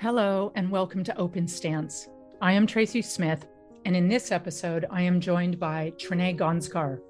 Hello, 0.00 0.50
and 0.54 0.70
welcome 0.70 1.04
to 1.04 1.18
Open 1.18 1.46
Stance. 1.46 2.08
I 2.40 2.54
am 2.54 2.66
Tracy 2.66 3.02
Smith, 3.02 3.46
and 3.84 3.94
in 3.94 4.08
this 4.08 4.32
episode, 4.32 4.86
I 4.90 5.02
am 5.02 5.20
joined 5.20 5.60
by 5.60 5.92
Trinea 5.98 6.38
Gonczar. 6.38 7.00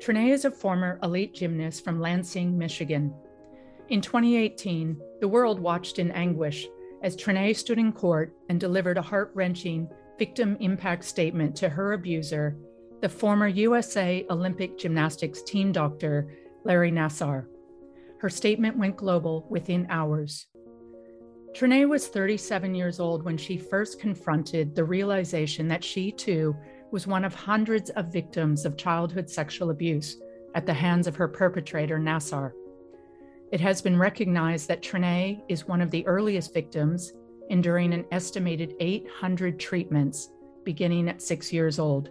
Trinea 0.00 0.32
is 0.32 0.44
a 0.44 0.50
former 0.50 0.98
elite 1.04 1.32
gymnast 1.32 1.84
from 1.84 2.00
Lansing, 2.00 2.58
Michigan. 2.58 3.14
In 3.90 4.00
2018, 4.00 5.00
the 5.20 5.28
world 5.28 5.60
watched 5.60 6.00
in 6.00 6.10
anguish 6.10 6.66
as 7.04 7.14
Trinea 7.14 7.54
stood 7.54 7.78
in 7.78 7.92
court 7.92 8.34
and 8.48 8.58
delivered 8.58 8.98
a 8.98 9.02
heart 9.02 9.30
wrenching 9.34 9.88
victim 10.18 10.56
impact 10.58 11.04
statement 11.04 11.54
to 11.54 11.68
her 11.68 11.92
abuser, 11.92 12.56
the 13.00 13.08
former 13.08 13.46
USA 13.46 14.26
Olympic 14.28 14.76
gymnastics 14.76 15.40
team 15.42 15.70
doctor, 15.70 16.36
Larry 16.64 16.90
Nassar. 16.90 17.46
Her 18.18 18.28
statement 18.28 18.76
went 18.76 18.96
global 18.96 19.46
within 19.48 19.86
hours. 19.88 20.48
Trinea 21.58 21.88
was 21.88 22.06
37 22.06 22.72
years 22.72 23.00
old 23.00 23.24
when 23.24 23.36
she 23.36 23.58
first 23.58 23.98
confronted 23.98 24.76
the 24.76 24.84
realization 24.84 25.66
that 25.66 25.82
she 25.82 26.12
too 26.12 26.54
was 26.92 27.08
one 27.08 27.24
of 27.24 27.34
hundreds 27.34 27.90
of 27.90 28.12
victims 28.12 28.64
of 28.64 28.76
childhood 28.76 29.28
sexual 29.28 29.70
abuse 29.70 30.18
at 30.54 30.66
the 30.66 30.72
hands 30.72 31.08
of 31.08 31.16
her 31.16 31.26
perpetrator, 31.26 31.98
Nassar. 31.98 32.52
It 33.50 33.60
has 33.60 33.82
been 33.82 33.98
recognized 33.98 34.68
that 34.68 34.82
Trinea 34.82 35.42
is 35.48 35.66
one 35.66 35.80
of 35.80 35.90
the 35.90 36.06
earliest 36.06 36.54
victims, 36.54 37.12
enduring 37.50 37.92
an 37.92 38.04
estimated 38.12 38.74
800 38.78 39.58
treatments 39.58 40.30
beginning 40.62 41.08
at 41.08 41.20
six 41.20 41.52
years 41.52 41.80
old. 41.80 42.10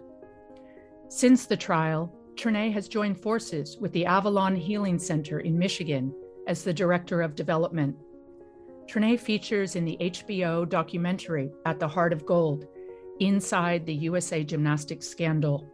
Since 1.08 1.46
the 1.46 1.56
trial, 1.56 2.14
Trinea 2.34 2.70
has 2.74 2.86
joined 2.86 3.18
forces 3.18 3.78
with 3.78 3.92
the 3.92 4.04
Avalon 4.04 4.54
Healing 4.54 4.98
Center 4.98 5.40
in 5.40 5.58
Michigan 5.58 6.14
as 6.46 6.64
the 6.64 6.74
Director 6.74 7.22
of 7.22 7.34
Development 7.34 7.96
Trinea 8.88 9.20
features 9.20 9.76
in 9.76 9.84
the 9.84 9.98
HBO 10.00 10.66
documentary 10.66 11.52
At 11.66 11.78
the 11.78 11.86
Heart 11.86 12.14
of 12.14 12.24
Gold, 12.24 12.66
Inside 13.20 13.84
the 13.84 13.94
USA 13.94 14.42
Gymnastics 14.42 15.06
Scandal. 15.06 15.70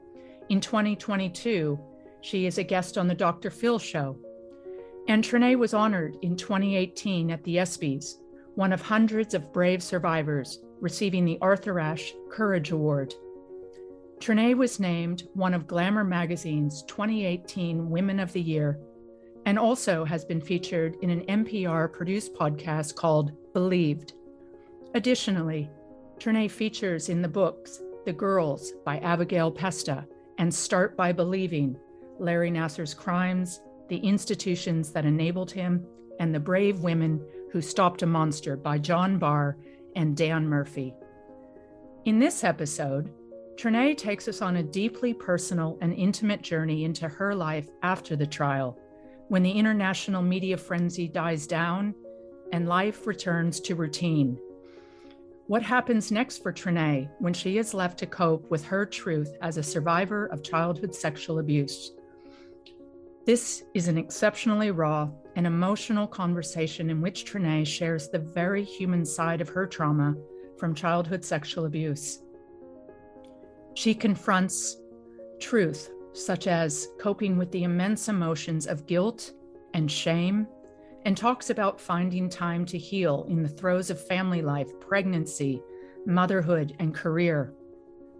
In 0.48 0.61
2022, 0.61 1.79
she 2.23 2.47
is 2.47 2.59
a 2.59 2.65
guest 2.65 2.98
on 2.98 3.07
the 3.07 3.15
Dr. 3.15 3.51
Phil 3.51 3.79
Show. 3.79 4.19
And 5.07 5.23
Trinea 5.23 5.57
was 5.57 5.75
honored 5.75 6.17
in 6.23 6.37
2018 6.37 7.31
at 7.31 7.45
the 7.45 7.57
ESPYs, 7.59 8.17
one 8.57 8.73
of 8.73 8.83
hundreds 8.83 9.33
of 9.33 9.53
brave 9.53 9.81
survivors 9.81 10.59
receiving 10.81 11.25
the 11.25 11.39
Arthur 11.41 11.79
Ashe 11.79 12.15
Courage 12.33 12.73
Award. 12.73 13.15
Trinea 14.19 14.57
was 14.57 14.81
named 14.81 15.29
one 15.35 15.55
of 15.55 15.69
Glamour 15.69 16.03
magazine's 16.03 16.83
2018 16.85 17.89
Women 17.89 18.19
of 18.19 18.33
the 18.33 18.42
Year 18.42 18.81
and 19.47 19.59
also 19.59 20.05
has 20.05 20.25
been 20.25 20.41
featured 20.41 20.97
in 21.03 21.11
an 21.11 21.45
NPR 21.45 21.92
produced 21.92 22.34
podcast 22.34 22.95
called 22.95 23.33
Believed. 23.53 24.14
Additionally, 24.95 25.70
Trinea 26.19 26.51
features 26.51 27.09
in 27.09 27.20
the 27.20 27.28
books 27.28 27.83
The 28.06 28.12
Girls 28.12 28.73
by 28.84 28.98
Abigail 28.98 29.51
Pesta 29.51 30.06
and 30.39 30.53
Start 30.53 30.97
by 30.97 31.12
Believing 31.12 31.77
Larry 32.19 32.51
Nassar's 32.51 32.95
Crimes, 32.95 33.61
The 33.89 33.98
Institutions 33.98 34.92
That 34.92 35.05
Enabled 35.05 35.51
Him, 35.51 35.84
and 36.20 36.34
The 36.34 36.41
Brave 36.41 36.81
Women 36.81 37.25
Who 37.53 37.61
Stopped 37.61 38.03
a 38.03 38.06
Monster 38.06 38.56
by 38.56 38.79
John 38.79 39.19
Barr 39.19 39.56
and 39.97 40.17
Dan 40.17 40.48
Murphy. 40.48 40.95
In 42.05 42.19
this 42.19 42.45
episode, 42.45 43.12
Trinea 43.56 43.97
takes 43.97 44.29
us 44.29 44.42
on 44.42 44.56
a 44.56 44.62
deeply 44.62 45.14
personal 45.14 45.79
and 45.81 45.92
intimate 45.95 46.42
journey 46.42 46.84
into 46.84 47.08
her 47.08 47.34
life 47.34 47.69
after 47.83 48.17
the 48.17 48.27
trial 48.27 48.79
when 49.28 49.42
the 49.42 49.50
international 49.50 50.22
media 50.22 50.56
frenzy 50.56 51.08
dies 51.08 51.47
down 51.47 51.94
and 52.53 52.69
life 52.69 53.06
returns 53.06 53.61
to 53.61 53.75
routine. 53.75 54.39
What 55.47 55.62
happens 55.62 56.11
next 56.11 56.42
for 56.42 56.53
Trinea 56.53 57.11
when 57.18 57.34
she 57.34 57.58
is 57.58 57.74
left 57.74 57.98
to 57.98 58.07
cope 58.07 58.51
with 58.51 58.64
her 58.64 58.86
truth 58.86 59.36
as 59.42 59.57
a 59.57 59.63
survivor 59.63 60.27
of 60.27 60.42
childhood 60.42 60.95
sexual 60.95 61.39
abuse? 61.39 61.92
This 63.27 63.64
is 63.74 63.89
an 63.89 63.98
exceptionally 63.98 64.70
raw 64.70 65.11
and 65.36 65.46
emotional 65.46 66.07
conversation 66.07 66.90
in 66.90 67.01
which 67.01 67.24
Trinea 67.24 67.67
shares 67.67 68.08
the 68.08 68.18
very 68.18 68.63
human 68.63 69.05
side 69.05 69.40
of 69.40 69.48
her 69.48 69.67
trauma 69.67 70.14
from 70.58 70.74
childhood 70.74 71.24
sexual 71.24 71.67
abuse. 71.67 72.20
She 73.74 73.95
confronts 73.95 74.77
truth 75.40 75.90
such 76.14 76.47
as 76.47 76.89
coping 76.98 77.36
with 77.36 77.51
the 77.51 77.64
immense 77.64 78.08
emotions 78.08 78.67
of 78.67 78.86
guilt 78.86 79.33
and 79.75 79.91
shame, 79.91 80.47
and 81.05 81.17
talks 81.17 81.51
about 81.51 81.80
finding 81.80 82.30
time 82.30 82.64
to 82.64 82.79
heal 82.79 83.27
in 83.29 83.42
the 83.42 83.48
throes 83.48 83.91
of 83.91 84.07
family 84.07 84.41
life, 84.41 84.69
pregnancy, 84.80 85.63
motherhood, 86.07 86.75
and 86.79 86.95
career. 86.95 87.52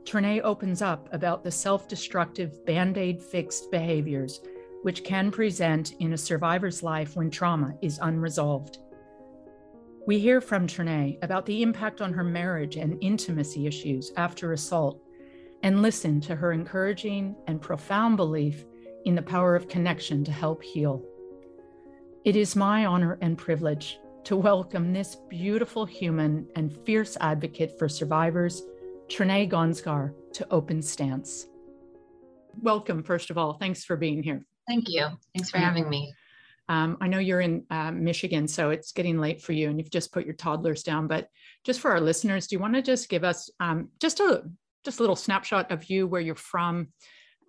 Trinea 0.05 0.43
opens 0.43 0.83
up 0.83 1.09
about 1.13 1.43
the 1.43 1.51
self 1.51 1.89
destructive 1.89 2.67
band 2.67 2.99
aid 2.99 3.23
fixed 3.23 3.71
behaviors 3.71 4.41
which 4.85 5.03
can 5.03 5.31
present 5.31 5.95
in 6.01 6.13
a 6.13 6.19
survivor's 6.19 6.83
life 6.83 7.17
when 7.17 7.31
trauma 7.31 7.75
is 7.81 7.99
unresolved. 8.03 8.81
We 10.07 10.19
hear 10.19 10.43
from 10.43 10.67
Trinea 10.67 11.17
about 11.23 11.47
the 11.47 11.63
impact 11.63 12.03
on 12.03 12.13
her 12.13 12.23
marriage 12.23 12.77
and 12.77 12.99
intimacy 13.01 13.67
issues 13.67 14.13
after 14.19 14.53
assault 14.53 15.01
and 15.65 15.81
listen 15.81 16.21
to 16.21 16.37
her 16.37 16.53
encouraging 16.53 17.35
and 17.47 17.61
profound 17.61 18.19
belief 18.19 18.67
in 19.07 19.15
the 19.15 19.23
power 19.23 19.57
of 19.57 19.67
connection 19.67 20.23
to 20.23 20.31
help 20.31 20.63
heal. 20.63 21.03
It 22.27 22.37
is 22.37 22.55
my 22.55 22.85
honor 22.85 23.17
and 23.23 23.39
privilege 23.39 23.99
to 24.25 24.37
welcome 24.37 24.93
this 24.93 25.17
beautiful 25.31 25.87
human 25.87 26.47
and 26.55 26.71
fierce 26.85 27.17
advocate 27.19 27.79
for 27.79 27.89
survivors, 27.89 28.63
Trinea 29.09 29.51
Gonczar, 29.51 30.13
to 30.35 30.47
Open 30.51 30.83
Stance. 30.83 31.47
Welcome, 32.61 33.03
first 33.03 33.31
of 33.31 33.39
all. 33.39 33.55
Thanks 33.55 33.85
for 33.85 33.97
being 33.97 34.23
here. 34.23 34.45
Thank 34.69 34.85
you. 34.89 35.07
Thanks 35.35 35.49
for 35.49 35.59
having 35.59 35.89
me. 35.89 36.13
Um, 36.69 36.99
I 37.01 37.09
know 37.09 37.19
you're 37.19 37.41
in 37.41 37.65
uh, 37.71 37.91
Michigan, 37.91 38.49
so 38.49 38.69
it's 38.69 38.93
getting 38.93 39.19
late 39.19 39.41
for 39.41 39.53
you, 39.53 39.71
and 39.71 39.79
you've 39.79 39.91
just 39.91 40.13
put 40.13 40.27
your 40.27 40.35
toddlers 40.35 40.83
down. 40.83 41.07
But 41.07 41.31
just 41.63 41.81
for 41.81 41.91
our 41.91 42.01
listeners, 42.01 42.47
do 42.47 42.57
you 42.57 42.61
want 42.61 42.75
to 42.75 42.83
just 42.83 43.09
give 43.09 43.25
us 43.25 43.51
um, 43.61 43.89
just 43.99 44.21
a 44.21 44.45
just 44.85 45.01
a 45.01 45.03
little 45.03 45.17
snapshot 45.17 45.71
of 45.71 45.89
you, 45.91 46.07
where 46.07 46.21
you're 46.21 46.35
from, 46.35 46.89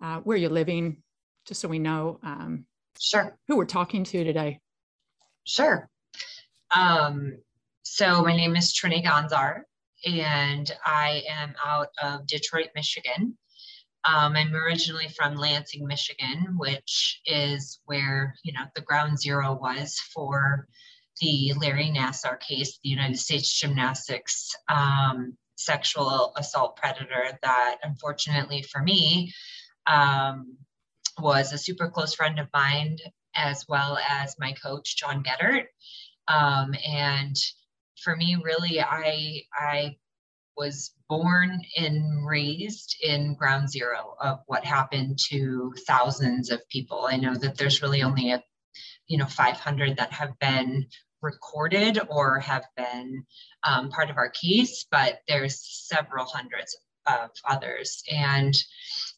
uh, 0.02 0.18
where 0.18 0.36
you're 0.36 0.50
living, 0.50 1.02
just 1.46 1.60
so 1.60 1.68
we 1.68 1.78
know 1.78 2.18
um, 2.22 2.64
sure 2.98 3.36
who 3.46 3.56
we're 3.56 3.64
talking 3.64 4.04
to 4.04 4.24
today. 4.24 4.60
Sure. 5.44 5.88
Um, 6.74 7.38
so 7.82 8.22
my 8.22 8.34
name 8.34 8.56
is 8.56 8.72
Trinea 8.72 9.04
Gonczar, 9.04 9.60
and 10.04 10.70
I 10.84 11.22
am 11.28 11.54
out 11.64 11.88
of 12.02 12.26
Detroit, 12.26 12.68
Michigan. 12.74 13.36
Um, 14.04 14.36
I'm 14.36 14.54
originally 14.54 15.08
from 15.08 15.36
Lansing, 15.36 15.86
Michigan, 15.86 16.54
which 16.56 17.20
is 17.26 17.80
where 17.84 18.34
you 18.44 18.52
know 18.52 18.64
the 18.74 18.80
ground 18.80 19.18
zero 19.18 19.58
was 19.60 19.98
for 20.12 20.66
the 21.20 21.54
Larry 21.60 21.92
Nassar 21.94 22.38
case, 22.40 22.78
the 22.82 22.90
United 22.90 23.18
States 23.18 23.58
Gymnastics 23.58 24.54
um, 24.68 25.36
sexual 25.56 26.32
assault 26.36 26.76
predator 26.76 27.38
that 27.42 27.76
unfortunately 27.82 28.62
for 28.62 28.82
me 28.82 29.32
um, 29.86 30.56
was 31.18 31.52
a 31.52 31.58
super 31.58 31.88
close 31.88 32.14
friend 32.14 32.38
of 32.38 32.48
mine 32.52 32.98
as 33.34 33.64
well 33.68 33.98
as 34.08 34.36
my 34.38 34.52
coach 34.52 34.96
john 34.96 35.22
geddert 35.22 35.66
um, 36.28 36.74
and 36.86 37.36
for 38.02 38.14
me 38.14 38.36
really 38.42 38.80
i 38.80 39.40
i 39.54 39.96
was 40.56 40.92
born 41.08 41.60
and 41.76 42.26
raised 42.26 42.96
in 43.02 43.34
ground 43.34 43.70
zero 43.70 44.16
of 44.20 44.40
what 44.46 44.64
happened 44.64 45.18
to 45.28 45.72
thousands 45.86 46.50
of 46.50 46.66
people. 46.68 47.06
I 47.08 47.16
know 47.16 47.34
that 47.34 47.56
there's 47.56 47.82
really 47.82 48.02
only 48.02 48.32
a 48.32 48.42
you 49.06 49.18
know 49.18 49.26
500 49.26 49.98
that 49.98 50.12
have 50.12 50.38
been 50.38 50.86
recorded 51.26 51.98
or 52.08 52.40
have 52.40 52.64
been 52.76 53.24
um, 53.64 53.90
part 53.90 54.08
of 54.10 54.16
our 54.16 54.30
case, 54.30 54.86
but 54.90 55.18
there's 55.28 55.60
several 55.88 56.24
hundreds 56.24 56.76
of 57.06 57.30
others. 57.44 58.02
And 58.10 58.54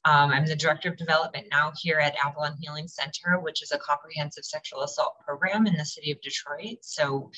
um, 0.04 0.30
I'm 0.30 0.46
the 0.46 0.56
director 0.56 0.88
of 0.88 0.96
development 0.96 1.46
now 1.50 1.72
here 1.80 1.98
at 1.98 2.16
Avalon 2.24 2.56
Healing 2.60 2.88
Center, 2.88 3.40
which 3.40 3.62
is 3.62 3.72
a 3.72 3.78
comprehensive 3.78 4.44
sexual 4.44 4.82
assault 4.82 5.14
program 5.24 5.66
in 5.66 5.76
the 5.76 5.84
city 5.84 6.12
of 6.12 6.20
Detroit. 6.20 6.78
So 6.82 7.30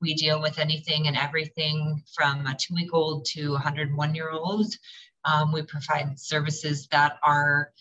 we 0.00 0.14
deal 0.14 0.40
with 0.40 0.58
anything 0.58 1.06
and 1.06 1.16
everything 1.16 2.02
from 2.14 2.46
a 2.46 2.54
two 2.54 2.74
week 2.74 2.92
old 2.92 3.24
to 3.32 3.52
101 3.52 4.14
year 4.14 4.30
old. 4.30 4.72
Um, 5.24 5.52
we 5.52 5.62
provide 5.62 6.18
services 6.18 6.86
that 6.92 7.14
are, 7.22 7.72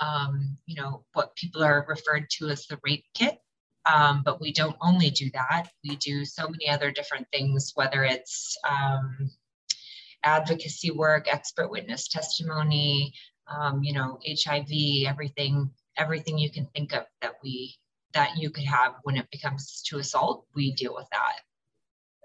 um, 0.00 0.56
you 0.66 0.76
know, 0.80 1.04
what 1.14 1.34
people 1.34 1.62
are 1.62 1.84
referred 1.88 2.28
to 2.38 2.48
as 2.48 2.66
the 2.66 2.78
rape 2.84 3.04
kit. 3.14 3.41
Um, 3.84 4.22
but 4.24 4.40
we 4.40 4.52
don't 4.52 4.76
only 4.80 5.10
do 5.10 5.30
that. 5.32 5.68
We 5.82 5.96
do 5.96 6.24
so 6.24 6.48
many 6.48 6.68
other 6.68 6.92
different 6.92 7.26
things, 7.32 7.72
whether 7.74 8.04
it's 8.04 8.56
um, 8.68 9.30
advocacy 10.22 10.92
work, 10.92 11.26
expert 11.32 11.70
witness 11.70 12.08
testimony, 12.08 13.12
um, 13.48 13.82
you 13.82 13.92
know, 13.92 14.18
HIV, 14.24 14.68
everything, 15.06 15.70
everything 15.96 16.38
you 16.38 16.50
can 16.50 16.66
think 16.74 16.94
of 16.94 17.04
that 17.20 17.34
we 17.42 17.76
that 18.14 18.36
you 18.36 18.50
could 18.50 18.64
have 18.64 18.94
when 19.02 19.16
it 19.16 19.30
becomes 19.30 19.82
to 19.86 19.98
assault, 19.98 20.44
we 20.54 20.72
deal 20.74 20.94
with 20.94 21.08
that. 21.12 21.40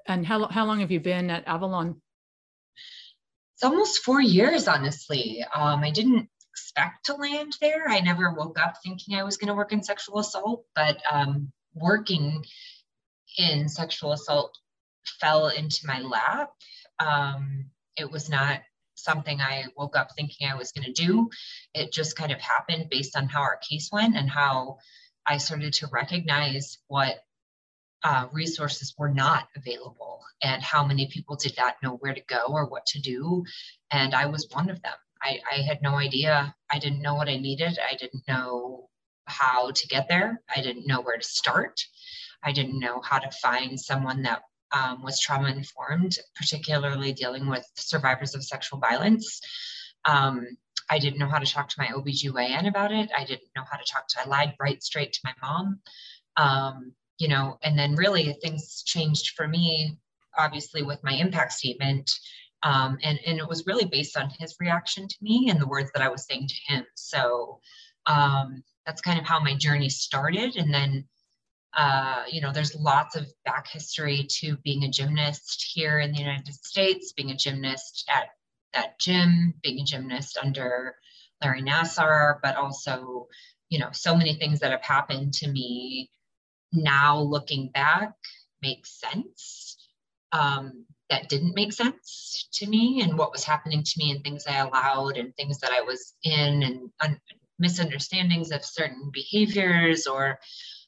And 0.05 0.25
how, 0.25 0.47
how 0.47 0.65
long 0.65 0.79
have 0.79 0.91
you 0.91 0.99
been 0.99 1.29
at 1.29 1.47
Avalon? 1.47 2.01
It's 3.55 3.63
almost 3.63 4.03
four 4.03 4.21
years, 4.21 4.67
honestly. 4.67 5.43
Um, 5.53 5.83
I 5.83 5.91
didn't 5.91 6.29
expect 6.57 7.05
to 7.05 7.15
land 7.15 7.55
there. 7.61 7.87
I 7.87 7.99
never 7.99 8.31
woke 8.31 8.59
up 8.59 8.77
thinking 8.83 9.15
I 9.15 9.23
was 9.23 9.37
going 9.37 9.49
to 9.49 9.53
work 9.53 9.73
in 9.73 9.83
sexual 9.83 10.19
assault, 10.19 10.65
but 10.73 10.97
um, 11.11 11.51
working 11.75 12.43
in 13.37 13.69
sexual 13.69 14.11
assault 14.11 14.57
fell 15.19 15.49
into 15.49 15.85
my 15.85 16.01
lap. 16.01 16.49
Um, 16.99 17.65
it 17.95 18.09
was 18.09 18.27
not 18.27 18.61
something 18.95 19.39
I 19.39 19.65
woke 19.77 19.95
up 19.95 20.09
thinking 20.15 20.47
I 20.47 20.55
was 20.55 20.71
going 20.71 20.91
to 20.91 21.05
do. 21.05 21.29
It 21.75 21.91
just 21.91 22.17
kind 22.17 22.31
of 22.31 22.41
happened 22.41 22.89
based 22.89 23.15
on 23.15 23.27
how 23.27 23.41
our 23.41 23.59
case 23.69 23.89
went 23.91 24.15
and 24.15 24.29
how 24.29 24.79
I 25.27 25.37
started 25.37 25.73
to 25.73 25.87
recognize 25.91 26.79
what 26.87 27.17
uh, 28.03 28.27
resources 28.31 28.95
were 28.97 29.09
not 29.09 29.47
available 29.55 30.21
and 30.41 30.63
how 30.63 30.83
many 30.83 31.07
people 31.07 31.35
did 31.35 31.55
not 31.55 31.75
know 31.83 31.97
where 31.97 32.13
to 32.13 32.21
go 32.27 32.45
or 32.49 32.65
what 32.65 32.87
to 32.87 32.99
do. 32.99 33.43
And 33.91 34.15
I 34.15 34.25
was 34.25 34.47
one 34.51 34.71
of 34.71 34.81
them. 34.81 34.93
I, 35.21 35.39
I 35.51 35.61
had 35.61 35.81
no 35.81 35.95
idea. 35.95 36.55
I 36.71 36.79
didn't 36.79 37.01
know 37.01 37.15
what 37.15 37.29
I 37.29 37.37
needed. 37.37 37.77
I 37.79 37.95
didn't 37.95 38.27
know 38.27 38.89
how 39.25 39.71
to 39.71 39.87
get 39.87 40.07
there. 40.07 40.41
I 40.55 40.61
didn't 40.61 40.87
know 40.87 41.01
where 41.01 41.17
to 41.17 41.23
start. 41.23 41.81
I 42.43 42.51
didn't 42.51 42.79
know 42.79 43.01
how 43.01 43.19
to 43.19 43.31
find 43.31 43.79
someone 43.79 44.21
that 44.23 44.41
um, 44.71 45.03
was 45.03 45.19
trauma 45.19 45.49
informed, 45.49 46.17
particularly 46.35 47.13
dealing 47.13 47.47
with 47.47 47.65
survivors 47.75 48.35
of 48.35 48.43
sexual 48.43 48.79
violence. 48.79 49.41
Um, 50.05 50.45
I 50.89 50.99
didn't 50.99 51.19
know 51.19 51.27
how 51.27 51.39
to 51.39 51.45
talk 51.45 51.69
to 51.69 51.79
my 51.79 51.87
OBGYN 51.87 52.67
about 52.67 52.91
it. 52.91 53.09
I 53.15 53.25
didn't 53.25 53.49
know 53.55 53.63
how 53.69 53.77
to 53.77 53.83
talk 53.91 54.07
to, 54.09 54.21
I 54.21 54.27
lied 54.27 54.53
right 54.59 54.81
straight 54.81 55.13
to 55.13 55.19
my 55.23 55.33
mom. 55.41 55.79
Um, 56.37 56.93
you 57.17 57.27
know, 57.27 57.57
and 57.63 57.77
then 57.77 57.95
really 57.95 58.37
things 58.41 58.83
changed 58.85 59.33
for 59.35 59.47
me, 59.47 59.97
obviously, 60.37 60.83
with 60.83 61.03
my 61.03 61.13
impact 61.13 61.53
statement. 61.53 62.11
Um, 62.67 62.97
and, 63.03 63.19
and 63.25 63.37
it 63.39 63.47
was 63.47 63.65
really 63.65 63.85
based 63.85 64.17
on 64.17 64.29
his 64.39 64.55
reaction 64.59 65.07
to 65.07 65.15
me 65.21 65.47
and 65.49 65.59
the 65.59 65.67
words 65.67 65.89
that 65.93 66.03
I 66.03 66.09
was 66.09 66.25
saying 66.25 66.47
to 66.49 66.73
him. 66.73 66.85
So 66.95 67.59
um, 68.05 68.63
that's 68.85 69.01
kind 69.01 69.19
of 69.19 69.25
how 69.25 69.39
my 69.39 69.55
journey 69.55 69.89
started. 69.89 70.55
And 70.57 70.73
then 70.73 71.05
uh, 71.77 72.23
you 72.31 72.41
know, 72.41 72.51
there's 72.51 72.75
lots 72.75 73.15
of 73.15 73.27
back 73.45 73.67
history 73.67 74.25
to 74.27 74.57
being 74.63 74.83
a 74.83 74.89
gymnast 74.89 75.71
here 75.73 75.99
in 75.99 76.11
the 76.11 76.19
United 76.19 76.53
States, 76.53 77.13
being 77.13 77.29
a 77.29 77.35
gymnast 77.35 78.09
at 78.09 78.29
that 78.73 78.97
gym, 78.99 79.53
being 79.61 79.81
a 79.81 79.83
gymnast 79.83 80.39
under 80.41 80.95
Larry 81.43 81.61
Nassar, 81.61 82.39
but 82.41 82.55
also, 82.55 83.27
you 83.69 83.77
know, 83.77 83.89
so 83.91 84.15
many 84.15 84.33
things 84.33 84.59
that 84.59 84.71
have 84.71 84.81
happened 84.81 85.35
to 85.35 85.47
me 85.47 86.09
now 86.73 87.19
looking 87.19 87.69
back 87.69 88.13
make 88.63 88.87
sense. 88.87 89.77
Um, 90.31 90.86
that 91.09 91.29
didn't 91.29 91.55
make 91.55 91.73
sense 91.73 92.49
to 92.53 92.67
me 92.67 93.01
and 93.01 93.17
what 93.17 93.31
was 93.31 93.43
happening 93.43 93.83
to 93.83 93.93
me 93.97 94.11
and 94.11 94.23
things 94.23 94.45
I 94.47 94.57
allowed 94.57 95.17
and 95.17 95.35
things 95.35 95.59
that 95.59 95.71
I 95.71 95.81
was 95.81 96.13
in 96.23 96.63
and 96.63 96.89
un- 96.99 97.21
misunderstandings 97.59 98.51
of 98.51 98.63
certain 98.63 99.09
behaviors 99.13 100.05
or 100.05 100.39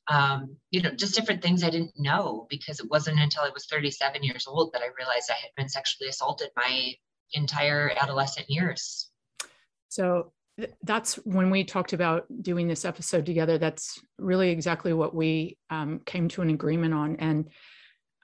um, 0.09 0.57
you 0.71 0.81
know, 0.81 0.89
just 0.89 1.13
different 1.13 1.41
things 1.41 1.63
I 1.63 1.69
didn't 1.69 1.93
know 1.95 2.47
because 2.49 2.79
it 2.79 2.89
wasn't 2.89 3.19
until 3.19 3.43
I 3.43 3.51
was 3.53 3.67
37 3.67 4.23
years 4.23 4.47
old 4.47 4.73
that 4.73 4.81
I 4.81 4.87
realized 4.97 5.29
I 5.29 5.35
had 5.35 5.51
been 5.55 5.69
sexually 5.69 6.09
assaulted 6.09 6.49
my 6.55 6.93
entire 7.33 7.91
adolescent 8.01 8.47
years. 8.49 9.11
So 9.89 10.33
that's 10.83 11.15
when 11.25 11.51
we 11.51 11.63
talked 11.63 11.93
about 11.93 12.25
doing 12.41 12.67
this 12.67 12.85
episode 12.85 13.25
together. 13.25 13.57
That's 13.59 13.99
really 14.17 14.49
exactly 14.49 14.93
what 14.93 15.13
we 15.13 15.57
um, 15.69 16.01
came 16.05 16.27
to 16.29 16.41
an 16.41 16.49
agreement 16.49 16.93
on. 16.93 17.15
And 17.17 17.49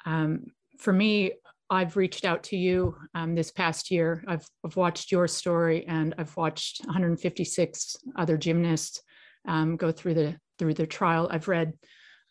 um, 0.06 0.46
for 0.80 0.92
me, 0.92 1.34
I've 1.70 1.98
reached 1.98 2.26
out 2.26 2.44
to 2.44 2.58
you 2.58 2.96
um, 3.16 3.34
this 3.34 3.52
past 3.52 3.90
year. 3.90 4.24
I've, 4.28 4.48
I've, 4.64 4.76
watched 4.76 5.12
your 5.12 5.28
story 5.28 5.86
and 5.88 6.14
I've 6.18 6.36
watched 6.38 6.86
156 6.86 7.96
other 8.16 8.38
gymnasts 8.38 9.02
um, 9.48 9.76
go 9.76 9.92
through 9.92 10.14
the 10.14 10.36
through 10.58 10.76
the 10.76 10.88
trial. 10.88 11.28
I've 11.32 11.48
read, 11.48 11.74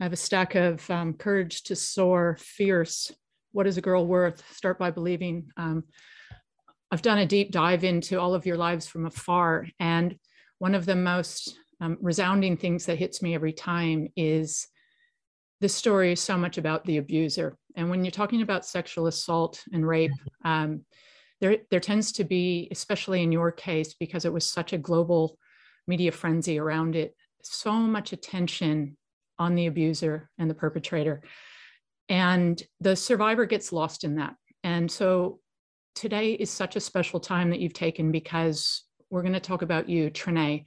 I 0.01 0.05
have 0.05 0.13
a 0.13 0.17
stack 0.17 0.55
of 0.55 0.89
um, 0.91 1.15
Courage 1.15 1.63
to 1.65 1.77
Soar, 1.77 2.37
Fierce, 2.41 3.13
What 3.53 3.67
is 3.67 3.77
a 3.77 3.83
Girl 3.83 4.07
Worth, 4.07 4.43
Start 4.55 4.79
by 4.79 4.91
Believing. 4.91 5.49
Um, 5.57 5.85
I've 6.91 7.03
done 7.03 7.19
a 7.19 7.27
deep 7.27 7.51
dive 7.51 7.85
into 7.85 8.21
all 8.21 8.35
of 8.35 8.47
your 8.47 8.57
lives 8.57 8.87
from 8.87 9.07
afar. 9.07 9.67
And 9.81 10.17
one 10.59 10.75
of 10.75 10.87
the 10.87 10.97
most 10.97 11.59
um, 11.81 11.99
resounding 12.01 12.57
things 12.57 12.87
that 12.87 12.99
hits 12.99 13.21
me 13.21 13.35
every 13.35 13.53
time 13.53 14.09
is 14.17 14.69
this 15.61 15.75
story 15.75 16.13
is 16.13 16.21
so 16.21 16.37
much 16.37 16.59
about 16.59 16.85
the 16.85 16.99
abuser. 16.99 17.57
And 17.77 17.91
when 17.91 18.05
you're 18.05 18.11
talking 18.11 18.43
about 18.43 18.67
sexual 18.67 19.07
assault 19.07 19.63
and 19.73 19.87
rape, 19.87 20.13
um, 20.45 20.85
there, 21.41 21.59
there 21.71 21.81
tends 21.81 22.13
to 22.13 22.25
be, 22.25 22.69
especially 22.71 23.23
in 23.23 23.33
your 23.33 23.51
case, 23.53 23.95
because 23.95 24.25
it 24.25 24.33
was 24.33 24.47
such 24.47 24.73
a 24.73 24.79
global 24.79 25.39
media 25.87 26.13
frenzy 26.13 26.59
around 26.59 26.97
it, 26.97 27.15
so 27.43 27.73
much 27.73 28.13
attention 28.13 28.97
on 29.39 29.55
the 29.55 29.67
abuser 29.67 30.31
and 30.39 30.49
the 30.49 30.55
perpetrator. 30.55 31.23
And 32.09 32.63
the 32.81 32.97
survivor 32.97 33.47
gets 33.47 33.73
lost 33.73 34.05
in 34.05 34.17
that. 34.17 34.35
And 34.63 34.91
so 34.91 35.41
today 35.95 36.33
is 36.33 36.51
such 36.51 36.77
a 36.77 36.81
special 36.81 37.21
time 37.21 37.51
that 37.51 37.61
you've 37.61 37.73
taken 37.75 38.13
because 38.13 38.85
we're 39.11 39.23
going 39.23 39.35
to 39.35 39.41
talk 39.41 39.63
about 39.63 39.89
you, 39.89 40.11
Trinea. 40.11 40.65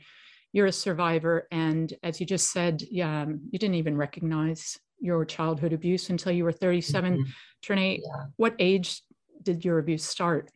You're 0.54 0.68
a 0.68 0.72
survivor. 0.72 1.48
And 1.52 1.94
as 2.04 2.20
you 2.20 2.26
just 2.26 2.52
said, 2.52 2.82
yeah, 2.90 3.24
um, 3.24 3.42
you 3.52 3.60
didn't 3.60 3.76
even 3.76 3.98
recognize 3.98 4.80
your 5.00 5.26
childhood 5.26 5.74
abuse 5.74 6.10
until 6.10 6.32
you 6.32 6.44
were 6.44 6.52
37. 6.52 7.14
Mm-hmm. 7.14 7.24
Trinea, 7.64 8.00
yeah. 8.04 8.26
what 8.38 8.56
age 8.60 9.02
did 9.44 9.64
your 9.64 9.80
abuse 9.80 10.04
start? 10.04 10.52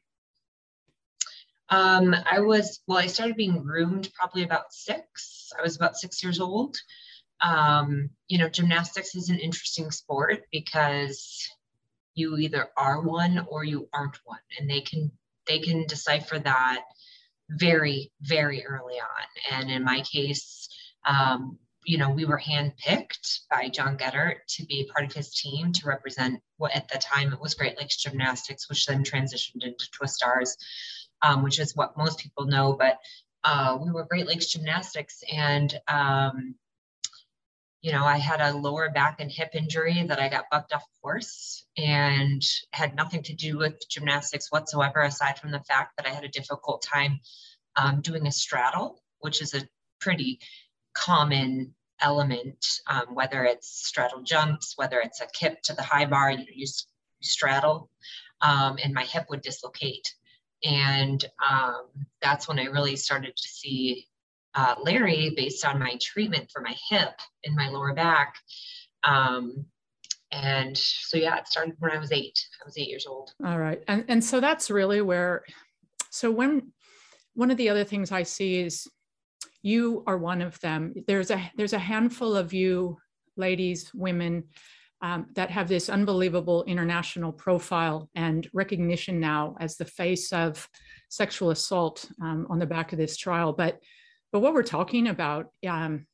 Um, 1.69 2.15
I 2.29 2.39
was, 2.39 2.81
well, 2.87 2.97
I 2.97 3.07
started 3.07 3.37
being 3.37 3.63
groomed 3.63 4.09
probably 4.13 4.43
about 4.43 4.73
six. 4.73 5.51
I 5.57 5.61
was 5.61 5.75
about 5.75 5.95
six 5.95 6.21
years 6.21 6.39
old. 6.39 6.75
Um, 7.41 8.09
you 8.27 8.37
know, 8.37 8.49
gymnastics 8.49 9.15
is 9.15 9.29
an 9.29 9.39
interesting 9.39 9.89
sport 9.89 10.43
because 10.51 11.47
you 12.13 12.37
either 12.37 12.69
are 12.77 13.01
one 13.01 13.45
or 13.49 13.63
you 13.63 13.87
aren't 13.93 14.19
one, 14.25 14.39
and 14.59 14.69
they 14.69 14.81
can 14.81 15.11
they 15.47 15.59
can 15.59 15.85
decipher 15.87 16.37
that 16.39 16.83
very 17.51 18.11
very 18.21 18.65
early 18.65 18.95
on. 18.95 19.59
And 19.59 19.71
in 19.71 19.83
my 19.83 20.01
case, 20.01 20.69
um, 21.05 21.57
you 21.85 21.97
know, 21.97 22.09
we 22.09 22.25
were 22.25 22.39
handpicked 22.39 23.39
by 23.49 23.69
John 23.69 23.97
Geddert 23.97 24.35
to 24.49 24.65
be 24.65 24.89
part 24.93 25.05
of 25.05 25.13
his 25.13 25.33
team 25.33 25.71
to 25.73 25.87
represent 25.87 26.39
what 26.57 26.75
at 26.75 26.87
the 26.87 26.99
time 26.99 27.33
it 27.33 27.41
was 27.41 27.55
Great 27.55 27.77
Lakes 27.77 27.97
Gymnastics, 27.97 28.69
which 28.69 28.85
then 28.85 29.03
transitioned 29.03 29.63
into 29.63 29.89
Twistars 29.91 30.55
um, 31.21 31.43
which 31.43 31.59
is 31.59 31.75
what 31.75 31.97
most 31.97 32.19
people 32.19 32.45
know. 32.45 32.73
But 32.73 32.97
uh, 33.43 33.77
we 33.81 33.91
were 33.91 34.05
Great 34.05 34.27
Lakes 34.27 34.47
Gymnastics, 34.47 35.23
and 35.31 35.73
um, 35.87 36.55
you 37.81 37.91
know, 37.91 38.05
I 38.05 38.17
had 38.17 38.41
a 38.41 38.55
lower 38.55 38.89
back 38.91 39.19
and 39.19 39.31
hip 39.31 39.51
injury 39.53 40.03
that 40.07 40.19
I 40.19 40.29
got 40.29 40.49
bucked 40.51 40.73
off 40.73 40.85
course 41.01 41.65
and 41.77 42.43
had 42.73 42.95
nothing 42.95 43.23
to 43.23 43.33
do 43.33 43.57
with 43.57 43.89
gymnastics 43.89 44.51
whatsoever, 44.51 45.01
aside 45.01 45.39
from 45.39 45.51
the 45.51 45.61
fact 45.61 45.97
that 45.97 46.05
I 46.05 46.11
had 46.11 46.23
a 46.23 46.29
difficult 46.29 46.83
time 46.83 47.19
um, 47.75 48.01
doing 48.01 48.27
a 48.27 48.31
straddle, 48.31 49.01
which 49.19 49.41
is 49.41 49.55
a 49.55 49.67
pretty 49.99 50.39
common 50.93 51.73
element, 52.01 52.65
um, 52.87 53.15
whether 53.15 53.45
it's 53.45 53.67
straddle 53.87 54.21
jumps, 54.21 54.73
whether 54.75 54.99
it's 54.99 55.21
a 55.21 55.27
kip 55.27 55.61
to 55.63 55.73
the 55.73 55.81
high 55.81 56.05
bar, 56.05 56.31
you, 56.31 56.45
you 56.53 56.67
straddle, 57.21 57.89
um, 58.41 58.77
and 58.83 58.93
my 58.93 59.05
hip 59.05 59.25
would 59.29 59.41
dislocate. 59.41 60.13
And 60.63 61.23
um, 61.49 61.87
that's 62.21 62.47
when 62.47 62.59
I 62.59 62.65
really 62.65 62.95
started 62.95 63.35
to 63.35 63.47
see 63.47 64.07
uh, 64.55 64.75
Larry 64.83 65.33
based 65.35 65.65
on 65.65 65.79
my 65.79 65.97
treatment 66.01 66.49
for 66.51 66.61
my 66.61 66.75
hip 66.89 67.13
and 67.45 67.55
my 67.55 67.69
lower 67.69 67.93
back. 67.93 68.35
Um, 69.03 69.65
and 70.31 70.77
so, 70.77 71.17
yeah, 71.17 71.37
it 71.37 71.47
started 71.47 71.75
when 71.79 71.91
I 71.91 71.99
was 71.99 72.11
eight. 72.11 72.39
I 72.61 72.65
was 72.65 72.77
eight 72.77 72.87
years 72.87 73.05
old. 73.05 73.33
All 73.45 73.59
right. 73.59 73.83
And, 73.87 74.05
and 74.07 74.23
so 74.23 74.39
that's 74.39 74.69
really 74.69 75.01
where, 75.01 75.43
so 76.09 76.31
when 76.31 76.71
one 77.33 77.51
of 77.51 77.57
the 77.57 77.69
other 77.69 77.83
things 77.83 78.11
I 78.11 78.23
see 78.23 78.59
is 78.59 78.87
you 79.61 80.03
are 80.07 80.17
one 80.17 80.41
of 80.41 80.59
them. 80.61 80.93
There's 81.07 81.31
a, 81.31 81.51
there's 81.55 81.73
a 81.73 81.79
handful 81.79 82.35
of 82.35 82.53
you 82.53 82.97
ladies, 83.37 83.91
women 83.93 84.43
um, 85.01 85.27
that 85.35 85.49
have 85.49 85.67
this 85.67 85.89
unbelievable 85.89 86.63
international 86.65 87.31
profile 87.31 88.09
and 88.15 88.47
recognition 88.53 89.19
now 89.19 89.55
as 89.59 89.75
the 89.75 89.85
face 89.85 90.31
of 90.31 90.67
sexual 91.09 91.51
assault 91.51 92.09
um, 92.21 92.45
on 92.49 92.59
the 92.59 92.65
back 92.65 92.93
of 92.93 92.99
this 92.99 93.17
trial. 93.17 93.51
But 93.51 93.79
but 94.31 94.39
what 94.39 94.53
we're 94.53 94.63
talking 94.63 95.07
about 95.07 95.47
um, 95.67 96.05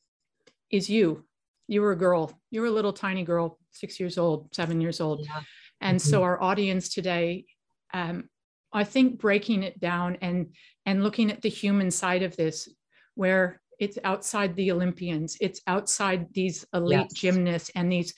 is 0.72 0.90
you. 0.90 1.24
You 1.68 1.82
were 1.82 1.92
a 1.92 1.98
girl. 1.98 2.32
You 2.50 2.62
were 2.62 2.68
a 2.68 2.72
little 2.72 2.94
tiny 2.94 3.24
girl, 3.24 3.60
six 3.72 4.00
years 4.00 4.18
old, 4.18 4.54
seven 4.56 4.80
years 4.80 5.02
old, 5.02 5.26
yeah. 5.26 5.42
and 5.82 6.00
mm-hmm. 6.00 6.10
so 6.10 6.24
our 6.24 6.42
audience 6.42 6.90
today. 6.90 7.46
Um, 7.94 8.30
I 8.74 8.84
think 8.84 9.20
breaking 9.20 9.64
it 9.64 9.80
down 9.80 10.18
and 10.22 10.54
and 10.86 11.04
looking 11.04 11.32
at 11.32 11.42
the 11.42 11.50
human 11.50 11.92
side 11.92 12.24
of 12.24 12.36
this, 12.36 12.70
where 13.16 13.62
it's 13.80 13.98
outside 14.04 14.56
the 14.56 14.72
Olympians, 14.72 15.38
it's 15.42 15.62
outside 15.68 16.28
these 16.34 16.66
elite 16.74 17.08
yes. 17.10 17.14
gymnasts 17.14 17.72
and 17.76 17.92
these 17.92 18.14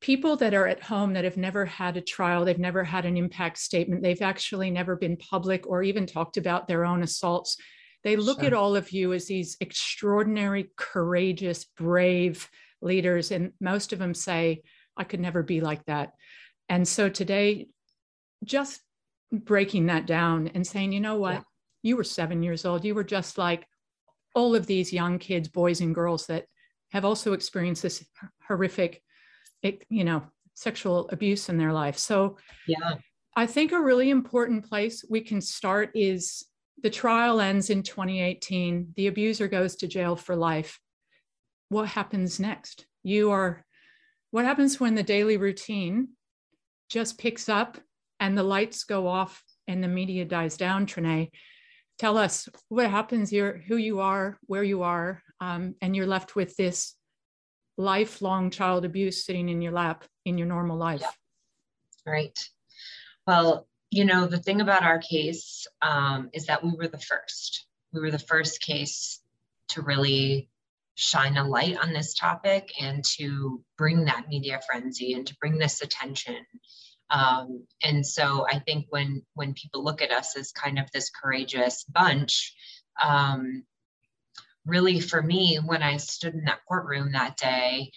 people 0.00 0.36
that 0.36 0.54
are 0.54 0.66
at 0.66 0.82
home 0.82 1.12
that 1.12 1.24
have 1.24 1.36
never 1.36 1.64
had 1.64 1.96
a 1.96 2.00
trial, 2.00 2.44
they've 2.44 2.58
never 2.58 2.82
had 2.82 3.04
an 3.04 3.16
impact 3.16 3.58
statement, 3.58 4.02
they've 4.02 4.22
actually 4.22 4.70
never 4.70 4.96
been 4.96 5.16
public 5.16 5.66
or 5.66 5.82
even 5.82 6.06
talked 6.06 6.36
about 6.36 6.66
their 6.66 6.84
own 6.84 7.02
assaults. 7.02 7.56
They 8.04 8.16
look 8.16 8.40
sure. 8.40 8.48
at 8.48 8.52
all 8.52 8.76
of 8.76 8.90
you 8.90 9.12
as 9.12 9.26
these 9.26 9.56
extraordinary, 9.60 10.70
courageous, 10.76 11.64
brave 11.64 12.48
leaders. 12.80 13.30
And 13.30 13.52
most 13.60 13.92
of 13.92 13.98
them 13.98 14.14
say, 14.14 14.62
I 14.96 15.04
could 15.04 15.20
never 15.20 15.42
be 15.42 15.60
like 15.60 15.84
that. 15.86 16.12
And 16.68 16.86
so 16.86 17.08
today, 17.08 17.68
just 18.44 18.80
breaking 19.32 19.86
that 19.86 20.06
down 20.06 20.48
and 20.54 20.66
saying, 20.66 20.92
you 20.92 21.00
know 21.00 21.16
what? 21.16 21.34
Yeah. 21.34 21.42
You 21.82 21.96
were 21.96 22.04
seven 22.04 22.42
years 22.42 22.64
old. 22.64 22.84
You 22.84 22.94
were 22.94 23.04
just 23.04 23.38
like 23.38 23.66
all 24.34 24.54
of 24.54 24.66
these 24.66 24.92
young 24.92 25.18
kids, 25.18 25.48
boys 25.48 25.80
and 25.80 25.94
girls 25.94 26.26
that 26.26 26.46
have 26.90 27.04
also 27.04 27.32
experienced 27.32 27.82
this 27.82 28.04
horrific, 28.46 29.02
you 29.88 30.04
know, 30.04 30.22
sexual 30.54 31.08
abuse 31.10 31.48
in 31.48 31.56
their 31.56 31.72
life. 31.72 31.98
So, 31.98 32.36
yeah, 32.66 32.94
I 33.34 33.46
think 33.46 33.72
a 33.72 33.80
really 33.80 34.10
important 34.10 34.68
place 34.68 35.04
we 35.08 35.20
can 35.22 35.40
start 35.40 35.90
is 35.94 36.44
the 36.82 36.90
trial 36.90 37.40
ends 37.40 37.70
in 37.70 37.82
2018. 37.82 38.92
The 38.96 39.06
abuser 39.06 39.48
goes 39.48 39.76
to 39.76 39.86
jail 39.86 40.16
for 40.16 40.36
life. 40.36 40.80
What 41.68 41.88
happens 41.88 42.40
next? 42.40 42.86
You 43.02 43.30
are, 43.30 43.64
what 44.30 44.44
happens 44.44 44.78
when 44.78 44.94
the 44.94 45.02
daily 45.02 45.36
routine 45.36 46.08
just 46.88 47.18
picks 47.18 47.48
up 47.48 47.78
and 48.20 48.36
the 48.36 48.42
lights 48.42 48.84
go 48.84 49.06
off 49.06 49.42
and 49.66 49.82
the 49.82 49.88
media 49.88 50.24
dies 50.24 50.56
down, 50.56 50.86
Trinea? 50.86 51.30
Tell 51.98 52.18
us 52.18 52.48
what 52.68 52.90
happens, 52.90 53.32
you're, 53.32 53.58
who 53.58 53.76
you 53.76 54.00
are, 54.00 54.38
where 54.46 54.64
you 54.64 54.82
are, 54.82 55.22
um, 55.40 55.76
and 55.80 55.94
you're 55.94 56.06
left 56.06 56.34
with 56.34 56.56
this 56.56 56.94
lifelong 57.78 58.50
child 58.50 58.84
abuse 58.84 59.24
sitting 59.24 59.48
in 59.48 59.62
your 59.62 59.72
lap 59.72 60.04
in 60.24 60.36
your 60.36 60.46
normal 60.46 60.76
life. 60.76 61.04
Right. 62.04 62.38
Well, 63.26 63.66
you 63.92 64.06
know, 64.06 64.26
the 64.26 64.38
thing 64.38 64.62
about 64.62 64.82
our 64.82 64.98
case 64.98 65.66
um, 65.82 66.30
is 66.32 66.46
that 66.46 66.64
we 66.64 66.72
were 66.72 66.88
the 66.88 66.98
first. 66.98 67.66
We 67.92 68.00
were 68.00 68.10
the 68.10 68.18
first 68.18 68.62
case 68.62 69.20
to 69.68 69.82
really 69.82 70.48
shine 70.94 71.36
a 71.36 71.46
light 71.46 71.76
on 71.76 71.92
this 71.92 72.14
topic 72.14 72.72
and 72.80 73.04
to 73.04 73.62
bring 73.76 74.06
that 74.06 74.28
media 74.30 74.60
frenzy 74.66 75.12
and 75.12 75.26
to 75.26 75.36
bring 75.36 75.58
this 75.58 75.82
attention. 75.82 76.38
Um, 77.10 77.66
and 77.82 78.06
so 78.06 78.46
I 78.50 78.60
think 78.60 78.86
when 78.88 79.24
when 79.34 79.52
people 79.52 79.84
look 79.84 80.00
at 80.00 80.10
us 80.10 80.38
as 80.38 80.52
kind 80.52 80.78
of 80.78 80.90
this 80.90 81.10
courageous 81.10 81.84
bunch, 81.84 82.54
um, 83.02 83.62
really 84.64 85.00
for 85.00 85.20
me, 85.20 85.56
when 85.56 85.82
I 85.82 85.98
stood 85.98 86.32
in 86.32 86.44
that 86.44 86.64
courtroom 86.66 87.12
that 87.12 87.36
day, 87.36 87.92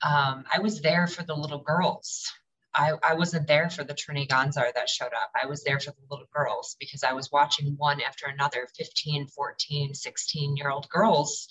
um, 0.00 0.44
I 0.54 0.60
was 0.60 0.80
there 0.80 1.08
for 1.08 1.24
the 1.24 1.34
little 1.34 1.58
girls. 1.58 2.30
I, 2.74 2.92
I 3.02 3.14
wasn't 3.14 3.46
there 3.46 3.70
for 3.70 3.84
the 3.84 3.94
Trini 3.94 4.26
Gonczar 4.28 4.72
that 4.74 4.88
showed 4.88 5.06
up. 5.06 5.30
I 5.40 5.46
was 5.46 5.62
there 5.62 5.78
for 5.78 5.92
the 5.92 6.06
little 6.10 6.26
girls 6.34 6.76
because 6.80 7.04
I 7.04 7.12
was 7.12 7.30
watching 7.30 7.74
one 7.76 8.00
after 8.00 8.26
another 8.26 8.66
15, 8.76 9.28
14, 9.28 9.94
16 9.94 10.56
year 10.56 10.70
old 10.70 10.88
girls 10.88 11.48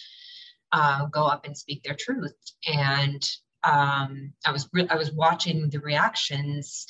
uh, 0.71 1.05
go 1.05 1.25
up 1.25 1.45
and 1.45 1.57
speak 1.57 1.83
their 1.83 1.95
truth. 1.95 2.35
And 2.67 3.23
um, 3.63 4.33
I 4.45 4.51
was 4.51 4.67
re- 4.73 4.87
I 4.89 4.95
was 4.95 5.11
watching 5.11 5.69
the 5.69 5.79
reactions 5.79 6.87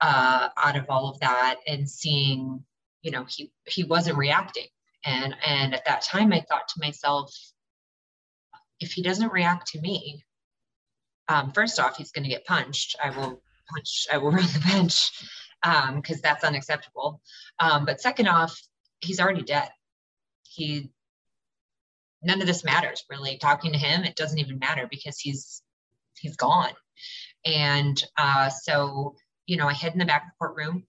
uh, 0.00 0.48
out 0.56 0.76
of 0.76 0.86
all 0.88 1.08
of 1.08 1.20
that 1.20 1.56
and 1.66 1.88
seeing, 1.88 2.64
you 3.02 3.10
know, 3.12 3.24
he 3.28 3.52
he 3.66 3.84
wasn't 3.84 4.18
reacting. 4.18 4.66
And 5.04 5.36
and 5.46 5.74
at 5.74 5.84
that 5.84 6.02
time, 6.02 6.32
I 6.32 6.40
thought 6.40 6.68
to 6.68 6.80
myself, 6.80 7.32
if 8.80 8.92
he 8.92 9.02
doesn't 9.02 9.32
react 9.32 9.68
to 9.68 9.80
me, 9.80 10.24
um, 11.28 11.52
first 11.52 11.78
off, 11.78 11.96
he's 11.96 12.12
going 12.12 12.24
to 12.24 12.30
get 12.30 12.44
punched. 12.44 12.96
I 13.02 13.10
will 13.10 13.42
punch. 13.72 14.06
I 14.12 14.18
will 14.18 14.30
run 14.32 14.44
the 14.44 14.64
bench 14.72 15.10
because 15.62 16.16
um, 16.16 16.20
that's 16.22 16.44
unacceptable. 16.44 17.20
Um, 17.58 17.84
but 17.84 18.00
second 18.00 18.28
off, 18.28 18.60
he's 19.00 19.20
already 19.20 19.42
dead. 19.42 19.68
He 20.42 20.90
none 22.22 22.40
of 22.40 22.46
this 22.46 22.64
matters 22.64 23.04
really. 23.08 23.38
Talking 23.38 23.72
to 23.72 23.78
him, 23.78 24.04
it 24.04 24.16
doesn't 24.16 24.38
even 24.38 24.58
matter 24.58 24.88
because 24.90 25.18
he's 25.18 25.62
he's 26.18 26.36
gone. 26.36 26.72
And 27.44 28.02
uh, 28.16 28.48
so 28.48 29.14
you 29.46 29.56
know, 29.56 29.68
I 29.68 29.72
hid 29.72 29.92
in 29.92 29.98
the 29.98 30.04
back 30.04 30.22
of 30.22 30.28
the 30.28 30.46
courtroom. 30.46 30.84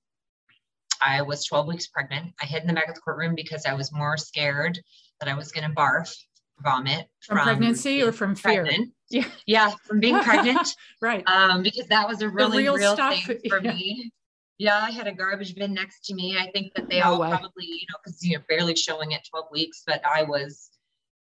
I 1.01 1.22
was 1.22 1.46
12 1.46 1.67
weeks 1.67 1.88
pregnant. 1.88 2.34
I 2.41 2.46
hid 2.46 2.62
in 2.62 2.67
the 2.67 2.74
back 2.74 2.89
of 2.89 2.96
the 2.96 3.01
courtroom 3.01 3.34
because 3.34 3.65
I 3.65 3.74
was 3.74 3.93
more 3.93 4.17
scared 4.17 4.77
that 5.19 5.29
I 5.29 5.34
was 5.34 5.51
going 5.53 5.67
to 5.67 5.74
barf, 5.74 6.13
vomit 6.62 7.08
from, 7.22 7.38
from 7.38 7.46
pregnancy 7.46 8.03
or 8.03 8.12
from 8.12 8.36
fear. 8.36 8.63
Pregnant. 8.65 8.91
Yeah, 9.10 9.25
yeah, 9.46 9.74
from 9.84 10.00
being 10.00 10.20
pregnant. 10.20 10.75
right. 11.01 11.28
Um, 11.28 11.63
because 11.63 11.88
that 11.88 12.08
was 12.08 12.22
a 12.22 12.30
really 12.30 12.60
real, 12.60 12.75
real 12.75 12.96
thing 12.96 13.39
for 13.50 13.60
yeah. 13.62 13.74
me. 13.74 14.12
Yeah, 14.58 14.78
I 14.78 14.92
had 14.92 15.08
a 15.08 15.13
garbage 15.13 15.56
bin 15.56 15.74
next 15.74 16.06
to 16.06 16.13
me. 16.13 16.38
I 16.38 16.51
think 16.51 16.74
that 16.75 16.89
they 16.89 17.00
no 17.00 17.13
all 17.13 17.20
way. 17.22 17.30
probably, 17.30 17.66
you 17.66 17.86
know, 17.92 17.98
because 18.04 18.25
you're 18.25 18.44
barely 18.50 18.75
showing 18.75 19.13
at 19.13 19.22
12 19.30 19.46
weeks, 19.51 19.84
but 19.88 20.01
I 20.06 20.24
was 20.24 20.70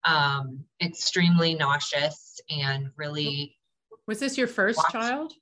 um, 0.04 0.60
extremely 0.80 1.54
nauseous 1.54 2.40
and 2.48 2.90
really. 2.96 3.56
Was 4.06 4.20
this 4.20 4.38
your 4.38 4.46
first 4.46 4.78
watched. 4.78 4.92
child? 4.92 5.32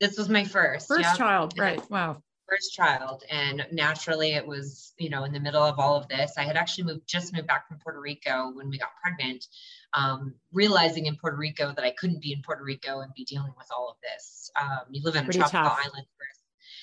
This 0.00 0.16
was 0.16 0.28
my 0.28 0.44
first. 0.44 0.86
First 0.86 1.02
yep. 1.02 1.16
child, 1.16 1.58
right? 1.58 1.90
Wow 1.90 2.22
first 2.50 2.72
child 2.72 3.22
and 3.30 3.66
naturally 3.70 4.32
it 4.32 4.46
was 4.46 4.92
you 4.98 5.08
know 5.08 5.24
in 5.24 5.32
the 5.32 5.40
middle 5.40 5.62
of 5.62 5.78
all 5.78 5.96
of 5.96 6.08
this 6.08 6.32
i 6.36 6.42
had 6.42 6.56
actually 6.56 6.84
moved 6.84 7.06
just 7.06 7.32
moved 7.32 7.46
back 7.46 7.68
from 7.68 7.78
puerto 7.78 8.00
rico 8.00 8.50
when 8.54 8.68
we 8.68 8.78
got 8.78 8.88
pregnant 9.02 9.46
um, 9.92 10.34
realizing 10.52 11.06
in 11.06 11.16
puerto 11.16 11.36
rico 11.36 11.72
that 11.74 11.84
i 11.84 11.90
couldn't 11.92 12.20
be 12.20 12.32
in 12.32 12.42
puerto 12.42 12.64
rico 12.64 13.00
and 13.00 13.14
be 13.14 13.24
dealing 13.24 13.52
with 13.56 13.68
all 13.76 13.88
of 13.88 13.96
this 14.02 14.50
um, 14.60 14.80
you 14.90 15.02
live 15.02 15.14
in 15.14 15.24
a 15.24 15.32
tropical 15.32 15.60
tough. 15.60 15.78
island 15.78 16.06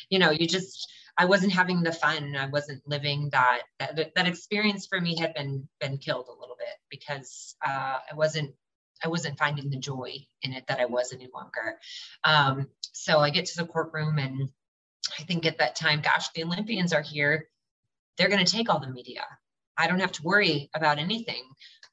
you 0.10 0.20
know 0.20 0.32
you 0.32 0.48
just 0.48 0.90
i 1.18 1.26
wasn't 1.26 1.52
having 1.52 1.84
the 1.84 1.92
fun 1.92 2.36
i 2.36 2.48
wasn't 2.48 2.82
living 2.88 3.30
that 3.32 3.64
that, 3.80 4.14
that 4.16 4.28
experience 4.28 4.88
for 4.88 5.02
me 5.02 5.18
had 5.18 5.34
been 5.34 5.68
been 5.82 5.98
killed 5.98 6.28
a 6.28 6.40
little 6.40 6.56
bit 6.58 6.76
because 6.90 7.56
uh, 7.66 7.98
i 8.12 8.16
wasn't 8.16 8.54
I 9.04 9.10
wasn't 9.10 9.38
finding 9.38 9.70
the 9.70 9.78
joy 9.78 10.14
in 10.42 10.54
it 10.54 10.66
that 10.68 10.80
I 10.80 10.86
was 10.86 11.14
any 11.14 11.30
longer. 11.34 11.78
Um, 12.24 12.68
so 12.94 13.20
I 13.20 13.30
get 13.30 13.46
to 13.46 13.58
the 13.58 13.68
courtroom 13.68 14.18
and 14.18 14.50
I 15.20 15.24
think 15.24 15.46
at 15.46 15.58
that 15.60 15.76
time, 15.76 16.02
gosh, 16.02 16.30
the 16.30 16.44
Olympians 16.44 16.94
are 16.94 17.02
here. 17.02 17.48
They're 18.18 18.30
going 18.30 18.46
to 18.46 18.52
take 18.52 18.70
all 18.70 18.80
the 18.80 18.90
media. 18.90 19.24
I 19.78 19.88
don't 19.88 20.00
have 20.00 20.12
to 20.14 20.24
worry 20.24 20.70
about 20.74 21.00
anything. 21.00 21.44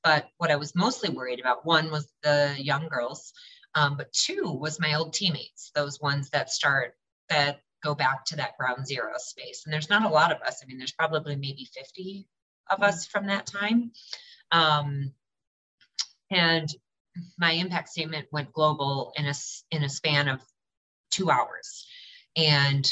But 0.03 0.29
what 0.37 0.51
I 0.51 0.57
was 0.57 0.75
mostly 0.75 1.11
worried 1.11 1.41
about 1.41 1.65
one 1.65 1.91
was 1.91 2.07
the 2.23 2.55
young 2.59 2.89
girls, 2.89 3.33
um, 3.75 3.97
but 3.97 4.13
two 4.13 4.53
was 4.53 4.79
my 4.79 4.95
old 4.95 5.15
teammates, 5.15 5.71
those 5.75 6.01
ones 6.01 6.31
that 6.31 6.51
start 6.51 6.95
that 7.31 7.61
go 7.83 7.95
back 7.95 8.25
to 8.27 8.37
that 8.37 8.57
ground 8.59 8.87
zero 8.87 9.13
space. 9.17 9.63
And 9.65 9.73
there's 9.73 9.91
not 9.91 10.05
a 10.05 10.09
lot 10.09 10.31
of 10.31 10.41
us. 10.43 10.61
I 10.63 10.67
mean, 10.67 10.79
there's 10.79 10.93
probably 10.93 11.37
maybe 11.37 11.69
50 11.75 12.27
of 12.71 12.83
us 12.83 13.07
from 13.07 13.27
that 13.27 13.47
time. 13.47 13.93
Um, 14.51 15.13
and 16.31 16.69
my 17.39 17.53
impact 17.53 17.89
statement 17.91 18.27
went 18.31 18.53
global 18.53 19.13
in 19.17 19.27
a 19.27 19.35
in 19.71 19.85
a 19.85 19.89
span 19.89 20.29
of 20.29 20.41
two 21.11 21.31
hours. 21.31 21.87
And 22.37 22.87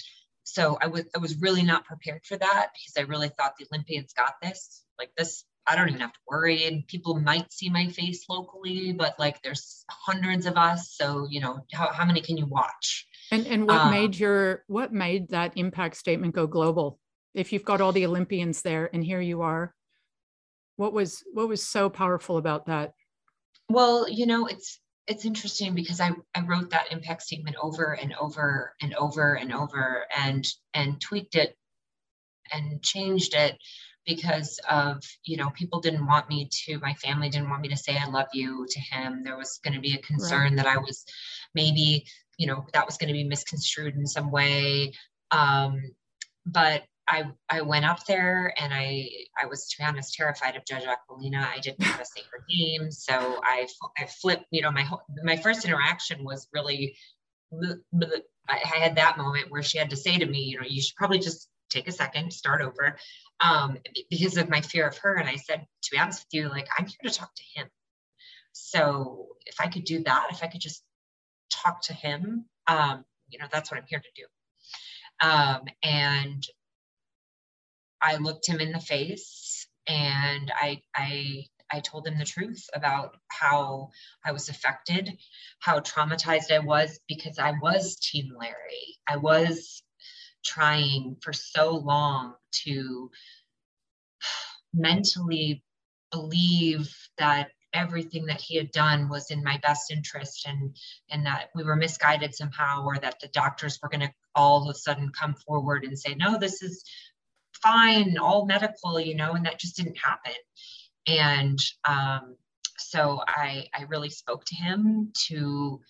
so 0.53 0.77
I 0.83 0.87
was 0.87 1.05
I 1.17 1.19
was 1.19 1.41
really 1.41 1.63
not 1.63 1.87
prepared 1.87 2.27
for 2.27 2.37
that 2.37 2.73
because 2.75 2.93
I 2.99 3.09
really 3.09 3.31
thought 3.31 3.55
the 3.59 3.67
Olympians 3.73 4.13
got 4.13 4.35
this. 4.43 4.85
Like 4.99 5.11
this, 5.17 5.45
I 5.67 5.77
don't 5.77 5.89
even 5.89 6.03
have 6.03 6.13
to 6.13 6.19
worry. 6.29 6.67
And 6.67 6.87
people 6.87 7.19
might 7.19 7.51
see 7.51 7.71
my 7.71 7.89
face 7.89 8.27
locally, 8.29 8.93
but 8.93 9.19
like 9.19 9.41
there's 9.41 9.87
hundreds 9.89 10.45
of 10.45 10.59
us. 10.59 10.95
So, 10.95 11.27
you 11.31 11.41
know, 11.41 11.65
how, 11.73 11.91
how 11.91 12.05
many 12.05 12.21
can 12.21 12.37
you 12.37 12.45
watch? 12.45 13.07
And 13.31 13.47
and 13.47 13.67
what 13.67 13.81
um, 13.81 13.91
made 13.91 14.19
your 14.19 14.63
what 14.67 14.93
made 14.93 15.31
that 15.31 15.55
impact 15.57 15.97
statement 15.97 16.35
go 16.35 16.47
global? 16.47 16.99
If 17.33 17.55
you've 17.55 17.65
got 17.65 17.81
all 17.81 17.93
the 17.93 18.05
Olympians 18.05 18.61
there 18.61 18.91
and 18.93 19.03
here 19.03 19.23
you 19.23 19.41
are, 19.41 19.75
what 20.77 20.93
was 20.93 21.25
what 21.33 21.49
was 21.49 21.67
so 21.67 21.89
powerful 21.89 22.37
about 22.37 22.67
that? 22.67 22.93
Well, 23.71 24.07
you 24.07 24.27
know, 24.27 24.45
it's 24.45 24.82
it's 25.07 25.25
interesting 25.25 25.75
because 25.75 26.01
I, 26.01 26.11
I 26.35 26.43
wrote 26.43 26.71
that 26.71 26.93
impact 26.93 27.23
statement 27.23 27.57
over 27.61 27.93
and 27.93 28.15
over 28.21 28.75
and 28.81 28.95
over 28.95 29.35
and 29.35 29.53
over 29.53 30.07
and 30.17 30.47
and 30.75 31.01
tweaked 31.01 31.35
it 31.35 31.57
and 32.53 32.83
changed 32.83 33.35
it 33.35 33.59
because 34.07 34.61
of 34.71 35.03
you 35.25 35.37
know 35.37 35.51
people 35.51 35.81
didn't 35.81 36.07
want 36.07 36.29
me 36.29 36.49
to 36.51 36.79
my 36.79 36.95
family 36.95 37.29
didn't 37.29 37.51
want 37.51 37.63
me 37.63 37.69
to 37.69 37.77
say 37.77 37.97
i 37.97 38.09
love 38.09 38.27
you 38.33 38.67
to 38.69 38.81
him 38.81 39.23
there 39.23 39.37
was 39.37 39.61
going 39.63 39.75
to 39.75 39.81
be 39.81 39.95
a 39.95 39.99
concern 39.99 40.55
right. 40.55 40.57
that 40.57 40.67
i 40.67 40.77
was 40.77 41.05
maybe 41.55 42.05
you 42.37 42.47
know 42.47 42.67
that 42.73 42.87
was 42.87 42.97
going 42.97 43.09
to 43.09 43.15
be 43.15 43.25
misconstrued 43.25 43.95
in 43.95 44.07
some 44.07 44.31
way 44.31 44.93
um, 45.31 45.81
but 46.45 46.83
I 47.13 47.25
I 47.49 47.61
went 47.61 47.85
up 47.85 48.07
there 48.07 48.55
and 48.59 48.73
I 48.73 49.09
I 49.41 49.47
was 49.47 49.69
to 49.69 49.79
be 49.79 49.85
honest 49.85 50.15
terrified 50.15 50.57
of 50.57 50.65
Judge 50.65 50.85
Aquilina. 50.85 51.47
I 51.55 51.59
didn't 51.61 51.83
have 51.83 52.01
a 52.01 52.05
say 52.05 52.23
her 52.33 52.45
name, 52.49 52.91
so 52.91 53.41
I 53.45 53.67
I 53.99 54.07
flipped. 54.07 54.47
You 54.51 54.63
know, 54.63 54.73
my 54.73 54.89
my 55.23 55.37
first 55.37 55.65
interaction 55.65 56.25
was 56.25 56.49
really. 56.53 56.97
I 58.49 58.57
had 58.65 58.97
that 58.97 59.19
moment 59.19 59.51
where 59.51 59.63
she 59.63 59.77
had 59.77 59.91
to 59.91 59.97
say 59.97 60.17
to 60.17 60.25
me, 60.25 60.45
you 60.45 60.59
know, 60.59 60.67
you 60.67 60.81
should 60.81 60.97
probably 60.97 61.19
just 61.19 61.49
take 61.69 61.87
a 61.87 61.93
second, 61.93 62.33
start 62.33 62.63
over, 62.63 62.97
um, 63.41 63.77
because 64.09 64.39
of 64.39 64.49
my 64.49 64.63
fear 64.63 64.89
of 64.89 64.97
her. 64.99 65.17
And 65.17 65.29
I 65.29 65.37
said, 65.37 65.67
to 65.83 65.91
be 65.91 65.99
honest 65.99 66.25
with 66.25 66.41
you, 66.41 66.49
like 66.49 66.67
I'm 66.79 66.87
here 66.87 67.11
to 67.11 67.11
talk 67.11 67.31
to 67.35 67.43
him. 67.55 67.69
So 68.53 69.29
if 69.45 69.61
I 69.61 69.69
could 69.69 69.85
do 69.85 70.03
that, 70.05 70.29
if 70.31 70.43
I 70.43 70.47
could 70.47 70.63
just 70.63 70.83
talk 71.51 71.83
to 71.83 71.93
him. 71.93 72.47
Um, 72.67 73.05
you 73.29 73.39
know, 73.39 73.47
that's 73.51 73.71
what 73.71 73.79
I'm 73.79 73.87
here 73.87 74.01
to 74.01 74.09
do. 74.17 75.29
Um, 75.29 75.63
and 75.83 76.47
I 78.03 78.17
looked 78.17 78.47
him 78.47 78.61
in 78.61 78.73
the 78.73 78.81
face 78.81 79.67
and 79.87 80.53
I, 80.55 80.83
I, 80.95 81.45
I 81.71 81.81
told 81.81 82.07
him 82.07 82.19
the 82.19 82.25
truth 82.25 82.69
about 82.75 83.17
how 83.29 83.91
I 84.25 84.33
was 84.33 84.49
affected, 84.49 85.17
how 85.61 85.81
traumatized 85.81 86.51
I 86.51 86.59
was 86.59 87.01
because 87.09 87.39
I 87.39 87.53
was 87.63 87.97
Team 87.97 88.33
Larry. 88.39 88.99
I 89.07 89.17
was 89.17 89.83
trying 90.45 91.17
for 91.23 91.33
so 91.33 91.77
long 91.77 92.35
to 92.65 93.11
mentally 94.75 95.63
believe 96.11 96.95
that 97.19 97.51
everything 97.73 98.27
that 98.27 98.41
he 98.41 98.57
had 98.57 98.71
done 98.71 99.09
was 99.09 99.31
in 99.31 99.43
my 99.43 99.59
best 99.63 99.91
interest 99.91 100.47
and 100.47 100.77
and 101.11 101.25
that 101.25 101.49
we 101.55 101.65
were 101.65 101.77
misguided 101.77 102.35
somehow 102.35 102.85
or 102.85 102.99
that 102.99 103.19
the 103.21 103.29
doctors 103.29 103.79
were 103.83 103.89
going 103.89 104.01
to 104.01 104.13
all 104.35 104.63
of 104.63 104.75
a 104.75 104.79
sudden 104.79 105.11
come 105.11 105.35
forward 105.35 105.85
and 105.85 105.99
say 105.99 106.15
no 106.15 106.39
this 106.39 106.63
is 106.63 106.85
fine 107.63 108.19
all 108.19 108.47
medical 108.47 108.99
you 108.99 109.15
know 109.15 109.33
and 109.33 109.47
that 109.47 109.59
just 109.59 109.77
didn't 109.77 109.97
happen 109.97 110.33
and 111.07 111.61
um, 111.89 112.37
so 112.79 113.21
i 113.27 113.67
i 113.75 113.83
really 113.89 114.11
spoke 114.11 114.45
to 114.45 114.55
him 114.55 115.11
to 115.15 115.81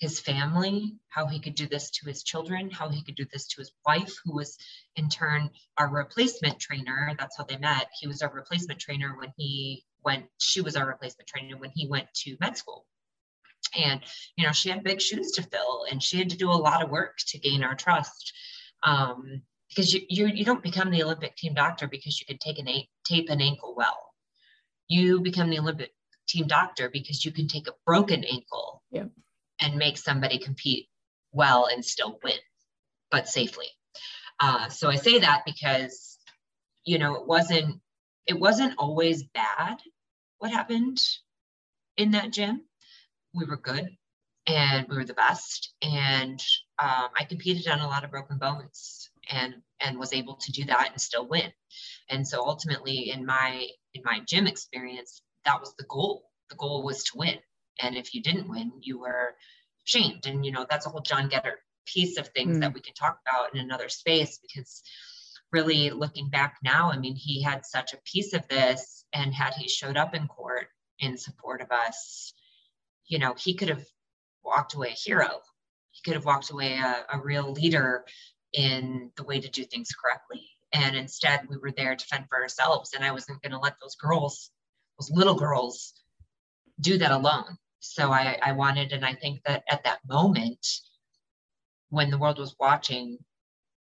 his 0.00 0.18
family, 0.18 0.94
how 1.08 1.26
he 1.26 1.38
could 1.38 1.54
do 1.54 1.68
this 1.68 1.90
to 1.90 2.06
his 2.06 2.22
children, 2.22 2.70
how 2.70 2.88
he 2.88 3.02
could 3.02 3.14
do 3.14 3.26
this 3.30 3.46
to 3.48 3.58
his 3.58 3.70
wife, 3.86 4.16
who 4.24 4.34
was 4.34 4.56
in 4.96 5.10
turn 5.10 5.50
our 5.76 5.88
replacement 5.88 6.58
trainer. 6.58 7.14
That's 7.18 7.36
how 7.36 7.44
they 7.44 7.58
met. 7.58 7.88
He 8.00 8.08
was 8.08 8.22
our 8.22 8.32
replacement 8.32 8.80
trainer 8.80 9.14
when 9.18 9.32
he 9.36 9.84
went, 10.02 10.24
she 10.38 10.62
was 10.62 10.74
our 10.74 10.86
replacement 10.86 11.28
trainer 11.28 11.58
when 11.58 11.70
he 11.74 11.86
went 11.86 12.12
to 12.14 12.36
med 12.40 12.56
school. 12.56 12.86
And, 13.76 14.00
you 14.36 14.46
know, 14.46 14.52
she 14.52 14.70
had 14.70 14.82
big 14.82 15.02
shoes 15.02 15.32
to 15.32 15.42
fill 15.42 15.84
and 15.90 16.02
she 16.02 16.16
had 16.16 16.30
to 16.30 16.38
do 16.38 16.50
a 16.50 16.52
lot 16.52 16.82
of 16.82 16.90
work 16.90 17.18
to 17.28 17.38
gain 17.38 17.62
our 17.62 17.74
trust. 17.74 18.32
Um, 18.82 19.42
because 19.70 19.94
you, 19.94 20.02
you, 20.08 20.26
you 20.26 20.44
don't 20.44 20.62
become 20.62 20.90
the 20.90 21.02
Olympic 21.02 21.36
team 21.36 21.54
doctor 21.54 21.88
because 21.88 22.20
you 22.20 22.26
can 22.26 22.38
take 22.38 22.58
an 22.58 22.68
tape 23.04 23.30
an 23.30 23.40
ankle 23.40 23.74
well. 23.76 24.12
You 24.88 25.20
become 25.20 25.48
the 25.48 25.58
Olympic 25.58 25.92
team 26.28 26.46
doctor 26.46 26.90
because 26.90 27.24
you 27.24 27.32
can 27.32 27.48
take 27.48 27.68
a 27.68 27.72
broken 27.86 28.24
ankle 28.24 28.82
yep 28.90 29.08
and 29.60 29.76
make 29.76 29.98
somebody 29.98 30.38
compete 30.38 30.88
well 31.32 31.68
and 31.70 31.84
still 31.84 32.18
win, 32.24 32.38
but 33.10 33.28
safely. 33.28 33.66
Uh, 34.40 34.68
so 34.68 34.88
I 34.88 34.96
say 34.96 35.18
that 35.18 35.42
because, 35.44 36.18
you 36.84 36.98
know, 36.98 37.14
it 37.16 37.26
wasn't 37.26 37.80
it 38.26 38.38
wasn't 38.38 38.74
always 38.78 39.22
bad 39.22 39.78
what 40.38 40.50
happened 40.50 40.98
in 41.96 42.12
that 42.12 42.32
gym. 42.32 42.62
We 43.34 43.44
were 43.44 43.56
good 43.56 43.88
and 44.46 44.86
we 44.88 44.96
were 44.96 45.04
the 45.04 45.14
best. 45.14 45.74
And 45.82 46.42
um, 46.78 47.08
I 47.18 47.24
competed 47.28 47.68
on 47.68 47.80
a 47.80 47.86
lot 47.86 48.04
of 48.04 48.10
broken 48.10 48.38
bones 48.38 48.99
and 49.30 49.54
and 49.80 49.98
was 49.98 50.12
able 50.12 50.36
to 50.36 50.52
do 50.52 50.64
that 50.66 50.90
and 50.90 51.00
still 51.00 51.26
win. 51.26 51.52
And 52.08 52.26
so 52.26 52.44
ultimately 52.46 53.10
in 53.10 53.24
my 53.24 53.66
in 53.94 54.02
my 54.04 54.20
gym 54.26 54.46
experience, 54.46 55.22
that 55.44 55.60
was 55.60 55.74
the 55.78 55.84
goal. 55.84 56.24
The 56.50 56.56
goal 56.56 56.82
was 56.82 57.04
to 57.04 57.18
win 57.18 57.38
and 57.82 57.96
if 57.96 58.14
you 58.14 58.22
didn't 58.22 58.48
win 58.48 58.72
you 58.80 58.98
were 58.98 59.34
shamed 59.84 60.26
and 60.26 60.44
you 60.44 60.52
know 60.52 60.66
that's 60.68 60.86
a 60.86 60.88
whole 60.88 61.00
john 61.00 61.28
geddert 61.28 61.58
piece 61.86 62.18
of 62.18 62.28
things 62.28 62.58
mm. 62.58 62.60
that 62.60 62.74
we 62.74 62.80
can 62.80 62.94
talk 62.94 63.18
about 63.26 63.54
in 63.54 63.60
another 63.60 63.88
space 63.88 64.38
because 64.42 64.82
really 65.52 65.90
looking 65.90 66.28
back 66.28 66.56
now 66.62 66.90
i 66.90 66.98
mean 66.98 67.16
he 67.16 67.42
had 67.42 67.66
such 67.66 67.92
a 67.92 68.00
piece 68.04 68.32
of 68.32 68.46
this 68.48 69.04
and 69.12 69.34
had 69.34 69.54
he 69.54 69.68
showed 69.68 69.96
up 69.96 70.14
in 70.14 70.28
court 70.28 70.68
in 70.98 71.16
support 71.16 71.60
of 71.60 71.70
us 71.70 72.32
you 73.06 73.18
know 73.18 73.34
he 73.38 73.54
could 73.54 73.68
have 73.68 73.84
walked 74.44 74.74
away 74.74 74.88
a 74.88 74.90
hero 74.90 75.40
he 75.90 76.02
could 76.04 76.14
have 76.14 76.24
walked 76.24 76.50
away 76.50 76.74
a, 76.74 77.04
a 77.12 77.20
real 77.20 77.52
leader 77.52 78.04
in 78.52 79.10
the 79.16 79.24
way 79.24 79.40
to 79.40 79.48
do 79.48 79.64
things 79.64 79.90
correctly 79.92 80.46
and 80.72 80.96
instead 80.96 81.40
we 81.48 81.56
were 81.56 81.72
there 81.72 81.94
to 81.94 82.06
fend 82.06 82.24
for 82.28 82.40
ourselves 82.40 82.92
and 82.94 83.04
i 83.04 83.12
wasn't 83.12 83.40
going 83.42 83.52
to 83.52 83.58
let 83.58 83.76
those 83.80 83.96
girls 83.96 84.50
those 84.98 85.10
little 85.10 85.34
girls 85.34 85.94
do 86.80 86.98
that 86.98 87.12
alone. 87.12 87.56
So 87.80 88.10
I, 88.12 88.38
I 88.42 88.52
wanted, 88.52 88.92
and 88.92 89.04
I 89.04 89.14
think 89.14 89.42
that 89.44 89.64
at 89.70 89.84
that 89.84 90.00
moment, 90.08 90.66
when 91.88 92.10
the 92.10 92.18
world 92.18 92.38
was 92.38 92.56
watching, 92.58 93.18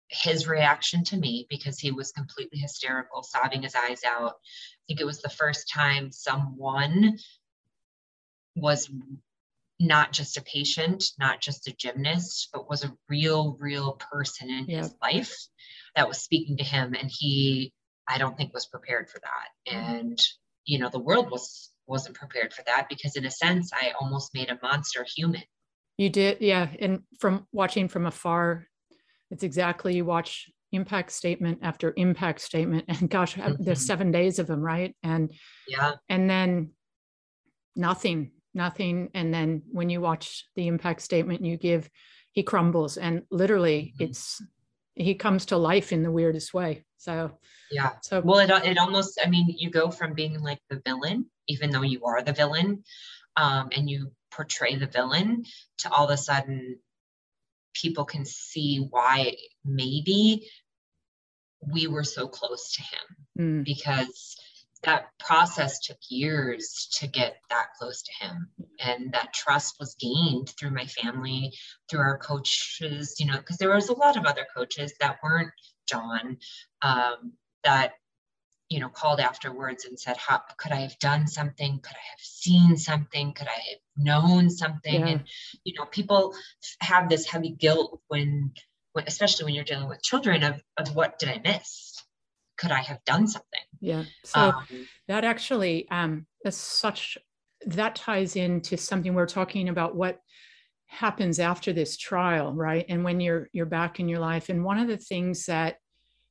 his 0.09 0.47
reaction 0.47 1.03
to 1.05 1.17
me, 1.17 1.47
because 1.49 1.79
he 1.79 1.91
was 1.91 2.11
completely 2.11 2.59
hysterical, 2.59 3.23
sobbing 3.23 3.63
his 3.63 3.75
eyes 3.75 4.03
out. 4.05 4.33
I 4.35 4.81
think 4.87 5.01
it 5.01 5.05
was 5.05 5.21
the 5.21 5.29
first 5.29 5.69
time 5.69 6.11
someone 6.11 7.17
was 8.55 8.89
not 9.79 10.11
just 10.11 10.37
a 10.37 10.41
patient, 10.41 11.03
not 11.19 11.41
just 11.41 11.67
a 11.67 11.75
gymnast, 11.75 12.49
but 12.51 12.69
was 12.69 12.83
a 12.83 12.93
real, 13.09 13.57
real 13.59 13.99
person 14.11 14.49
in 14.49 14.67
his 14.67 14.93
life 15.01 15.35
that 15.95 16.07
was 16.07 16.17
speaking 16.17 16.57
to 16.57 16.63
him. 16.63 16.95
And 16.99 17.11
he, 17.11 17.73
I 18.07 18.17
don't 18.17 18.35
think, 18.35 18.53
was 18.53 18.65
prepared 18.65 19.09
for 19.09 19.19
that. 19.19 19.73
Mm-hmm. 19.73 19.95
And, 19.95 20.21
you 20.65 20.79
know, 20.79 20.89
the 20.89 20.99
world 20.99 21.29
was 21.29 21.71
wasn't 21.87 22.15
prepared 22.15 22.53
for 22.53 22.63
that 22.65 22.87
because 22.89 23.15
in 23.15 23.25
a 23.25 23.31
sense 23.31 23.71
i 23.73 23.91
almost 23.99 24.33
made 24.33 24.49
a 24.49 24.59
monster 24.61 25.05
human 25.15 25.41
you 25.97 26.09
did 26.09 26.37
yeah 26.41 26.67
and 26.79 27.01
from 27.19 27.47
watching 27.51 27.87
from 27.87 28.05
afar 28.05 28.67
it's 29.31 29.43
exactly 29.43 29.95
you 29.95 30.05
watch 30.05 30.49
impact 30.73 31.11
statement 31.11 31.59
after 31.61 31.93
impact 31.95 32.41
statement 32.41 32.85
and 32.87 33.09
gosh 33.09 33.35
mm-hmm. 33.35 33.63
there's 33.63 33.85
seven 33.85 34.11
days 34.11 34.37
of 34.37 34.47
them 34.47 34.59
right 34.59 34.95
and 35.01 35.31
yeah 35.67 35.93
and 36.09 36.29
then 36.29 36.71
nothing 37.75 38.31
nothing. 38.57 39.09
And 39.13 39.33
then 39.33 39.61
when 39.71 39.89
you 39.89 40.01
watch 40.01 40.45
the 40.55 40.67
impact 40.67 41.01
statement 41.01 41.45
you 41.45 41.57
give 41.57 41.89
he 42.31 42.43
crumbles. 42.43 42.97
And 42.97 43.23
literally 43.31 43.93
mm-hmm. 43.95 44.09
it's 44.09 44.41
he 44.95 45.15
comes 45.15 45.45
to 45.45 45.57
life 45.57 45.91
in 45.91 46.03
the 46.03 46.11
weirdest 46.11 46.53
way. 46.53 46.83
So 46.97 47.37
yeah. 47.71 47.91
so 48.01 48.21
well 48.21 48.39
it, 48.39 48.49
it 48.65 48.77
almost 48.77 49.19
i 49.23 49.29
mean 49.29 49.53
you 49.57 49.69
go 49.69 49.91
from 49.91 50.13
being 50.13 50.39
like 50.41 50.59
the 50.69 50.81
villain 50.85 51.25
even 51.47 51.69
though 51.69 51.81
you 51.81 52.03
are 52.05 52.21
the 52.21 52.33
villain 52.33 52.83
um, 53.35 53.69
and 53.75 53.89
you 53.89 54.11
portray 54.31 54.75
the 54.75 54.87
villain 54.87 55.43
to 55.79 55.91
all 55.91 56.05
of 56.05 56.11
a 56.11 56.17
sudden 56.17 56.77
people 57.73 58.05
can 58.05 58.25
see 58.25 58.87
why 58.89 59.35
maybe 59.63 60.49
we 61.73 61.87
were 61.87 62.03
so 62.03 62.27
close 62.27 62.71
to 62.73 62.81
him. 62.81 62.99
Mm. 63.39 63.65
because 63.65 64.35
that 64.83 65.07
process 65.19 65.79
took 65.79 65.97
years 66.09 66.87
to 66.99 67.07
get 67.07 67.37
that 67.49 67.67
close 67.79 68.03
to 68.03 68.25
him. 68.25 68.47
And 68.79 69.11
that 69.13 69.33
trust 69.33 69.75
was 69.79 69.95
gained 69.99 70.53
through 70.57 70.71
my 70.71 70.85
family 70.85 71.53
through 71.89 72.01
our 72.01 72.17
coaches 72.17 73.15
you 73.19 73.25
know 73.25 73.37
because 73.37 73.57
there 73.57 73.73
was 73.73 73.89
a 73.89 73.97
lot 73.97 74.17
of 74.17 74.25
other 74.25 74.45
coaches 74.55 74.93
that 74.99 75.17
weren't 75.23 75.51
john 75.87 76.37
um, 76.81 77.33
that 77.63 77.93
you 78.69 78.79
know 78.79 78.89
called 78.89 79.19
afterwards 79.19 79.85
and 79.85 79.99
said 79.99 80.17
how 80.17 80.41
could 80.57 80.71
i 80.71 80.81
have 80.81 80.97
done 80.99 81.27
something? 81.27 81.79
Could 81.79 81.95
i 81.95 82.07
have 82.09 82.19
seen 82.19 82.77
something? 82.77 83.33
Could 83.33 83.47
i 83.47 83.51
have 83.51 83.79
known 83.97 84.49
something? 84.49 85.01
Yeah. 85.01 85.07
and 85.07 85.23
you 85.63 85.73
know 85.77 85.85
people 85.85 86.35
have 86.81 87.09
this 87.09 87.25
heavy 87.25 87.49
guilt 87.49 88.01
when, 88.07 88.51
when 88.93 89.05
especially 89.07 89.45
when 89.45 89.55
you're 89.55 89.63
dealing 89.63 89.89
with 89.89 90.03
children 90.03 90.43
of, 90.43 90.61
of 90.77 90.95
what 90.95 91.17
did 91.19 91.29
i 91.29 91.41
miss 91.43 91.86
could 92.57 92.71
i 92.71 92.81
have 92.81 93.03
done 93.05 93.27
something? 93.27 93.61
Yeah. 93.79 94.03
So 94.25 94.39
um, 94.39 94.87
that 95.07 95.23
actually 95.23 95.87
um 95.89 96.25
is 96.45 96.55
such 96.55 97.17
that 97.65 97.95
ties 97.95 98.35
into 98.35 98.77
something 98.77 99.13
we're 99.13 99.25
talking 99.25 99.69
about 99.69 99.95
what 99.95 100.19
happens 100.87 101.39
after 101.39 101.73
this 101.73 101.97
trial 101.97 102.53
right? 102.53 102.85
And 102.89 103.03
when 103.03 103.19
you're 103.19 103.49
you're 103.51 103.65
back 103.65 103.99
in 103.99 104.07
your 104.07 104.19
life. 104.19 104.49
And 104.49 104.63
one 104.63 104.79
of 104.79 104.87
the 104.87 104.97
things 104.97 105.45
that 105.45 105.77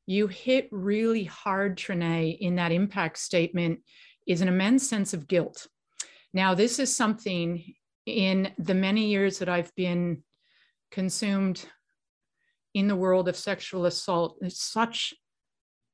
you 0.06 0.28
hit 0.28 0.68
really 0.70 1.24
hard, 1.24 1.76
Trinea, 1.76 2.38
in 2.38 2.56
that 2.56 2.72
impact 2.72 3.18
statement 3.18 3.80
is 4.26 4.40
an 4.40 4.48
immense 4.48 4.88
sense 4.88 5.12
of 5.12 5.26
guilt. 5.26 5.66
Now, 6.32 6.54
this 6.54 6.78
is 6.78 6.94
something 6.94 7.74
in 8.06 8.52
the 8.58 8.74
many 8.74 9.08
years 9.08 9.40
that 9.40 9.48
I've 9.48 9.74
been 9.74 10.22
consumed 10.90 11.64
in 12.74 12.88
the 12.88 12.96
world 12.96 13.28
of 13.28 13.36
sexual 13.36 13.86
assault, 13.86 14.36
it's 14.42 14.62
such 14.62 15.14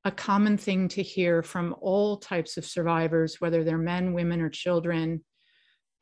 a 0.04 0.10
common 0.10 0.56
thing 0.56 0.88
to 0.88 1.02
hear 1.02 1.42
from 1.42 1.74
all 1.80 2.16
types 2.16 2.56
of 2.56 2.66
survivors, 2.66 3.40
whether 3.40 3.62
they're 3.62 3.78
men, 3.78 4.12
women, 4.12 4.40
or 4.40 4.50
children, 4.50 5.24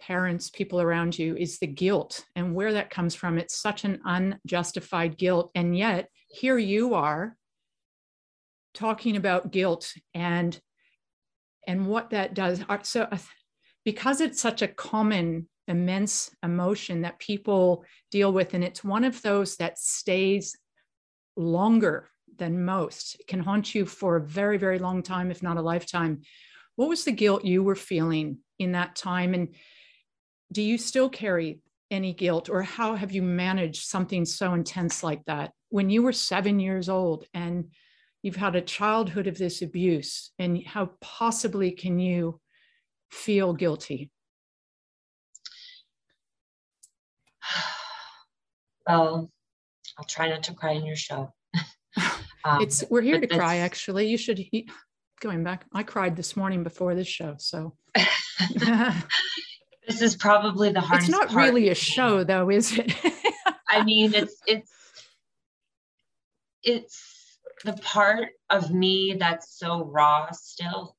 parents, 0.00 0.48
people 0.48 0.80
around 0.80 1.18
you, 1.18 1.36
is 1.36 1.58
the 1.58 1.66
guilt 1.66 2.24
and 2.34 2.54
where 2.54 2.72
that 2.72 2.90
comes 2.90 3.14
from. 3.14 3.38
It's 3.38 3.60
such 3.60 3.84
an 3.84 4.00
unjustified 4.04 5.18
guilt. 5.18 5.50
And 5.54 5.76
yet, 5.76 6.08
here 6.28 6.58
you 6.58 6.94
are 6.94 7.36
talking 8.74 9.16
about 9.16 9.50
guilt 9.50 9.92
and 10.14 10.58
and 11.66 11.86
what 11.86 12.10
that 12.10 12.34
does 12.34 12.62
so 12.82 13.02
uh, 13.02 13.18
because 13.84 14.20
it's 14.20 14.40
such 14.40 14.62
a 14.62 14.68
common 14.68 15.48
immense 15.68 16.30
emotion 16.42 17.02
that 17.02 17.18
people 17.18 17.84
deal 18.10 18.32
with 18.32 18.54
and 18.54 18.64
it's 18.64 18.84
one 18.84 19.04
of 19.04 19.20
those 19.22 19.56
that 19.56 19.78
stays 19.78 20.56
longer 21.36 22.08
than 22.40 22.64
most. 22.64 23.20
It 23.20 23.28
can 23.28 23.38
haunt 23.38 23.72
you 23.74 23.86
for 23.86 24.16
a 24.16 24.26
very 24.26 24.58
very 24.58 24.80
long 24.80 25.04
time 25.04 25.30
if 25.30 25.44
not 25.44 25.58
a 25.58 25.62
lifetime. 25.62 26.22
What 26.74 26.88
was 26.88 27.04
the 27.04 27.12
guilt 27.12 27.44
you 27.44 27.62
were 27.62 27.76
feeling 27.76 28.38
in 28.58 28.72
that 28.72 28.96
time? 28.96 29.34
And 29.34 29.54
do 30.50 30.62
you 30.62 30.76
still 30.78 31.08
carry 31.08 31.60
any 31.90 32.12
guilt 32.12 32.48
or 32.48 32.62
how 32.62 32.96
have 32.96 33.12
you 33.12 33.22
managed 33.22 33.84
something 33.84 34.24
so 34.24 34.54
intense 34.54 35.04
like 35.04 35.24
that? 35.26 35.52
When 35.68 35.90
you 35.90 36.02
were 36.02 36.12
seven 36.12 36.58
years 36.58 36.88
old 36.88 37.26
and 37.32 37.70
you've 38.22 38.36
had 38.36 38.56
a 38.56 38.60
childhood 38.60 39.28
of 39.28 39.38
this 39.38 39.62
abuse 39.62 40.32
and 40.38 40.64
how 40.66 40.90
possibly 41.00 41.70
can 41.70 42.00
you 42.00 42.40
feel 43.10 43.52
guilty? 43.54 44.10
Well 48.86 49.30
i'll 49.98 50.06
try 50.06 50.28
not 50.28 50.42
to 50.44 50.54
cry 50.54 50.72
in 50.72 50.86
your 50.86 50.96
show 50.96 51.32
um, 52.44 52.62
it's 52.62 52.84
we're 52.90 53.02
here 53.02 53.20
to 53.20 53.26
cry 53.26 53.56
actually. 53.56 54.08
You 54.08 54.18
should 54.18 54.44
going 55.20 55.44
back 55.44 55.66
i 55.74 55.82
cried 55.82 56.16
this 56.16 56.34
morning 56.34 56.62
before 56.62 56.94
this 56.94 57.08
show 57.08 57.36
so. 57.38 57.76
This 59.86 60.02
is 60.02 60.16
probably 60.16 60.70
the 60.70 60.80
hardest 60.80 61.08
it's 61.08 61.18
not 61.18 61.34
really 61.34 61.68
a 61.68 61.74
show 61.74 62.22
though 62.22 62.48
is 62.48 62.78
it? 62.78 62.94
I 63.68 63.82
mean 63.82 64.14
it's 64.14 64.36
it's 64.46 64.70
it's 66.62 67.38
the 67.64 67.72
part 67.72 68.28
of 68.50 68.70
me 68.70 69.16
that's 69.18 69.58
so 69.58 69.84
raw 69.84 70.30
still. 70.30 70.96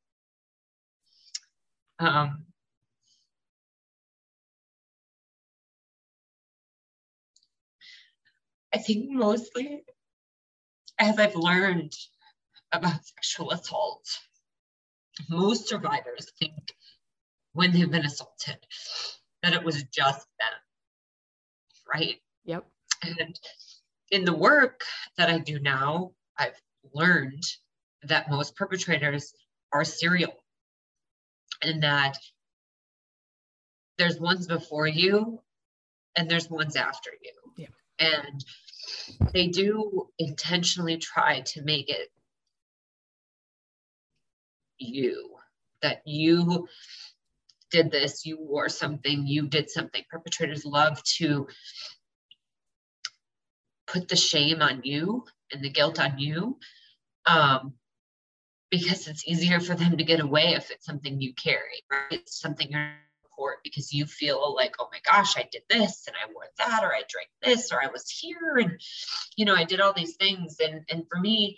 Um 1.99 2.47
I 8.73 8.77
think 8.77 9.09
mostly 9.09 9.83
as 11.01 11.17
I've 11.17 11.35
learned 11.35 11.93
about 12.71 13.05
sexual 13.05 13.51
assault, 13.51 14.05
most 15.29 15.67
survivors 15.67 16.31
think 16.39 16.53
when 17.53 17.71
they've 17.71 17.91
been 17.91 18.05
assaulted 18.05 18.57
that 19.43 19.53
it 19.53 19.63
was 19.63 19.83
just 19.83 20.27
them. 20.39 20.59
Right? 21.93 22.21
Yep. 22.45 22.65
And 23.03 23.39
in 24.11 24.25
the 24.25 24.35
work 24.35 24.83
that 25.17 25.29
I 25.29 25.39
do 25.39 25.59
now, 25.59 26.11
I've 26.37 26.59
learned 26.93 27.43
that 28.03 28.29
most 28.29 28.55
perpetrators 28.55 29.33
are 29.73 29.83
serial 29.83 30.33
and 31.63 31.83
that 31.83 32.17
there's 33.97 34.19
ones 34.19 34.47
before 34.47 34.87
you 34.87 35.41
and 36.15 36.29
there's 36.29 36.49
ones 36.49 36.75
after 36.75 37.11
you. 37.21 37.31
Yeah. 37.57 37.67
And 38.01 38.43
they 39.33 39.47
do 39.47 40.09
intentionally 40.17 40.97
try 40.97 41.41
to 41.41 41.61
make 41.61 41.89
it 41.89 42.09
you 44.79 45.29
that 45.81 46.01
you 46.05 46.67
did 47.69 47.91
this, 47.91 48.25
you 48.25 48.37
wore 48.39 48.69
something, 48.69 49.25
you 49.25 49.47
did 49.47 49.69
something. 49.69 50.03
Perpetrators 50.09 50.65
love 50.65 51.01
to 51.03 51.47
put 53.87 54.07
the 54.07 54.15
shame 54.15 54.61
on 54.61 54.81
you 54.83 55.25
and 55.53 55.63
the 55.63 55.69
guilt 55.69 55.99
on 55.99 56.17
you 56.17 56.57
um, 57.25 57.73
because 58.69 59.07
it's 59.07 59.27
easier 59.27 59.59
for 59.59 59.75
them 59.75 59.97
to 59.97 60.03
get 60.03 60.19
away 60.19 60.53
if 60.55 60.71
it's 60.71 60.85
something 60.85 61.21
you 61.21 61.33
carry, 61.33 61.83
right? 61.91 62.11
It's 62.11 62.39
something 62.39 62.69
you're 62.71 62.95
because 63.63 63.93
you 63.93 64.05
feel 64.05 64.55
like, 64.55 64.75
oh 64.79 64.89
my 64.91 64.99
gosh, 65.05 65.37
I 65.37 65.47
did 65.51 65.63
this 65.69 66.07
and 66.07 66.15
I 66.15 66.31
wore 66.33 66.47
that, 66.57 66.83
or 66.83 66.93
I 66.93 67.03
drank 67.09 67.29
this, 67.41 67.71
or 67.71 67.81
I 67.81 67.87
was 67.87 68.09
here, 68.09 68.57
and 68.57 68.79
you 69.35 69.45
know, 69.45 69.55
I 69.55 69.63
did 69.63 69.81
all 69.81 69.93
these 69.93 70.15
things. 70.15 70.57
And 70.59 70.83
and 70.89 71.05
for 71.09 71.19
me, 71.19 71.57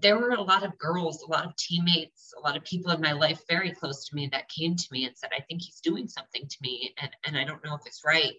there 0.00 0.18
were 0.18 0.30
a 0.30 0.42
lot 0.42 0.64
of 0.64 0.78
girls, 0.78 1.22
a 1.22 1.30
lot 1.30 1.46
of 1.46 1.56
teammates, 1.56 2.34
a 2.36 2.40
lot 2.40 2.56
of 2.56 2.64
people 2.64 2.92
in 2.92 3.00
my 3.00 3.12
life 3.12 3.40
very 3.48 3.72
close 3.72 4.06
to 4.06 4.14
me 4.14 4.28
that 4.32 4.48
came 4.48 4.76
to 4.76 4.88
me 4.90 5.06
and 5.06 5.16
said, 5.16 5.30
I 5.36 5.42
think 5.42 5.62
he's 5.62 5.80
doing 5.80 6.06
something 6.06 6.46
to 6.46 6.56
me 6.60 6.94
and, 7.00 7.10
and 7.24 7.38
I 7.38 7.44
don't 7.44 7.64
know 7.64 7.74
if 7.74 7.86
it's 7.86 8.02
right. 8.04 8.34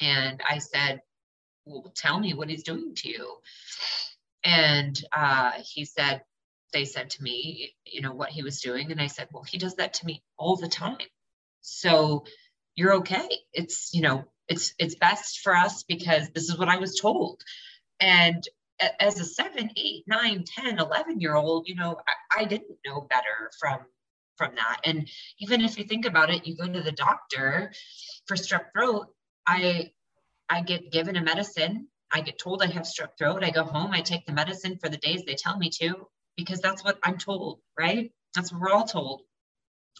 And 0.00 0.42
I 0.48 0.58
said, 0.58 1.00
Well, 1.64 1.92
tell 1.96 2.18
me 2.18 2.34
what 2.34 2.50
he's 2.50 2.64
doing 2.64 2.94
to 2.96 3.08
you. 3.08 3.36
And 4.44 5.00
uh, 5.10 5.52
he 5.64 5.86
said, 5.86 6.22
They 6.72 6.84
said 6.84 7.10
to 7.10 7.22
me, 7.22 7.74
you 7.86 8.02
know, 8.02 8.12
what 8.12 8.30
he 8.30 8.42
was 8.42 8.60
doing. 8.60 8.92
And 8.92 9.00
I 9.00 9.06
said, 9.06 9.28
Well, 9.32 9.44
he 9.44 9.56
does 9.56 9.76
that 9.76 9.94
to 9.94 10.06
me 10.06 10.22
all 10.36 10.56
the 10.56 10.68
time. 10.68 10.98
So 11.66 12.24
you're 12.76 12.94
okay. 12.96 13.28
It's, 13.52 13.90
you 13.92 14.02
know, 14.02 14.24
it's 14.48 14.72
it's 14.78 14.94
best 14.94 15.40
for 15.40 15.54
us 15.54 15.82
because 15.82 16.30
this 16.30 16.48
is 16.48 16.56
what 16.56 16.68
I 16.68 16.76
was 16.76 17.00
told. 17.00 17.42
And 18.00 18.42
as 19.00 19.18
a 19.18 19.24
seven, 19.24 19.70
eight, 19.76 20.04
nine, 20.06 20.44
10, 20.46 20.78
11 20.78 21.20
year 21.20 21.34
old, 21.34 21.66
you 21.66 21.74
know, 21.74 21.96
I, 22.06 22.42
I 22.42 22.44
didn't 22.44 22.78
know 22.86 23.00
better 23.00 23.50
from 23.58 23.80
from 24.36 24.54
that. 24.54 24.80
And 24.84 25.08
even 25.40 25.62
if 25.62 25.78
you 25.78 25.84
think 25.84 26.04
about 26.04 26.30
it, 26.30 26.46
you 26.46 26.56
go 26.56 26.70
to 26.70 26.82
the 26.82 26.92
doctor 26.92 27.72
for 28.26 28.36
strep 28.36 28.66
throat, 28.72 29.06
I 29.46 29.90
I 30.48 30.60
get 30.62 30.92
given 30.92 31.16
a 31.16 31.22
medicine. 31.22 31.88
I 32.12 32.20
get 32.20 32.38
told 32.38 32.62
I 32.62 32.66
have 32.66 32.84
strep 32.84 33.18
throat. 33.18 33.42
I 33.42 33.50
go 33.50 33.64
home, 33.64 33.90
I 33.92 34.02
take 34.02 34.26
the 34.26 34.32
medicine 34.32 34.78
for 34.78 34.88
the 34.88 34.98
days 34.98 35.24
they 35.24 35.34
tell 35.34 35.56
me 35.58 35.70
to, 35.80 36.06
because 36.36 36.60
that's 36.60 36.84
what 36.84 36.98
I'm 37.02 37.18
told, 37.18 37.58
right? 37.76 38.12
That's 38.34 38.52
what 38.52 38.60
we're 38.60 38.70
all 38.70 38.84
told. 38.84 39.22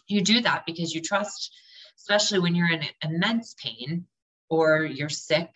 You 0.07 0.21
do 0.21 0.41
that 0.41 0.65
because 0.65 0.93
you 0.93 1.01
trust, 1.01 1.53
especially 1.97 2.39
when 2.39 2.55
you're 2.55 2.71
in 2.71 2.83
immense 3.03 3.55
pain 3.61 4.05
or 4.49 4.83
you're 4.83 5.09
sick 5.09 5.55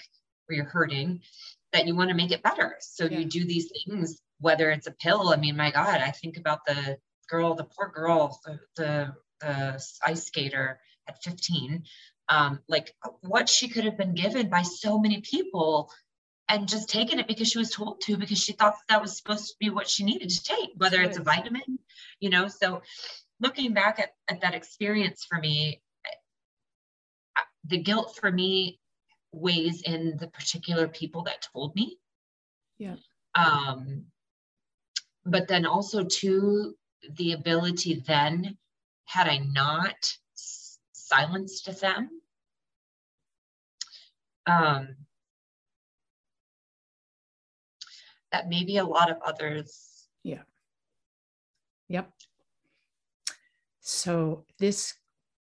or 0.50 0.56
you're 0.56 0.66
hurting, 0.66 1.22
that 1.74 1.88
you 1.88 1.96
want 1.96 2.10
to 2.10 2.16
make 2.16 2.32
it 2.32 2.44
better. 2.44 2.76
So 2.82 3.06
yeah. 3.06 3.20
you 3.20 3.26
do 3.26 3.46
these 3.46 3.72
things, 3.72 4.22
whether 4.40 4.70
it's 4.72 4.88
a 4.88 4.92
pill. 4.92 5.30
I 5.30 5.38
mean, 5.38 5.56
my 5.56 5.72
God, 5.72 6.02
I 6.02 6.12
think 6.12 6.38
about 6.38 6.66
the 6.66 6.98
girl, 7.30 7.56
the 7.56 7.64
poor 7.64 7.90
girl, 7.90 8.40
the, 8.46 8.60
the, 8.76 9.16
the 9.40 9.84
ice 10.06 10.26
skater 10.26 10.80
at 11.08 11.24
15, 11.24 11.84
um, 12.30 12.60
like 12.68 12.94
what 13.22 13.50
she 13.50 13.68
could 13.68 13.86
have 13.86 13.98
been 13.98 14.14
given 14.14 14.50
by 14.50 14.62
so 14.62 15.00
many 15.00 15.22
people 15.22 15.92
and 16.52 16.68
just 16.68 16.90
taken 16.90 17.20
it 17.20 17.28
because 17.28 17.50
she 17.50 17.58
was 17.58 17.72
told 17.72 18.02
to 18.02 18.18
because 18.18 18.38
she 18.38 18.52
thought 18.52 18.74
that, 18.74 18.96
that 18.96 19.02
was 19.02 19.16
supposed 19.16 19.48
to 19.48 19.56
be 19.60 19.70
what 19.70 19.90
she 19.90 20.04
needed 20.04 20.30
to 20.30 20.44
take 20.44 20.70
whether 20.76 21.02
it's 21.02 21.18
a 21.18 21.24
vitamin 21.24 21.80
you 22.20 22.30
know 22.30 22.48
so 22.48 22.82
looking 23.42 23.74
back 23.74 24.00
at, 24.00 24.14
at 24.30 24.40
that 24.42 24.54
experience 24.54 25.26
for 25.28 25.40
me 25.40 25.82
the 27.66 27.78
guilt 27.78 28.18
for 28.20 28.32
me 28.32 28.80
weighs 29.32 29.82
in 29.84 30.18
the 30.18 30.28
particular 30.28 30.88
people 30.88 31.24
that 31.24 31.48
told 31.54 31.76
me. 31.76 31.98
Yeah. 32.78 32.96
Um, 33.36 34.06
but 35.26 35.48
then 35.48 35.66
also 35.66 36.04
to 36.04 36.76
the 37.18 37.34
ability 37.34 38.04
then, 38.06 38.58
had 39.06 39.28
I 39.28 39.38
not 39.38 40.18
silenced 40.34 41.80
them, 41.80 42.10
um, 44.48 44.96
that 48.32 48.48
maybe 48.48 48.78
a 48.78 48.86
lot 48.86 49.12
of 49.12 49.18
others. 49.26 50.08
Yeah. 50.24 50.44
Yep. 51.90 52.12
So 53.82 54.46
this 54.60 54.94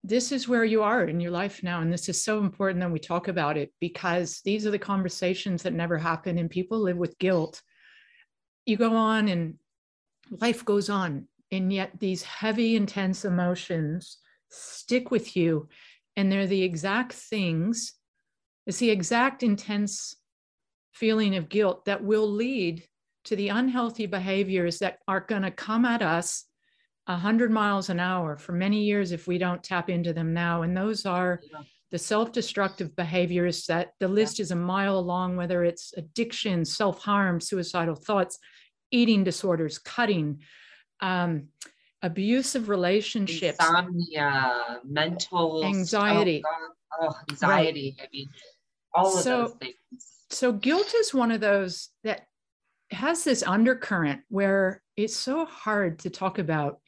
this 0.04 0.34
is 0.34 0.50
where 0.50 0.66
you 0.66 0.84
are 0.84 1.06
in 1.06 1.22
your 1.22 1.32
life 1.32 1.64
now. 1.64 1.80
And 1.80 1.92
this 1.92 2.10
is 2.10 2.22
so 2.22 2.40
important 2.40 2.82
that 2.82 2.92
we 2.92 3.00
talk 3.00 3.30
about 3.30 3.56
it 3.56 3.72
because 3.80 4.42
these 4.44 4.68
are 4.68 4.72
the 4.72 4.78
conversations 4.78 5.64
that 5.64 5.74
never 5.74 5.98
happen 5.98 6.38
and 6.38 6.50
people 6.50 6.80
live 6.80 6.98
with 6.98 7.18
guilt. 7.20 7.62
You 8.66 8.76
go 8.76 8.98
on 8.98 9.30
and 9.30 9.56
life 10.42 10.66
goes 10.66 10.90
on. 10.90 11.30
And 11.54 11.72
yet 11.72 11.92
these 12.00 12.22
heavy, 12.22 12.76
intense 12.76 13.24
emotions 13.24 14.18
stick 14.50 15.10
with 15.10 15.38
you. 15.38 15.70
And 16.18 16.30
they're 16.30 16.48
the 16.48 16.64
exact 16.64 17.14
things, 17.14 17.94
it's 18.68 18.80
the 18.80 18.90
exact 18.90 19.42
intense 19.42 20.16
feeling 20.92 21.36
of 21.36 21.50
guilt 21.50 21.86
that 21.86 22.04
will 22.04 22.30
lead 22.30 22.84
to 23.26 23.36
the 23.38 23.50
unhealthy 23.50 24.06
behaviors 24.06 24.80
that 24.80 25.00
are 25.08 25.22
going 25.22 25.42
to 25.44 25.52
come 25.52 25.86
at 25.86 26.02
us 26.02 26.46
100 27.06 27.52
miles 27.52 27.90
an 27.90 28.00
hour 28.00 28.38
for 28.38 28.54
many 28.54 28.84
years 28.84 29.12
if 29.12 29.28
we 29.28 29.38
don't 29.38 29.64
tap 29.64 29.90
into 29.90 30.14
them 30.14 30.34
now. 30.34 30.62
And 30.62 30.76
those 30.76 31.06
are 31.06 31.42
the 31.92 32.00
self 32.00 32.32
destructive 32.32 32.96
behaviors 32.96 33.66
that 33.66 33.94
the 34.00 34.08
list 34.08 34.40
is 34.40 34.52
a 34.52 34.56
mile 34.56 35.02
long, 35.02 35.36
whether 35.36 35.64
it's 35.64 35.94
addiction, 35.98 36.66
self 36.66 37.02
harm, 37.04 37.42
suicidal 37.42 37.96
thoughts, 37.96 38.40
eating 38.92 39.24
disorders, 39.24 39.80
cutting, 39.80 40.42
um, 41.02 41.48
abusive 42.02 42.70
relationships, 42.70 43.58
insomnia, 43.60 44.80
mental 44.86 45.66
anxiety. 45.66 46.42
Oh, 47.02 47.10
oh 47.10 47.16
anxiety. 47.30 47.96
Right. 48.00 48.08
I 48.08 48.10
mean, 48.14 48.30
all 48.94 49.18
of 49.18 49.24
so, 49.24 49.42
those 49.42 49.54
things. 49.54 49.76
So, 50.30 50.52
guilt 50.54 50.94
is 50.96 51.14
one 51.14 51.32
of 51.32 51.42
those 51.42 51.90
that 52.04 52.28
has 52.92 53.24
this 53.24 53.44
undercurrent 53.44 54.22
where 54.30 54.83
it's 54.96 55.16
so 55.16 55.46
hard 55.46 56.00
to 56.00 56.10
talk 56.10 56.40
about 56.40 56.80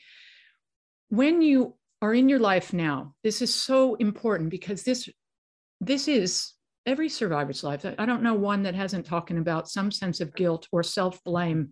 when 1.10 1.42
you 1.42 1.76
are 2.02 2.14
in 2.14 2.30
your 2.30 2.40
life 2.40 2.74
now. 2.74 3.14
This 3.24 3.42
is 3.42 3.54
so 3.54 3.96
important 3.96 4.50
because 4.50 4.84
this 4.84 5.10
this 5.82 6.08
is 6.08 6.54
every 6.86 7.10
survivor's 7.10 7.64
life. 7.64 7.86
I 7.98 8.06
don't 8.06 8.24
know 8.24 8.34
one 8.34 8.64
that 8.64 8.76
hasn't 8.76 9.06
talking 9.06 9.38
about 9.38 9.70
some 9.70 9.92
sense 9.92 10.22
of 10.22 10.36
guilt 10.36 10.68
or 10.72 10.84
self-blame. 10.84 11.72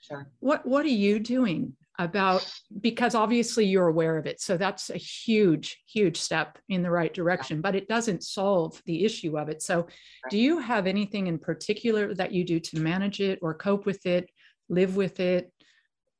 Sure. 0.00 0.28
What 0.40 0.66
what 0.66 0.84
are 0.84 0.88
you 0.88 1.18
doing 1.18 1.76
about 1.98 2.50
because 2.80 3.14
obviously 3.14 3.66
you're 3.66 3.88
aware 3.88 4.16
of 4.16 4.26
it. 4.26 4.40
So 4.40 4.56
that's 4.56 4.90
a 4.90 4.96
huge, 4.96 5.78
huge 5.86 6.16
step 6.16 6.58
in 6.68 6.82
the 6.82 6.90
right 6.90 7.12
direction, 7.12 7.60
but 7.60 7.74
it 7.74 7.88
doesn't 7.88 8.24
solve 8.24 8.80
the 8.86 9.04
issue 9.04 9.38
of 9.38 9.48
it. 9.48 9.62
So, 9.62 9.86
do 10.30 10.38
you 10.38 10.58
have 10.58 10.86
anything 10.86 11.26
in 11.26 11.38
particular 11.38 12.14
that 12.14 12.32
you 12.32 12.44
do 12.44 12.60
to 12.60 12.80
manage 12.80 13.20
it 13.20 13.38
or 13.42 13.54
cope 13.54 13.84
with 13.84 14.04
it, 14.06 14.30
live 14.68 14.96
with 14.96 15.20
it, 15.20 15.51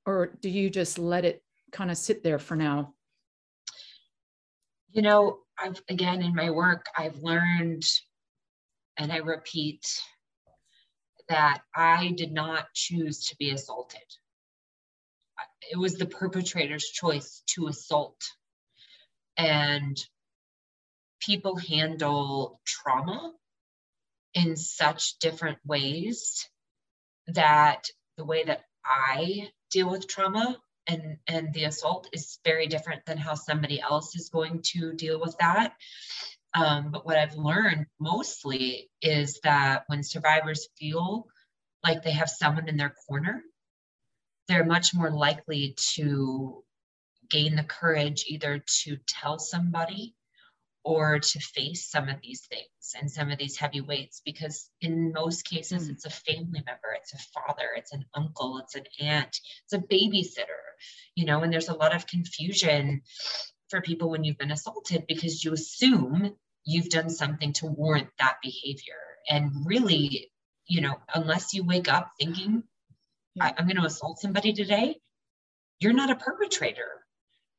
or 0.07 0.33
do 0.41 0.49
you 0.49 0.71
just 0.71 0.99
let 0.99 1.25
it 1.25 1.43
kind 1.71 1.91
of 1.91 1.97
sit 1.97 2.23
there 2.23 2.39
for 2.39 2.57
now? 2.57 2.95
You 4.91 5.03
know, 5.03 5.39
I've 5.59 5.81
again 5.89 6.23
in 6.23 6.35
my 6.35 6.51
work, 6.51 6.87
I've 6.97 7.23
learned 7.23 7.85
and 8.99 9.11
I 9.13 9.19
repeat 9.19 9.85
that 11.29 11.63
I 11.75 12.13
did 12.17 12.33
not 12.33 12.67
choose 12.75 13.27
to 13.27 13.37
be 13.37 13.51
assaulted 13.51 14.03
it 15.71 15.79
was 15.79 15.95
the 15.95 16.07
perpetrator's 16.07 16.89
choice 16.89 17.43
to 17.47 17.69
assault. 17.69 18.21
And 19.37 19.97
people 21.21 21.57
handle 21.57 22.61
trauma 22.67 23.33
in 24.35 24.57
such 24.57 25.19
different 25.19 25.59
ways 25.65 26.49
that 27.29 27.85
the 28.17 28.25
way 28.25 28.45
that 28.45 28.65
I 28.85 29.51
deal 29.73 29.91
with 29.91 30.09
trauma 30.09 30.59
and 30.87 31.17
and 31.29 31.53
the 31.55 31.65
assault 31.65 32.09
is 32.13 32.39
very 32.45 32.67
different 32.67 33.05
than 33.07 33.19
how 33.19 33.35
somebody 33.35 33.81
else 33.81 34.17
is 34.17 34.29
going 34.29 34.63
to 34.63 34.93
deal 34.95 35.21
with 35.21 35.37
that. 35.39 35.75
Um, 36.55 36.91
but 36.91 37.07
what 37.07 37.17
I've 37.17 37.37
learned 37.37 37.87
mostly 37.99 38.91
is 39.01 39.41
that 39.43 39.85
when 39.87 40.03
survivors 40.03 40.69
feel 40.79 41.27
like 41.83 42.03
they 42.03 42.11
have 42.13 42.29
someone 42.29 42.69
in 42.69 42.77
their 42.77 42.95
corner 43.09 43.43
they're 44.49 44.65
much 44.65 44.95
more 44.95 45.11
likely 45.11 45.75
to 45.95 46.63
gain 47.31 47.57
the 47.57 47.65
courage 47.65 48.25
either 48.29 48.63
to 48.83 48.99
tell 49.07 49.39
somebody 49.39 50.15
or 50.85 51.19
to 51.19 51.39
face 51.39 51.89
some 51.89 52.09
of 52.09 52.17
these 52.23 52.47
things 52.47 52.95
and 53.01 53.11
some 53.11 53.31
of 53.31 53.39
these 53.39 53.57
heavy 53.57 53.81
weights 53.81 54.21
because 54.25 54.69
in 54.81 55.13
most 55.13 55.45
cases 55.45 55.89
mm. 55.89 55.93
it's 55.93 56.05
a 56.05 56.11
family 56.11 56.63
member 56.67 56.93
it's 56.97 57.15
a 57.15 57.19
father 57.35 57.69
it's 57.77 57.93
an 57.93 58.05
uncle 58.15 58.59
it's 58.59 58.75
an 58.75 58.85
aunt 59.01 59.39
it's 59.65 59.73
a 59.73 59.79
babysitter 59.79 60.63
you 61.15 61.25
know 61.25 61.43
and 61.43 61.53
there's 61.53 61.69
a 61.69 61.75
lot 61.75 61.95
of 61.95 62.07
confusion 62.07 63.03
for 63.71 63.81
people 63.81 64.11
when 64.11 64.25
you've 64.25 64.39
been 64.39 64.51
assaulted 64.51 65.05
because 65.07 65.45
you 65.45 65.53
assume 65.53 66.35
you've 66.65 66.89
done 66.89 67.11
something 67.11 67.53
to 67.53 67.67
warrant 67.67 68.09
that 68.19 68.37
behavior 68.43 68.95
and 69.29 69.51
really 69.65 70.31
you 70.67 70.81
know 70.81 70.97
unless 71.15 71.55
you 71.55 71.65
wake 71.65 71.93
up 71.93 72.11
thinking 72.19 72.65
I'm 73.41 73.67
going 73.67 73.77
to 73.77 73.85
assault 73.85 74.21
somebody 74.21 74.53
today, 74.53 74.97
you're 75.81 75.93
not 75.93 76.11
a 76.11 76.17
perpetrator. 76.17 77.05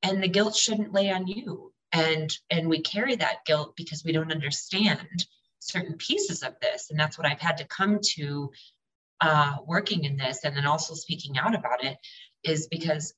And 0.02 0.22
the 0.22 0.28
guilt 0.28 0.56
shouldn't 0.56 0.94
lay 0.94 1.12
on 1.12 1.28
you. 1.28 1.73
And 1.94 2.36
and 2.50 2.68
we 2.68 2.82
carry 2.82 3.16
that 3.16 3.46
guilt 3.46 3.76
because 3.78 4.04
we 4.04 4.12
don't 4.12 4.32
understand 4.32 5.26
certain 5.60 5.96
pieces 5.98 6.44
of 6.44 6.60
this. 6.60 6.90
And 6.90 7.00
that's 7.00 7.18
what 7.18 7.28
I've 7.28 7.40
had 7.40 7.58
to 7.58 7.66
come 7.66 8.00
to 8.16 8.52
uh, 9.22 9.58
working 9.66 10.04
in 10.04 10.18
this 10.18 10.44
and 10.44 10.58
then 10.58 10.66
also 10.66 10.96
speaking 10.96 11.38
out 11.38 11.56
about 11.56 11.84
it 11.84 11.98
is 12.44 12.68
because 12.68 13.14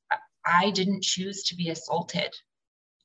I 0.46 0.70
didn't 0.70 1.04
choose 1.04 1.44
to 1.46 1.56
be 1.56 1.70
assaulted. 1.70 2.36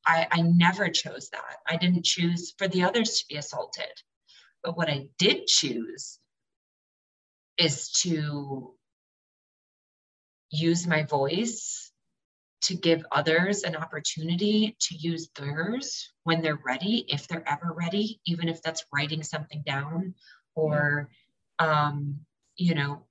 I, 0.06 0.26
I 0.30 0.42
never 0.42 0.88
chose 0.88 1.30
that. 1.30 1.56
I 1.66 1.76
didn't 1.76 2.04
choose 2.04 2.52
for 2.58 2.68
the 2.68 2.82
others 2.82 3.20
to 3.20 3.24
be 3.28 3.36
assaulted. 3.36 3.90
But 4.62 4.76
what 4.76 4.90
I 4.90 5.08
did 5.18 5.46
choose 5.46 6.18
is 7.56 7.90
to 8.02 8.74
use 10.50 10.86
my 10.86 11.04
voice 11.04 11.89
to 12.62 12.74
give 12.74 13.04
others 13.10 13.62
an 13.62 13.74
opportunity 13.76 14.76
to 14.80 14.94
use 14.94 15.30
theirs 15.34 16.12
when 16.24 16.42
they're 16.42 16.60
ready, 16.64 17.04
if 17.08 17.26
they're 17.26 17.48
ever 17.48 17.72
ready, 17.72 18.20
even 18.26 18.48
if 18.48 18.62
that's 18.62 18.84
writing 18.92 19.22
something 19.22 19.62
down 19.64 20.14
or, 20.54 21.08
um, 21.58 22.20
you 22.56 22.74
know, 22.74 23.06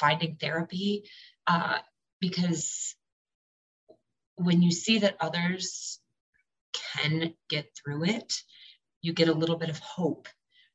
finding 0.00 0.36
therapy. 0.36 1.04
Uh, 1.46 1.78
because 2.20 2.96
when 4.36 4.62
you 4.62 4.72
see 4.72 4.98
that 4.98 5.16
others 5.20 6.00
can 6.92 7.34
get 7.48 7.70
through 7.76 8.04
it, 8.04 8.32
you 9.02 9.12
get 9.12 9.28
a 9.28 9.34
little 9.34 9.56
bit 9.56 9.70
of 9.70 9.78
hope 9.78 10.28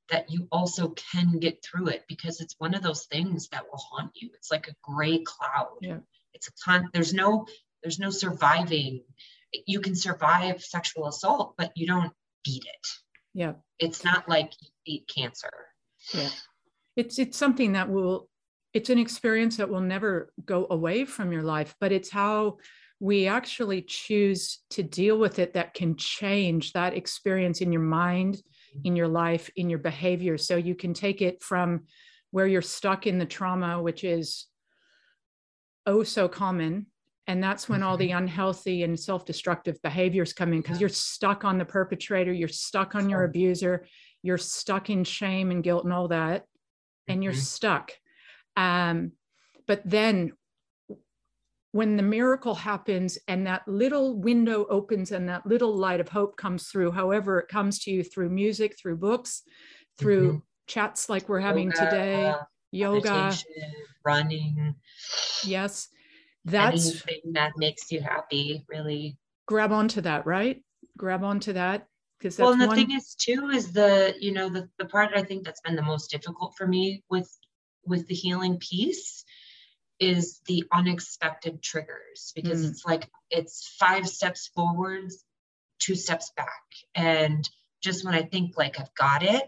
that 0.09 0.29
you 0.29 0.47
also 0.51 0.89
can 0.89 1.39
get 1.39 1.63
through 1.63 1.87
it 1.87 2.03
because 2.07 2.41
it's 2.41 2.55
one 2.57 2.73
of 2.73 2.81
those 2.81 3.05
things 3.05 3.47
that 3.49 3.63
will 3.69 3.79
haunt 3.79 4.11
you. 4.15 4.29
It's 4.35 4.51
like 4.51 4.67
a 4.67 4.75
gray 4.81 5.19
cloud. 5.19 5.77
Yeah. 5.81 5.97
It's 6.33 6.47
a 6.47 6.51
con 6.63 6.89
there's 6.93 7.13
no 7.13 7.45
there's 7.83 7.99
no 7.99 8.09
surviving. 8.09 9.03
You 9.65 9.79
can 9.79 9.95
survive 9.95 10.61
sexual 10.61 11.07
assault, 11.07 11.55
but 11.57 11.71
you 11.75 11.87
don't 11.87 12.13
beat 12.43 12.63
it. 12.63 12.87
Yeah. 13.33 13.53
It's 13.79 14.03
not 14.03 14.27
like 14.27 14.51
you 14.61 14.69
beat 14.85 15.11
cancer. 15.13 15.51
Yeah. 16.13 16.29
It's 16.95 17.19
it's 17.19 17.37
something 17.37 17.73
that 17.73 17.89
will 17.89 18.29
it's 18.73 18.89
an 18.89 18.99
experience 18.99 19.57
that 19.57 19.69
will 19.69 19.81
never 19.81 20.31
go 20.45 20.67
away 20.69 21.05
from 21.05 21.31
your 21.31 21.43
life, 21.43 21.75
but 21.79 21.91
it's 21.91 22.09
how 22.09 22.57
we 22.99 23.27
actually 23.27 23.81
choose 23.81 24.59
to 24.71 24.83
deal 24.83 25.17
with 25.17 25.39
it 25.39 25.53
that 25.53 25.73
can 25.73 25.95
change 25.95 26.73
that 26.73 26.93
experience 26.93 27.61
in 27.61 27.71
your 27.71 27.81
mind 27.81 28.41
in 28.83 28.95
your 28.95 29.07
life, 29.07 29.49
in 29.55 29.69
your 29.69 29.79
behavior. 29.79 30.37
So 30.37 30.55
you 30.55 30.75
can 30.75 30.93
take 30.93 31.21
it 31.21 31.43
from 31.43 31.85
where 32.31 32.47
you're 32.47 32.61
stuck 32.61 33.07
in 33.07 33.17
the 33.17 33.25
trauma, 33.25 33.81
which 33.81 34.03
is 34.03 34.45
oh 35.85 36.03
so 36.03 36.27
common. 36.27 36.87
And 37.29 37.43
that's 37.43 37.69
when 37.69 37.83
all 37.83 37.95
the 37.95 38.09
mm-hmm. 38.09 38.23
unhealthy 38.23 38.81
and 38.81 38.99
self 38.99 39.23
destructive 39.23 39.79
behaviors 39.83 40.33
come 40.33 40.51
in 40.51 40.61
because 40.61 40.81
you're 40.81 40.89
stuck 40.89 41.45
on 41.45 41.59
the 41.59 41.63
perpetrator, 41.63 42.33
you're 42.33 42.47
stuck 42.47 42.95
on 42.95 43.07
your 43.07 43.23
abuser, 43.23 43.85
you're 44.23 44.39
stuck 44.39 44.89
in 44.89 45.03
shame 45.03 45.51
and 45.51 45.63
guilt 45.63 45.83
and 45.83 45.93
all 45.93 46.07
that, 46.07 46.45
and 47.07 47.23
you're 47.23 47.31
mm-hmm. 47.31 47.39
stuck. 47.39 47.91
Um, 48.57 49.11
but 49.67 49.83
then 49.85 50.31
when 51.71 51.97
the 51.97 52.03
miracle 52.03 52.55
happens 52.55 53.19
and 53.27 53.45
that 53.45 53.61
little 53.67 54.19
window 54.19 54.65
opens 54.67 55.11
and 55.11 55.29
that 55.29 55.45
little 55.45 55.77
light 55.77 55.99
of 55.99 56.09
hope 56.09 56.35
comes 56.35 56.69
through, 56.69 56.93
however 56.93 57.37
it 57.37 57.47
comes 57.47 57.77
to 57.81 57.91
you 57.91 58.03
through 58.03 58.31
music, 58.31 58.75
through 58.75 58.97
books, 58.97 59.43
through 59.99 60.29
mm-hmm. 60.29 60.39
chats 60.65 61.09
like 61.09 61.29
we're 61.29 61.39
having 61.39 61.69
yoga, 61.69 61.85
today, 61.85 62.33
yoga, 62.71 63.37
running. 64.03 64.73
Yes. 65.43 65.89
That's 66.45 66.89
anything 66.89 67.33
that 67.33 67.53
makes 67.57 67.91
you 67.91 68.01
happy, 68.01 68.65
really. 68.67 69.17
Grab 69.47 69.71
onto 69.71 70.01
that, 70.01 70.25
right? 70.25 70.63
Grab 70.97 71.23
onto 71.23 71.53
that. 71.53 71.87
Because 72.19 72.37
well, 72.37 72.51
and 72.51 72.61
the 72.61 72.67
one... 72.67 72.75
thing 72.75 72.91
is 72.91 73.15
too 73.15 73.49
is 73.49 73.71
the 73.71 74.13
you 74.19 74.33
know 74.33 74.49
the 74.49 74.69
the 74.77 74.85
part 74.85 75.11
I 75.15 75.23
think 75.23 75.45
that's 75.45 75.61
been 75.61 75.75
the 75.75 75.81
most 75.81 76.11
difficult 76.11 76.55
for 76.57 76.67
me 76.67 77.03
with 77.09 77.29
with 77.85 78.07
the 78.07 78.15
healing 78.15 78.57
piece 78.57 79.23
is 79.99 80.39
the 80.47 80.63
unexpected 80.71 81.61
triggers 81.61 82.31
because 82.35 82.65
mm. 82.65 82.69
it's 82.69 82.85
like 82.85 83.09
it's 83.29 83.75
five 83.79 84.07
steps 84.07 84.49
forwards, 84.53 85.23
two 85.79 85.95
steps 85.95 86.31
back. 86.35 86.63
And 86.95 87.47
just 87.81 88.05
when 88.05 88.15
I 88.15 88.23
think 88.23 88.57
like 88.57 88.79
I've 88.79 88.93
got 88.95 89.23
it, 89.23 89.43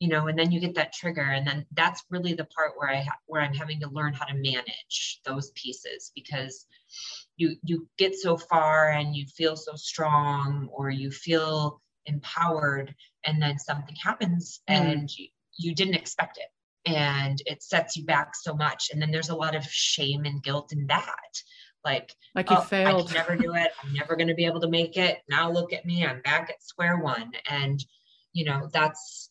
you 0.00 0.08
know, 0.08 0.26
and 0.26 0.38
then 0.38 0.50
you 0.50 0.60
get 0.60 0.74
that 0.74 0.92
trigger, 0.92 1.22
and 1.22 1.46
then 1.46 1.66
that's 1.72 2.04
really 2.10 2.34
the 2.34 2.46
part 2.46 2.72
where 2.76 2.90
I 2.90 3.02
ha- 3.02 3.18
where 3.26 3.42
I'm 3.42 3.54
having 3.54 3.80
to 3.80 3.88
learn 3.88 4.12
how 4.12 4.24
to 4.26 4.34
manage 4.34 5.20
those 5.24 5.50
pieces 5.52 6.10
because 6.14 6.66
you 7.36 7.56
you 7.62 7.88
get 7.98 8.14
so 8.14 8.36
far 8.36 8.90
and 8.90 9.14
you 9.14 9.26
feel 9.26 9.56
so 9.56 9.74
strong 9.76 10.68
or 10.72 10.90
you 10.90 11.10
feel 11.10 11.80
empowered, 12.06 12.94
and 13.24 13.40
then 13.40 13.58
something 13.58 13.96
happens 14.02 14.60
mm. 14.68 14.74
and 14.74 15.10
you, 15.16 15.28
you 15.58 15.74
didn't 15.74 15.94
expect 15.94 16.38
it 16.38 16.48
and 16.86 17.40
it 17.46 17.62
sets 17.62 17.96
you 17.96 18.04
back 18.04 18.34
so 18.34 18.54
much 18.54 18.90
and 18.92 19.00
then 19.00 19.10
there's 19.10 19.30
a 19.30 19.34
lot 19.34 19.54
of 19.54 19.64
shame 19.64 20.24
and 20.24 20.42
guilt 20.42 20.72
in 20.72 20.86
that. 20.86 21.32
Like 21.84 22.14
like 22.34 22.48
you 22.48 22.56
oh, 22.56 22.60
failed. 22.62 23.02
i 23.02 23.04
can 23.04 23.14
never 23.14 23.36
do 23.36 23.54
it. 23.54 23.70
I'm 23.82 23.92
never 23.92 24.16
going 24.16 24.28
to 24.28 24.34
be 24.34 24.46
able 24.46 24.60
to 24.60 24.70
make 24.70 24.96
it. 24.96 25.18
Now 25.28 25.50
look 25.50 25.72
at 25.72 25.84
me. 25.84 26.04
I'm 26.04 26.22
back 26.22 26.48
at 26.48 26.62
square 26.62 26.98
one. 26.98 27.32
And 27.48 27.84
you 28.32 28.44
know 28.44 28.68
that's 28.72 29.30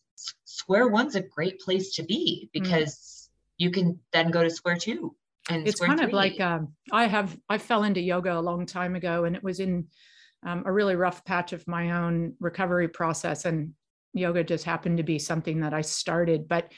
square 0.53 0.87
one's 0.87 1.15
a 1.15 1.21
great 1.21 1.59
place 1.59 1.95
to 1.95 2.03
be 2.03 2.47
mm. 2.47 2.61
because 2.61 2.93
mm. 2.93 3.29
you 3.57 3.71
can 3.71 3.99
then 4.11 4.31
go 4.31 4.43
to 4.43 4.49
square 4.49 4.77
two 4.77 5.15
and 5.49 5.67
it's 5.67 5.79
kind 5.79 5.99
three. 5.99 6.07
of 6.07 6.13
like 6.13 6.39
um, 6.39 6.73
i 6.91 7.05
have 7.05 7.37
i 7.49 7.57
fell 7.57 7.83
into 7.83 7.99
yoga 7.99 8.37
a 8.37 8.39
long 8.39 8.65
time 8.65 8.95
ago 8.95 9.25
and 9.25 9.35
it 9.35 9.43
was 9.43 9.59
in 9.59 9.87
um, 10.45 10.63
a 10.65 10.71
really 10.71 10.95
rough 10.95 11.23
patch 11.25 11.53
of 11.53 11.67
my 11.67 11.91
own 11.91 12.33
recovery 12.39 12.87
process 12.87 13.45
and 13.45 13.73
yoga 14.13 14.43
just 14.43 14.63
happened 14.63 14.97
to 14.97 15.03
be 15.03 15.19
something 15.19 15.59
that 15.61 15.73
i 15.73 15.81
started 15.81 16.47
but 16.47 16.71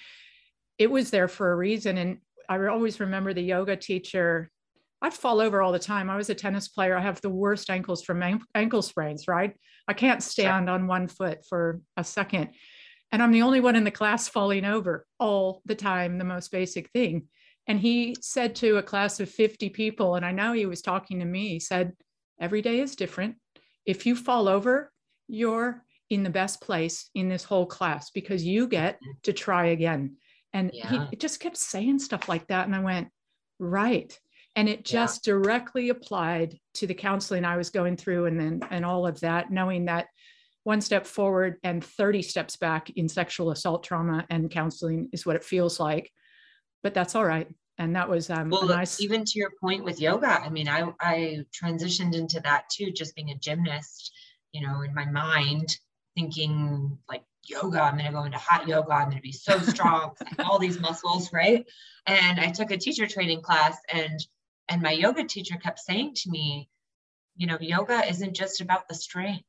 it 0.78 0.92
was 0.92 1.10
there 1.10 1.28
for 1.28 1.52
a 1.52 1.56
reason. 1.56 1.98
And 1.98 2.18
I 2.50 2.66
always 2.68 3.00
remember 3.00 3.34
the 3.34 3.42
yoga 3.42 3.76
teacher. 3.76 4.50
I'd 5.02 5.14
fall 5.14 5.40
over 5.40 5.62
all 5.62 5.72
the 5.72 5.80
time. 5.80 6.10
I 6.10 6.16
was 6.16 6.30
a 6.30 6.36
tennis 6.36 6.68
player. 6.68 6.98
I 6.98 7.02
have 7.02 7.22
the 7.22 7.30
worst 7.30 7.70
ankles 7.70 8.04
from 8.04 8.42
ankle 8.54 8.82
sprains, 8.82 9.28
right? 9.28 9.54
I 9.88 9.94
can't 9.94 10.24
stand 10.24 10.70
on 10.70 10.88
one 10.88 11.08
foot 11.08 11.46
for 11.48 11.82
a 11.96 12.04
second. 12.04 12.50
And 13.12 13.22
I'm 13.22 13.32
the 13.32 13.44
only 13.44 13.62
one 13.62 13.76
in 13.76 13.84
the 13.84 13.92
class 13.92 14.28
falling 14.28 14.66
over 14.66 15.06
all 15.20 15.62
the 15.66 15.76
time, 15.76 16.18
the 16.18 16.26
most 16.26 16.52
basic 16.52 16.90
thing. 16.90 17.28
And 17.68 17.80
he 17.80 18.16
said 18.22 18.56
to 18.56 18.78
a 18.78 18.84
class 18.84 19.20
of 19.20 19.30
50 19.30 19.70
people, 19.70 20.16
and 20.16 20.26
I 20.26 20.32
know 20.32 20.54
he 20.54 20.66
was 20.66 20.82
talking 20.82 21.20
to 21.20 21.26
me, 21.26 21.50
he 21.50 21.60
said, 21.60 21.94
Every 22.40 22.62
day 22.62 22.82
is 22.82 22.98
different. 22.98 23.36
If 23.86 24.06
you 24.06 24.16
fall 24.16 24.50
over, 24.50 24.92
you're 25.28 25.84
in 26.10 26.24
the 26.24 26.30
best 26.30 26.60
place 26.60 27.10
in 27.16 27.30
this 27.30 27.46
whole 27.46 27.66
class 27.66 28.12
because 28.12 28.44
you 28.44 28.68
get 28.68 28.96
mm-hmm. 28.96 29.12
to 29.24 29.34
try 29.34 29.68
again. 29.68 30.18
And 30.54 30.72
yeah. 30.74 31.08
he 31.10 31.16
just 31.16 31.40
kept 31.40 31.58
saying 31.58 32.00
stuff 32.00 32.28
like 32.28 32.48
that. 32.48 32.66
And 32.66 32.76
I 32.76 32.80
went, 32.80 33.10
Right. 33.58 34.18
And 34.58 34.70
it 34.70 34.86
just 34.86 35.26
yeah. 35.26 35.34
directly 35.34 35.90
applied 35.90 36.60
to 36.76 36.88
the 36.88 36.94
counseling 36.94 37.44
I 37.44 37.58
was 37.58 37.70
going 37.70 37.98
through 37.98 38.26
and 38.26 38.40
then 38.40 38.62
and 38.70 38.86
all 38.86 39.06
of 39.06 39.20
that, 39.22 39.52
knowing 39.52 39.86
that 39.86 40.08
one 40.66 40.82
step 40.82 41.06
forward 41.06 41.58
and 41.64 41.86
30 41.86 42.24
steps 42.24 42.58
back 42.58 42.90
in 42.96 43.08
sexual 43.08 43.52
assault 43.52 43.84
trauma 43.84 44.26
and 44.32 44.50
counseling 44.50 45.10
is 45.14 45.24
what 45.24 45.36
it 45.36 45.44
feels 45.44 45.80
like. 45.80 46.12
But 46.82 46.96
that's 46.96 47.14
all 47.14 47.24
right. 47.24 47.48
And 47.78 47.96
that 47.96 48.10
was 48.10 48.32
um, 48.32 48.50
well 48.50 48.66
nice 48.66 49.00
even 49.00 49.24
to 49.26 49.38
your 49.38 49.52
point 49.60 49.84
with 49.84 50.00
yoga 50.00 50.42
i 50.42 50.48
mean 50.48 50.70
i 50.70 50.86
i 51.02 51.40
transitioned 51.52 52.16
into 52.16 52.40
that 52.40 52.64
too 52.72 52.90
just 52.90 53.14
being 53.18 53.32
a 53.32 53.36
gymnast 53.36 54.14
you 54.54 54.66
know 54.66 54.80
in 54.80 54.94
my 54.94 55.04
mind 55.04 55.78
thinking 56.16 56.98
like 57.10 57.22
yoga 57.44 57.82
i'm 57.82 57.98
going 57.98 58.06
to 58.06 58.14
go 58.14 58.24
into 58.24 58.38
hot 58.38 58.66
yoga 58.66 58.94
i'm 58.94 59.10
going 59.10 59.18
to 59.18 59.22
be 59.22 59.34
so 59.34 59.60
strong 59.60 60.14
all 60.46 60.58
these 60.58 60.80
muscles 60.80 61.34
right? 61.34 61.66
And 62.08 62.40
i 62.40 62.50
took 62.50 62.72
a 62.72 62.78
teacher 62.78 63.08
training 63.08 63.42
class 63.42 63.78
and 63.92 64.26
and 64.70 64.82
my 64.82 64.92
yoga 64.92 65.26
teacher 65.26 65.58
kept 65.58 65.80
saying 65.80 66.14
to 66.16 66.30
me 66.30 66.70
you 67.36 67.46
know 67.46 67.58
yoga 67.60 68.08
isn't 68.08 68.38
just 68.38 68.62
about 68.62 68.88
the 68.88 68.96
strength 68.96 69.44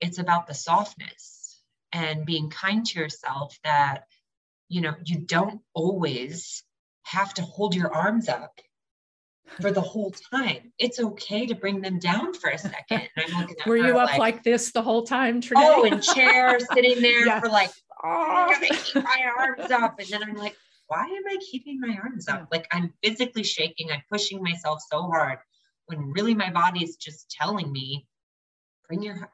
it's 0.00 0.18
about 0.18 0.46
the 0.46 0.54
softness 0.54 1.60
and 1.92 2.26
being 2.26 2.50
kind 2.50 2.84
to 2.86 2.98
yourself 2.98 3.58
that 3.64 4.04
you 4.68 4.80
know 4.80 4.94
you 5.04 5.18
don't 5.18 5.60
always 5.74 6.62
have 7.04 7.32
to 7.34 7.42
hold 7.42 7.74
your 7.74 7.92
arms 7.92 8.28
up 8.28 8.60
for 9.60 9.70
the 9.70 9.80
whole 9.80 10.12
time. 10.32 10.72
It's 10.78 10.98
okay 10.98 11.46
to 11.46 11.54
bring 11.54 11.80
them 11.80 12.00
down 12.00 12.34
for 12.34 12.50
a 12.50 12.58
second. 12.58 13.08
Were 13.66 13.76
you 13.76 13.96
up 13.98 14.10
like, 14.10 14.18
like, 14.18 14.42
this 14.42 14.72
the 14.72 14.82
whole 14.82 15.04
time? 15.04 15.40
Oh, 15.54 15.84
in 15.84 16.00
chairs, 16.00 16.64
sitting 16.74 17.00
there 17.00 17.26
yeah. 17.26 17.40
for 17.40 17.48
like, 17.48 17.70
oh, 18.02 18.08
I 18.08 18.58
gotta 18.60 18.82
keep 18.82 19.04
my 19.04 19.24
arms 19.38 19.70
up. 19.70 20.00
And 20.00 20.08
then 20.08 20.24
I'm 20.24 20.34
like, 20.34 20.56
why 20.88 21.04
am 21.04 21.22
I 21.28 21.36
keeping 21.50 21.80
my 21.80 21.96
arms 22.02 22.28
up? 22.28 22.48
Like 22.50 22.66
I'm 22.72 22.92
physically 23.02 23.44
shaking, 23.44 23.90
I'm 23.90 24.02
pushing 24.10 24.42
myself 24.42 24.80
so 24.90 25.02
hard 25.02 25.38
when 25.86 26.12
really 26.12 26.34
my 26.34 26.50
body 26.50 26.82
is 26.82 26.96
just 26.96 27.30
telling 27.30 27.70
me, 27.70 28.06
bring 28.88 29.02
your 29.02 29.30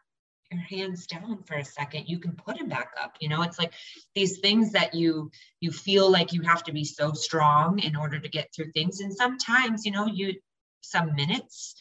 your 0.52 0.62
hands 0.62 1.06
down 1.06 1.42
for 1.44 1.54
a 1.54 1.64
second 1.64 2.04
you 2.06 2.18
can 2.18 2.32
put 2.32 2.58
them 2.58 2.68
back 2.68 2.90
up 3.02 3.16
you 3.20 3.28
know? 3.28 3.42
It's 3.42 3.58
like 3.58 3.72
these 4.14 4.38
things 4.38 4.72
that 4.72 4.94
you 4.94 5.30
you 5.60 5.70
feel 5.70 6.10
like 6.10 6.32
you 6.32 6.42
have 6.42 6.62
to 6.64 6.72
be 6.72 6.84
so 6.84 7.12
strong 7.12 7.78
in 7.78 7.96
order 7.96 8.18
to 8.18 8.28
get 8.28 8.50
through 8.54 8.72
things 8.72 9.00
and 9.00 9.12
sometimes 9.12 9.84
you 9.84 9.92
know 9.92 10.06
you 10.06 10.34
some 10.82 11.14
minutes 11.14 11.74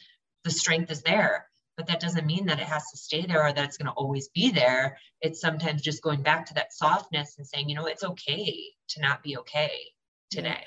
the 0.43 0.51
strength 0.51 0.91
is 0.91 1.01
there 1.01 1.47
but 1.77 1.87
that 1.87 1.99
doesn't 1.99 2.27
mean 2.27 2.45
that 2.45 2.59
it 2.59 2.65
has 2.65 2.83
to 2.91 2.97
stay 2.97 3.25
there 3.25 3.45
or 3.45 3.53
that 3.53 3.63
it's 3.63 3.77
going 3.77 3.87
to 3.87 3.93
always 3.93 4.27
be 4.35 4.51
there. 4.51 4.97
It's 5.21 5.39
sometimes 5.39 5.81
just 5.81 6.03
going 6.03 6.21
back 6.21 6.45
to 6.47 6.53
that 6.55 6.73
softness 6.73 7.35
and 7.37 7.47
saying 7.47 7.69
you 7.69 7.75
know 7.75 7.85
it's 7.85 8.03
okay 8.03 8.61
to 8.89 9.01
not 9.01 9.23
be 9.23 9.37
okay 9.37 9.71
today. 10.29 10.63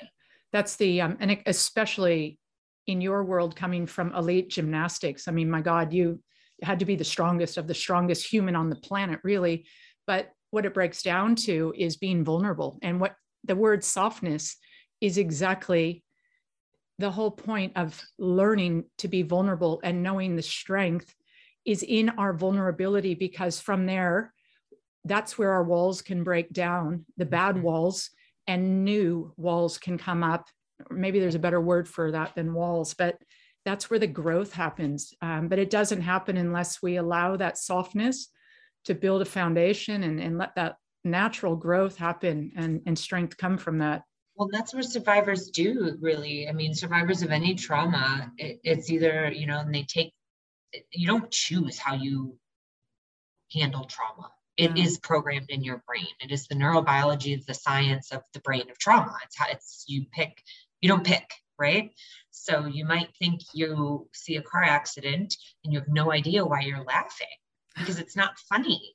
That's 0.51 0.75
the 0.75 1.01
um, 1.01 1.15
and 1.19 1.37
especially 1.45 2.39
in 2.87 3.01
your 3.01 3.23
world 3.23 3.55
coming 3.55 3.87
from 3.87 4.13
elite 4.13 4.49
gymnastics 4.49 5.27
i 5.27 5.31
mean 5.31 5.49
my 5.49 5.61
god 5.61 5.93
you 5.93 6.19
had 6.61 6.79
to 6.79 6.85
be 6.85 6.95
the 6.95 7.03
strongest 7.03 7.57
of 7.57 7.67
the 7.67 7.73
strongest 7.73 8.27
human 8.27 8.55
on 8.55 8.69
the 8.69 8.75
planet, 8.75 9.19
really. 9.23 9.65
But 10.07 10.31
what 10.51 10.65
it 10.65 10.73
breaks 10.73 11.01
down 11.01 11.35
to 11.35 11.73
is 11.77 11.97
being 11.97 12.23
vulnerable. 12.23 12.79
And 12.81 12.99
what 12.99 13.15
the 13.43 13.55
word 13.55 13.83
softness 13.83 14.57
is 15.01 15.17
exactly 15.17 16.03
the 16.97 17.11
whole 17.11 17.31
point 17.31 17.73
of 17.75 18.01
learning 18.17 18.85
to 18.99 19.07
be 19.07 19.21
vulnerable 19.21 19.81
and 19.83 20.01
knowing 20.01 20.35
the 20.35 20.41
strength 20.41 21.13
is 21.65 21.83
in 21.83 22.09
our 22.09 22.33
vulnerability 22.33 23.15
because 23.15 23.59
from 23.59 23.85
there, 23.85 24.33
that's 25.03 25.37
where 25.37 25.51
our 25.51 25.63
walls 25.63 26.01
can 26.01 26.23
break 26.23 26.51
down, 26.53 27.05
the 27.17 27.25
bad 27.25 27.55
mm-hmm. 27.55 27.65
walls, 27.65 28.09
and 28.47 28.85
new 28.85 29.33
walls 29.37 29.77
can 29.77 29.97
come 29.97 30.23
up. 30.23 30.47
Maybe 30.89 31.19
there's 31.19 31.35
a 31.35 31.39
better 31.39 31.61
word 31.61 31.87
for 31.87 32.11
that 32.11 32.35
than 32.35 32.53
walls, 32.53 32.93
but 32.93 33.17
that's 33.65 33.89
where 33.89 33.99
the 33.99 34.07
growth 34.07 34.53
happens. 34.53 35.13
Um, 35.21 35.47
but 35.47 35.59
it 35.59 35.69
doesn't 35.69 36.01
happen 36.01 36.37
unless 36.37 36.81
we 36.81 36.97
allow 36.97 37.35
that 37.35 37.57
softness 37.57 38.29
to 38.85 38.93
build 38.93 39.23
a 39.23 39.25
foundation 39.25 40.03
and, 40.03 40.19
and 40.19 40.37
let 40.37 40.55
that 40.55 40.75
natural 41.03 41.55
growth 41.55 41.97
happen 41.97 42.51
and, 42.55 42.81
and 42.85 42.97
strength 42.97 43.37
come 43.37 43.57
from 43.57 43.79
that. 43.79 44.03
Well, 44.35 44.49
that's 44.51 44.73
what 44.73 44.85
survivors 44.85 45.49
do, 45.49 45.97
really. 45.99 46.47
I 46.47 46.51
mean, 46.51 46.73
survivors 46.73 47.21
of 47.23 47.31
any 47.31 47.55
trauma, 47.55 48.31
it, 48.37 48.59
it's 48.63 48.91
either, 48.91 49.31
you 49.31 49.47
know, 49.47 49.59
and 49.59 49.73
they 49.73 49.83
take, 49.83 50.13
you 50.91 51.07
don't 51.07 51.31
choose 51.31 51.79
how 51.79 51.95
you 51.95 52.37
handle 53.53 53.85
trauma. 53.85 54.29
It 54.57 54.77
yeah. 54.77 54.83
is 54.83 54.99
programmed 54.99 55.49
in 55.49 55.63
your 55.63 55.83
brain. 55.87 56.07
It 56.19 56.31
is 56.31 56.47
the 56.47 56.55
neurobiology, 56.55 57.37
of 57.37 57.45
the 57.45 57.53
science 57.53 58.11
of 58.11 58.21
the 58.33 58.41
brain 58.41 58.69
of 58.69 58.77
trauma. 58.77 59.15
It's 59.23 59.37
how 59.37 59.45
it's, 59.49 59.85
you 59.87 60.05
pick, 60.11 60.41
you 60.81 60.89
don't 60.89 61.05
pick 61.05 61.29
right? 61.57 61.91
So 62.37 62.65
you 62.65 62.85
might 62.85 63.15
think 63.17 63.41
you 63.53 64.09
see 64.13 64.35
a 64.35 64.41
car 64.41 64.63
accident 64.63 65.35
and 65.63 65.73
you 65.73 65.79
have 65.79 65.87
no 65.87 66.11
idea 66.11 66.45
why 66.45 66.61
you're 66.61 66.83
laughing 66.83 67.27
because 67.77 67.97
it's 67.97 68.15
not 68.15 68.37
funny. 68.49 68.93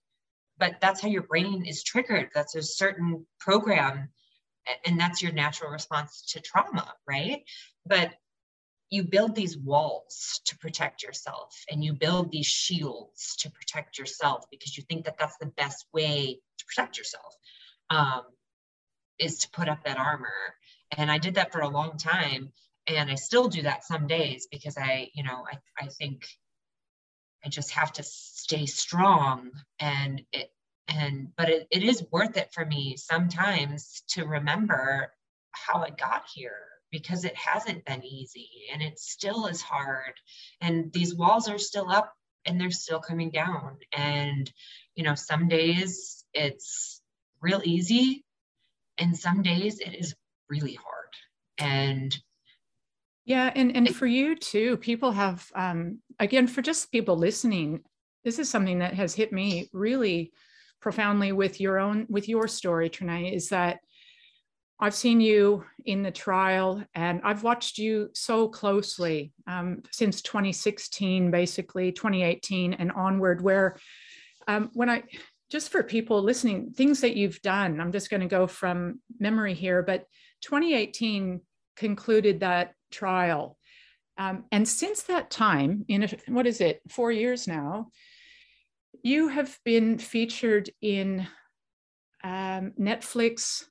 But 0.59 0.76
that's 0.81 1.00
how 1.00 1.09
your 1.09 1.22
brain 1.22 1.64
is 1.64 1.83
triggered. 1.83 2.29
That's 2.35 2.55
a 2.55 2.62
certain 2.62 3.26
program, 3.38 4.11
and 4.85 5.00
that's 5.00 5.22
your 5.22 5.33
natural 5.33 5.70
response 5.70 6.22
to 6.33 6.40
trauma, 6.40 6.92
right? 7.09 7.42
But 7.87 8.12
you 8.90 9.05
build 9.05 9.35
these 9.35 9.57
walls 9.57 10.40
to 10.44 10.59
protect 10.59 11.03
yourself 11.03 11.57
and 11.70 11.83
you 11.83 11.94
build 11.94 12.31
these 12.31 12.46
shields 12.46 13.37
to 13.37 13.50
protect 13.50 13.98
yourself 13.98 14.44
because 14.50 14.76
you 14.76 14.83
think 14.83 15.07
that 15.07 15.16
that's 15.18 15.38
the 15.38 15.46
best 15.46 15.87
way 15.94 16.38
to 16.59 16.64
protect 16.66 16.98
yourself 16.98 17.35
um, 17.88 18.22
is 19.18 19.38
to 19.38 19.50
put 19.50 19.68
up 19.68 19.85
that 19.85 19.96
armor 19.96 20.57
and 20.98 21.09
i 21.11 21.18
did 21.18 21.37
that 21.37 21.53
for 21.53 21.61
a 21.61 21.68
long 21.68 21.96
time 21.96 22.53
and 22.96 23.11
i 23.11 23.14
still 23.14 23.48
do 23.48 23.62
that 23.62 23.85
some 23.85 24.07
days 24.07 24.46
because 24.50 24.76
i 24.76 25.09
you 25.14 25.22
know 25.22 25.44
i, 25.50 25.85
I 25.85 25.87
think 25.88 26.26
i 27.44 27.48
just 27.48 27.70
have 27.72 27.92
to 27.94 28.03
stay 28.03 28.66
strong 28.66 29.50
and 29.79 30.22
it 30.33 30.53
and 30.88 31.29
but 31.37 31.48
it, 31.48 31.68
it 31.70 31.83
is 31.83 32.05
worth 32.11 32.37
it 32.37 32.53
for 32.53 32.64
me 32.64 32.96
sometimes 32.96 34.03
to 34.09 34.24
remember 34.24 35.12
how 35.53 35.83
i 35.83 35.90
got 35.90 36.24
here 36.35 36.57
because 36.90 37.24
it 37.24 37.37
hasn't 37.37 37.85
been 37.85 38.05
easy 38.05 38.48
and 38.72 38.83
it 38.83 38.98
still 38.98 39.46
is 39.46 39.61
hard 39.62 40.14
and 40.61 40.92
these 40.92 41.14
walls 41.14 41.48
are 41.48 41.59
still 41.59 41.90
up 41.90 42.12
and 42.46 42.61
they're 42.61 42.70
still 42.70 43.00
coming 43.00 43.31
down 43.31 43.76
and 43.92 44.50
you 44.96 45.05
know 45.05 45.14
some 45.14 45.46
days 45.48 46.24
it's 46.33 47.00
real 47.40 47.61
easy 47.64 48.24
and 49.00 49.16
some 49.16 49.42
days 49.42 49.81
it 49.81 49.94
is 49.94 50.14
really 50.48 50.74
hard. 50.74 51.09
And 51.59 52.16
yeah, 53.31 53.53
and 53.55 53.77
and 53.77 53.95
for 53.95 54.09
you 54.09 54.35
too, 54.35 54.77
people 54.79 55.12
have 55.12 55.49
um, 55.55 56.01
again 56.19 56.49
for 56.49 56.62
just 56.62 56.90
people 56.90 57.16
listening, 57.16 57.85
this 58.25 58.40
is 58.40 58.49
something 58.49 58.81
that 58.81 58.95
has 58.95 59.14
hit 59.14 59.33
me 59.33 59.71
really 59.73 60.33
profoundly 60.81 61.31
with 61.31 61.61
your 61.61 61.79
own 61.79 62.07
with 62.09 62.29
your 62.29 62.49
story, 62.49 62.90
Trinea, 62.90 63.33
is 63.33 63.51
that 63.51 63.79
I've 64.81 64.97
seen 64.97 65.21
you 65.21 65.64
in 65.85 66.03
the 66.03 66.11
trial 66.11 66.83
and 66.93 67.21
I've 67.23 67.45
watched 67.45 67.79
you 67.79 68.09
so 68.14 68.49
closely 68.49 69.33
um, 69.47 69.85
since 69.93 70.23
2016, 70.23 71.31
basically 71.31 71.93
2018 71.93 72.73
and 72.73 72.90
onward, 72.90 73.43
where 73.43 73.77
um, 74.49 74.71
when 74.73 74.90
I 74.90 75.05
just 75.53 75.71
for 75.71 75.85
people 75.85 76.21
listening, 76.21 76.73
things 76.73 77.01
that 77.03 77.14
you've 77.14 77.40
done, 77.43 77.81
I'm 77.81 77.93
just 77.93 78.11
going 78.11 78.23
to 78.23 78.27
go 78.27 78.49
from 78.49 78.99
memory 79.21 79.55
here, 79.55 79.85
but 79.85 80.07
2018 80.40 81.43
concluded 81.81 82.40
that 82.40 82.75
trial. 82.90 83.57
Um, 84.19 84.44
and 84.52 84.69
since 84.69 85.04
that 85.04 85.31
time, 85.31 85.87
in 85.88 86.02
a, 86.02 86.09
what 86.29 86.46
is 86.46 86.61
it, 86.61 86.83
four 86.90 87.11
years 87.11 87.48
now, 87.48 87.88
you 89.02 89.29
have 89.29 89.59
been 89.65 89.96
featured 89.96 90.69
in 90.83 91.27
um, 92.23 92.73
Netflix 92.79 93.65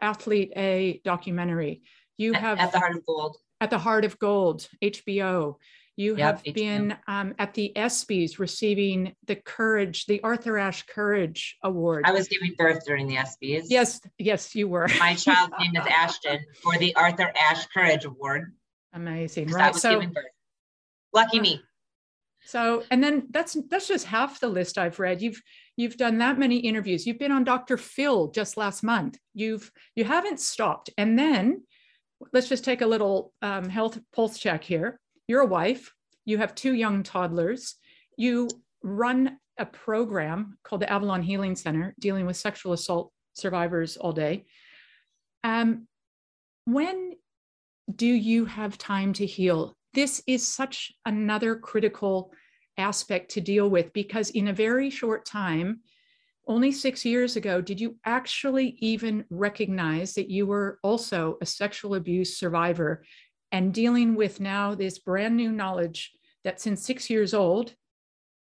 Athlete 0.00 0.52
A 0.56 1.02
documentary. 1.04 1.82
You 2.16 2.32
have 2.32 2.58
at 2.58 2.72
the 2.72 2.78
Heart 2.78 2.96
of 2.96 3.06
Gold. 3.06 3.36
At 3.60 3.68
the 3.68 3.78
Heart 3.78 4.06
of 4.06 4.18
Gold, 4.18 4.66
HBO. 4.82 5.56
You 5.96 6.16
yep, 6.16 6.44
have 6.46 6.54
been 6.54 6.96
um, 7.06 7.34
at 7.38 7.52
the 7.52 7.70
ESPYS 7.76 8.38
receiving 8.38 9.14
the 9.26 9.36
Courage, 9.36 10.06
the 10.06 10.22
Arthur 10.22 10.56
Ashe 10.56 10.84
Courage 10.86 11.58
Award. 11.62 12.04
I 12.06 12.12
was 12.12 12.28
giving 12.28 12.54
birth 12.56 12.84
during 12.86 13.06
the 13.06 13.16
ESPYS. 13.16 13.64
Yes, 13.68 14.00
yes, 14.18 14.54
you 14.54 14.68
were. 14.68 14.88
My 14.98 15.14
child's 15.14 15.52
name 15.60 15.76
is 15.76 15.86
Ashton 15.86 16.38
for 16.62 16.78
the 16.78 16.96
Arthur 16.96 17.30
Ashe 17.38 17.66
Courage 17.74 18.06
Award. 18.06 18.54
Amazing, 18.94 19.48
right? 19.48 19.64
I 19.64 19.70
was 19.70 19.82
so, 19.82 19.90
giving 19.90 20.12
birth. 20.12 20.24
Lucky 21.12 21.40
me. 21.40 21.62
So, 22.46 22.82
and 22.90 23.04
then 23.04 23.28
that's 23.30 23.56
that's 23.68 23.86
just 23.86 24.06
half 24.06 24.40
the 24.40 24.48
list 24.48 24.78
I've 24.78 24.98
read. 24.98 25.20
You've 25.20 25.40
you've 25.76 25.96
done 25.96 26.18
that 26.18 26.38
many 26.38 26.56
interviews. 26.56 27.06
You've 27.06 27.18
been 27.18 27.32
on 27.32 27.44
Dr. 27.44 27.76
Phil 27.76 28.30
just 28.30 28.56
last 28.56 28.82
month. 28.82 29.18
You've 29.34 29.70
you 29.94 30.04
haven't 30.04 30.40
stopped, 30.40 30.90
and 30.96 31.18
then 31.18 31.62
let's 32.32 32.48
just 32.48 32.64
take 32.64 32.80
a 32.80 32.86
little 32.86 33.32
um, 33.42 33.68
health 33.68 33.98
pulse 34.14 34.38
check 34.38 34.64
here. 34.64 34.98
You're 35.28 35.42
a 35.42 35.46
wife, 35.46 35.92
you 36.24 36.38
have 36.38 36.54
two 36.54 36.74
young 36.74 37.02
toddlers, 37.02 37.76
you 38.16 38.48
run 38.82 39.38
a 39.58 39.66
program 39.66 40.58
called 40.64 40.82
the 40.82 40.92
Avalon 40.92 41.22
Healing 41.22 41.56
Center 41.56 41.94
dealing 41.98 42.26
with 42.26 42.36
sexual 42.36 42.72
assault 42.72 43.12
survivors 43.34 43.96
all 43.96 44.12
day. 44.12 44.44
Um, 45.44 45.86
when 46.64 47.12
do 47.94 48.06
you 48.06 48.44
have 48.44 48.78
time 48.78 49.12
to 49.14 49.26
heal? 49.26 49.76
This 49.94 50.22
is 50.26 50.46
such 50.46 50.92
another 51.04 51.56
critical 51.56 52.32
aspect 52.78 53.32
to 53.32 53.40
deal 53.40 53.68
with 53.68 53.92
because 53.92 54.30
in 54.30 54.48
a 54.48 54.52
very 54.52 54.90
short 54.90 55.24
time, 55.26 55.80
only 56.48 56.72
six 56.72 57.04
years 57.04 57.36
ago, 57.36 57.60
did 57.60 57.80
you 57.80 57.96
actually 58.04 58.76
even 58.80 59.24
recognize 59.30 60.14
that 60.14 60.30
you 60.30 60.46
were 60.46 60.78
also 60.82 61.36
a 61.40 61.46
sexual 61.46 61.94
abuse 61.94 62.38
survivor 62.38 63.04
and 63.52 63.72
dealing 63.72 64.14
with 64.14 64.40
now 64.40 64.74
this 64.74 64.98
brand 64.98 65.36
new 65.36 65.52
knowledge 65.52 66.10
that 66.42 66.60
since 66.60 66.84
six 66.84 67.08
years 67.10 67.34
old, 67.34 67.74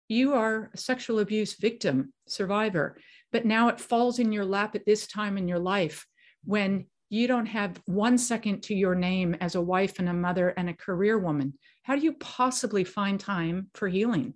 you 0.08 0.34
are 0.34 0.72
a 0.74 0.78
sexual 0.78 1.20
abuse 1.20 1.54
victim, 1.56 2.14
survivor, 2.28 2.98
but 3.32 3.46
now 3.46 3.68
it 3.68 3.80
falls 3.80 4.20
in 4.20 4.32
your 4.32 4.46
lap 4.46 4.76
at 4.76 4.86
this 4.86 5.06
time 5.08 5.38
in 5.38 5.48
your 5.48 5.60
life 5.60 6.06
when 6.46 6.86
you 7.10 7.28
don't 7.28 7.46
have 7.46 7.82
one 7.86 8.18
second 8.18 8.64
to 8.64 8.74
your 8.74 8.96
name 8.96 9.36
as 9.40 9.56
a 9.56 9.62
wife 9.62 10.00
and 10.00 10.10
a 10.10 10.14
mother 10.14 10.50
and 10.50 10.70
a 10.70 10.74
career 10.74 11.20
woman. 11.20 11.54
How 11.84 11.96
do 11.96 12.02
you 12.02 12.14
possibly 12.14 12.84
find 12.84 13.20
time 13.20 13.70
for 13.76 13.88
healing? 13.88 14.34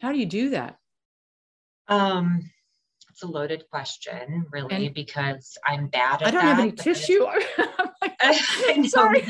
How 0.00 0.12
do 0.12 0.18
you 0.18 0.26
do 0.26 0.50
that? 0.50 0.76
Um, 1.88 2.50
it's 3.10 3.22
a 3.22 3.26
loaded 3.26 3.64
question, 3.70 4.44
really, 4.50 4.86
and 4.86 4.94
because 4.94 5.56
I'm 5.66 5.86
bad 5.86 6.14
at 6.14 6.18
that. 6.20 6.26
I 6.26 6.30
don't 6.32 6.44
that, 6.44 6.56
have 6.56 6.58
any 6.58 6.72
tissue. 6.72 7.26
I 8.20 8.76
know, 8.76 8.86
sorry. 8.88 9.24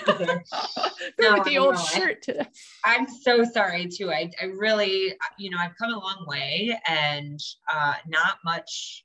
no, 1.21 1.35
with 1.35 1.45
the 1.45 1.59
old 1.59 1.79
shirt 1.79 2.23
today. 2.23 2.47
I'm 2.85 3.07
so 3.09 3.45
sorry 3.45 3.87
too. 3.87 4.11
I, 4.11 4.31
I 4.41 4.47
really, 4.47 5.15
you 5.39 5.51
know, 5.51 5.59
I've 5.59 5.77
come 5.77 5.93
a 5.93 5.99
long 5.99 6.25
way 6.27 6.79
and 6.87 7.41
uh, 7.69 7.95
not 8.07 8.39
much 8.45 9.05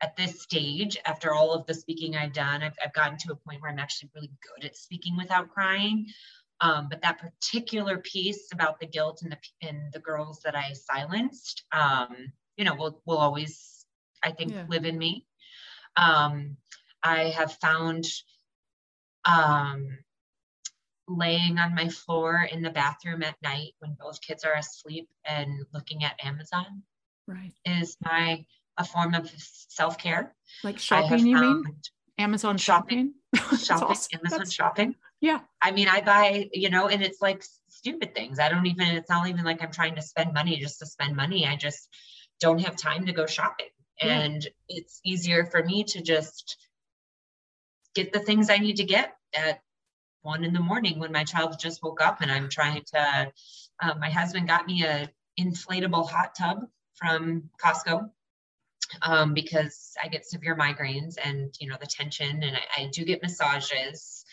at 0.00 0.16
this 0.16 0.42
stage 0.42 0.98
after 1.06 1.32
all 1.32 1.52
of 1.52 1.66
the 1.66 1.74
speaking 1.74 2.16
I've 2.16 2.32
done. 2.32 2.62
I've, 2.62 2.76
I've 2.84 2.92
gotten 2.92 3.16
to 3.18 3.32
a 3.32 3.36
point 3.36 3.62
where 3.62 3.70
I'm 3.70 3.78
actually 3.78 4.10
really 4.14 4.30
good 4.56 4.66
at 4.66 4.76
speaking 4.76 5.16
without 5.16 5.48
crying. 5.48 6.06
Um, 6.60 6.88
but 6.88 7.02
that 7.02 7.18
particular 7.18 7.98
piece 7.98 8.48
about 8.52 8.78
the 8.80 8.86
guilt 8.86 9.20
and 9.22 9.32
the 9.32 9.68
and 9.68 9.92
the 9.92 9.98
girls 9.98 10.40
that 10.44 10.54
I 10.54 10.72
silenced, 10.72 11.64
um, 11.72 12.32
you 12.56 12.64
know, 12.64 12.74
will 12.74 13.02
will 13.06 13.18
always, 13.18 13.84
I 14.22 14.30
think, 14.30 14.52
yeah. 14.52 14.64
live 14.68 14.84
in 14.84 14.96
me. 14.96 15.26
Um, 15.96 16.56
I 17.02 17.24
have 17.36 17.52
found 17.54 18.06
um, 19.24 19.98
laying 21.08 21.58
on 21.58 21.74
my 21.74 21.88
floor 21.88 22.48
in 22.50 22.62
the 22.62 22.70
bathroom 22.70 23.22
at 23.22 23.36
night 23.42 23.72
when 23.78 23.96
both 24.00 24.20
kids 24.20 24.44
are 24.44 24.54
asleep 24.54 25.08
and 25.24 25.64
looking 25.72 26.04
at 26.04 26.14
Amazon 26.24 26.82
right. 27.26 27.52
is 27.64 27.96
my 28.02 28.44
a 28.76 28.84
form 28.84 29.14
of 29.14 29.30
self-care. 29.68 30.34
Like 30.62 30.78
shopping 30.78 31.26
you 31.26 31.38
mean? 31.38 31.64
amazon 32.16 32.56
shopping 32.56 33.12
shopping, 33.34 33.58
shopping 33.58 33.88
awesome. 33.88 34.20
amazon 34.20 34.38
That's, 34.38 34.52
shopping. 34.52 34.94
Yeah. 35.20 35.40
I 35.62 35.70
mean 35.70 35.88
i 35.88 36.02
buy 36.02 36.50
you 36.52 36.68
know 36.68 36.88
and 36.88 37.02
it's 37.02 37.22
like 37.22 37.42
stupid 37.68 38.14
things. 38.14 38.38
I 38.38 38.48
don't 38.50 38.66
even 38.66 38.88
it's 38.88 39.08
not 39.08 39.26
even 39.26 39.44
like 39.44 39.62
i'm 39.62 39.72
trying 39.72 39.94
to 39.94 40.02
spend 40.02 40.34
money 40.34 40.58
just 40.58 40.78
to 40.80 40.86
spend 40.86 41.16
money. 41.16 41.46
I 41.46 41.56
just 41.56 41.88
don't 42.40 42.60
have 42.60 42.76
time 42.76 43.06
to 43.06 43.12
go 43.12 43.26
shopping. 43.26 43.68
Yeah. 44.02 44.20
and 44.20 44.48
it's 44.68 45.00
easier 45.04 45.46
for 45.46 45.62
me 45.62 45.84
to 45.84 46.02
just 46.02 46.56
get 47.94 48.12
the 48.12 48.20
things 48.20 48.50
I 48.50 48.58
need 48.58 48.76
to 48.76 48.84
get 48.84 49.16
at 49.34 49.60
one 50.22 50.44
in 50.44 50.52
the 50.52 50.60
morning 50.60 50.98
when 50.98 51.12
my 51.12 51.24
child 51.24 51.58
just 51.58 51.82
woke 51.82 52.00
up 52.00 52.20
and 52.20 52.30
I'm 52.30 52.48
trying 52.48 52.82
to. 52.94 53.32
Uh, 53.82 53.94
my 53.98 54.10
husband 54.10 54.48
got 54.48 54.66
me 54.66 54.84
a 54.84 55.10
inflatable 55.38 56.08
hot 56.08 56.34
tub 56.38 56.66
from 56.94 57.50
Costco 57.62 58.08
um, 59.02 59.34
because 59.34 59.94
I 60.02 60.08
get 60.08 60.26
severe 60.26 60.56
migraines 60.56 61.16
and 61.22 61.54
you 61.60 61.68
know 61.68 61.76
the 61.80 61.86
tension, 61.86 62.42
and 62.42 62.56
I, 62.56 62.82
I 62.82 62.90
do 62.92 63.04
get 63.04 63.22
massages. 63.22 64.24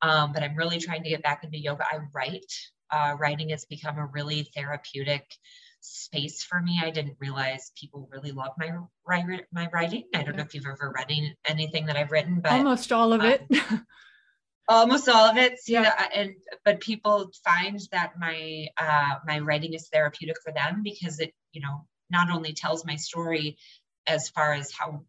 Um, 0.00 0.32
but 0.32 0.42
I'm 0.42 0.56
really 0.56 0.78
trying 0.78 1.02
to 1.02 1.08
get 1.08 1.22
back 1.22 1.42
into 1.44 1.58
yoga. 1.58 1.84
I 1.84 1.98
write. 2.12 2.52
Uh, 2.90 3.14
writing 3.18 3.50
has 3.50 3.66
become 3.66 3.98
a 3.98 4.06
really 4.06 4.48
therapeutic 4.54 5.34
space 5.80 6.42
for 6.42 6.60
me. 6.60 6.80
I 6.82 6.90
didn't 6.90 7.16
realize 7.20 7.72
people 7.78 8.08
really 8.12 8.32
love 8.32 8.52
my 8.58 8.70
my 9.52 9.68
writing. 9.72 10.04
I 10.14 10.22
don't 10.22 10.36
know 10.36 10.42
if 10.42 10.54
you've 10.54 10.66
ever 10.66 10.92
read 10.94 11.10
anything 11.46 11.86
that 11.86 11.96
I've 11.96 12.10
written, 12.10 12.40
but 12.40 12.52
almost 12.52 12.92
all 12.92 13.12
of 13.12 13.22
it. 13.24 13.46
Um, 13.50 13.86
almost 14.68 15.08
all 15.08 15.30
of 15.30 15.36
it. 15.36 15.58
Yeah. 15.66 15.94
and 16.14 16.34
but 16.64 16.80
people 16.80 17.30
find 17.44 17.80
that 17.92 18.12
my 18.18 18.68
uh, 18.76 19.14
my 19.26 19.38
writing 19.40 19.74
is 19.74 19.88
therapeutic 19.88 20.36
for 20.44 20.52
them 20.52 20.82
because 20.82 21.20
it 21.20 21.32
you 21.52 21.60
know 21.60 21.86
not 22.10 22.30
only 22.30 22.52
tells 22.52 22.84
my 22.84 22.96
story 22.96 23.58
as 24.06 24.28
far 24.30 24.54
as 24.54 24.72
how 24.72 25.04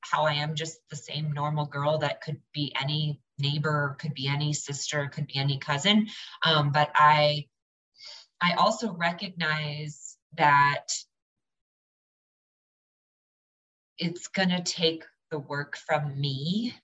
how 0.00 0.24
I 0.24 0.34
am 0.34 0.54
just 0.54 0.78
the 0.90 0.96
same 0.96 1.32
normal 1.32 1.66
girl 1.66 1.98
that 1.98 2.20
could 2.20 2.40
be 2.52 2.74
any 2.80 3.20
neighbor, 3.38 3.96
could 3.98 4.14
be 4.14 4.28
any 4.28 4.52
sister, 4.52 5.08
could 5.08 5.26
be 5.26 5.36
any 5.36 5.58
cousin, 5.58 6.08
um, 6.44 6.72
but 6.72 6.90
I 6.94 7.46
I 8.40 8.54
also 8.54 8.92
recognize 8.92 10.13
that 10.36 10.88
it's 13.98 14.28
going 14.28 14.50
to 14.50 14.62
take 14.62 15.04
the 15.30 15.38
work 15.38 15.76
from 15.76 16.20
me 16.20 16.74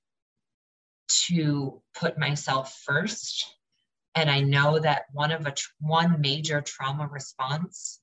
to 1.08 1.80
put 1.94 2.18
myself 2.18 2.78
first. 2.84 3.54
And 4.14 4.28
i 4.30 4.40
know 4.40 4.78
that 4.78 5.04
one 5.12 5.32
of 5.32 5.46
a 5.46 5.54
one 5.80 6.20
major 6.20 6.60
trauma 6.60 7.06
response 7.06 8.00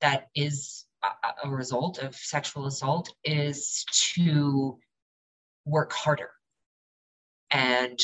that 0.00 0.28
is 0.34 0.84
a, 1.02 1.48
a 1.48 1.50
result 1.50 1.98
of 1.98 2.14
sexual 2.14 2.66
assault 2.66 3.12
is 3.24 3.84
to 4.14 4.78
work 5.64 5.92
harder. 5.92 6.30
And 7.50 7.98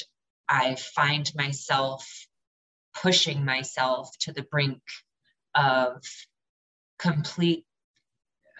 i 0.48 0.74
find 0.74 1.30
myself 1.34 2.26
pushing 3.02 3.44
myself 3.44 4.10
to 4.20 4.32
the 4.32 4.42
brink 4.42 4.82
of 5.54 6.02
complete 6.98 7.64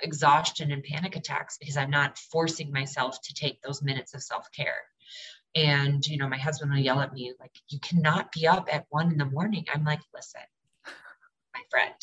exhaustion 0.03 0.71
and 0.71 0.83
panic 0.83 1.17
attacks 1.17 1.59
because 1.59 1.77
I'm 1.77 1.91
not 1.91 2.19
forcing 2.19 2.73
myself 2.73 3.21
to 3.23 3.35
take 3.35 3.61
those 3.63 3.83
minutes 3.83 4.15
of 4.15 4.23
self 4.23 4.49
care. 4.53 4.83
And, 5.55 6.07
you 6.07 6.19
know, 6.19 6.29
my 6.29 6.39
husband 6.39 6.71
will 6.71 6.79
yell 6.79 7.01
at 7.01 7.13
me, 7.13 7.33
like, 7.41 7.53
you 7.69 7.81
cannot 7.81 8.33
be 8.33 8.47
up 8.47 8.69
at 8.73 8.87
one 8.91 9.11
in 9.11 9.19
the 9.19 9.25
morning. 9.25 9.65
I'm 9.73 9.83
like, 9.85 10.01
listen, 10.15 10.43
my 10.87 11.61
friend, 11.71 11.95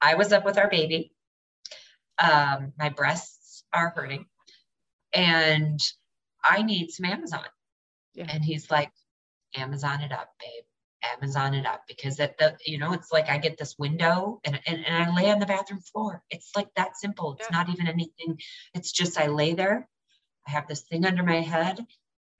I 0.00 0.14
was 0.14 0.32
up 0.32 0.44
with 0.44 0.58
our 0.58 0.68
baby. 0.68 1.12
Um, 2.18 2.72
my 2.78 2.88
breasts 2.88 3.64
are 3.72 3.90
hurting 3.90 4.26
and 5.12 5.80
I 6.44 6.62
need 6.62 6.90
some 6.90 7.06
Amazon. 7.06 7.44
Yeah. 8.14 8.26
And 8.28 8.44
he's 8.44 8.70
like, 8.70 8.90
Amazon 9.54 10.00
it 10.00 10.12
up, 10.12 10.30
babe. 10.38 10.64
Amazon 11.02 11.54
it 11.54 11.66
up 11.66 11.82
because 11.88 12.20
at 12.20 12.36
the 12.38 12.56
you 12.66 12.78
know 12.78 12.92
it's 12.92 13.12
like 13.12 13.28
I 13.28 13.38
get 13.38 13.56
this 13.58 13.76
window 13.78 14.40
and, 14.44 14.60
and, 14.66 14.86
and 14.86 15.04
I 15.04 15.14
lay 15.14 15.30
on 15.30 15.38
the 15.38 15.46
bathroom 15.46 15.80
floor. 15.80 16.22
It's 16.30 16.50
like 16.54 16.68
that 16.76 16.96
simple. 16.96 17.34
It's 17.34 17.48
yeah. 17.50 17.56
not 17.56 17.68
even 17.70 17.86
anything. 17.86 18.38
It's 18.74 18.92
just 18.92 19.18
I 19.18 19.26
lay 19.28 19.54
there, 19.54 19.88
I 20.46 20.50
have 20.50 20.68
this 20.68 20.82
thing 20.82 21.06
under 21.06 21.22
my 21.22 21.40
head, 21.40 21.84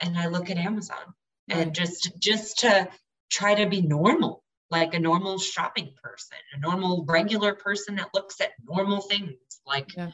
and 0.00 0.18
I 0.18 0.26
look 0.26 0.50
at 0.50 0.58
Amazon 0.58 1.14
and 1.48 1.74
just 1.74 2.18
just 2.18 2.58
to 2.60 2.88
try 3.30 3.54
to 3.54 3.68
be 3.68 3.82
normal, 3.82 4.42
like 4.70 4.94
a 4.94 5.00
normal 5.00 5.38
shopping 5.38 5.94
person, 6.02 6.38
a 6.54 6.58
normal 6.58 7.04
regular 7.08 7.54
person 7.54 7.96
that 7.96 8.10
looks 8.14 8.40
at 8.40 8.50
normal 8.68 9.00
things 9.00 9.36
like 9.66 9.94
yeah. 9.96 10.10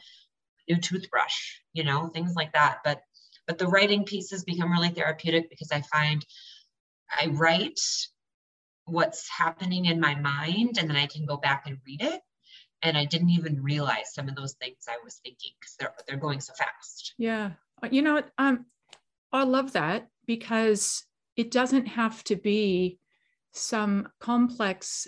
new 0.67 0.77
toothbrush, 0.77 1.59
you 1.73 1.83
know, 1.83 2.07
things 2.07 2.33
like 2.35 2.53
that. 2.53 2.79
But 2.83 3.01
but 3.45 3.57
the 3.57 3.67
writing 3.67 4.03
pieces 4.03 4.43
become 4.43 4.71
really 4.71 4.89
therapeutic 4.89 5.49
because 5.49 5.71
I 5.71 5.81
find 5.81 6.25
I 7.09 7.27
write 7.27 7.79
what's 8.87 9.29
happening 9.29 9.85
in 9.85 9.99
my 9.99 10.15
mind 10.15 10.77
and 10.79 10.89
then 10.89 10.97
I 10.97 11.07
can 11.07 11.25
go 11.25 11.37
back 11.37 11.63
and 11.67 11.77
read 11.85 12.01
it. 12.01 12.21
And 12.83 12.97
I 12.97 13.05
didn't 13.05 13.31
even 13.31 13.63
realize 13.63 14.13
some 14.13 14.29
of 14.29 14.35
those 14.35 14.53
things 14.53 14.85
I 14.87 14.97
was 15.03 15.19
thinking 15.23 15.51
because 15.59 15.75
they're 15.79 15.93
they're 16.07 16.17
going 16.17 16.39
so 16.39 16.53
fast. 16.53 17.15
Yeah. 17.17 17.51
You 17.89 18.03
know, 18.03 18.21
um, 18.37 18.65
I 19.33 19.43
love 19.43 19.73
that 19.73 20.07
because 20.27 21.03
it 21.35 21.51
doesn't 21.51 21.87
have 21.87 22.23
to 22.25 22.35
be 22.35 22.99
some 23.53 24.09
complex 24.19 25.07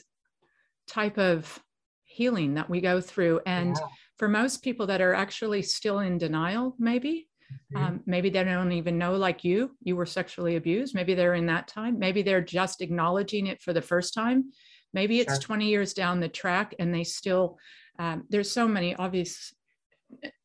type 0.88 1.18
of 1.18 1.60
healing 2.04 2.56
that 2.56 2.70
we 2.70 2.82
go 2.82 3.00
through. 3.02 3.42
And 3.46 3.76
yeah. 3.76 3.88
for 4.18 4.28
most 4.28 4.64
people 4.64 4.88
that 4.88 5.02
are 5.02 5.14
actually 5.14 5.62
still 5.62 6.00
in 6.00 6.18
denial, 6.18 6.76
maybe. 6.80 7.29
Um, 7.76 8.02
maybe 8.06 8.30
they 8.30 8.44
don't 8.44 8.72
even 8.72 8.98
know, 8.98 9.16
like 9.16 9.44
you, 9.44 9.72
you 9.84 9.96
were 9.96 10.06
sexually 10.06 10.56
abused. 10.56 10.96
Maybe 10.96 11.14
they're 11.14 11.36
in 11.36 11.46
that 11.48 11.68
time. 11.68 12.00
Maybe 12.00 12.22
they're 12.22 12.42
just 12.42 12.82
acknowledging 12.82 13.48
it 13.48 13.62
for 13.62 13.74
the 13.74 13.82
first 13.82 14.14
time. 14.14 14.52
Maybe 14.94 15.20
it's 15.20 15.34
sure. 15.34 15.42
20 15.42 15.68
years 15.68 15.94
down 15.94 16.20
the 16.20 16.30
track 16.30 16.74
and 16.80 16.94
they 16.94 17.04
still, 17.04 17.58
um, 18.00 18.26
there's 18.30 18.52
so 18.52 18.68
many 18.68 18.96
obvious 18.96 19.54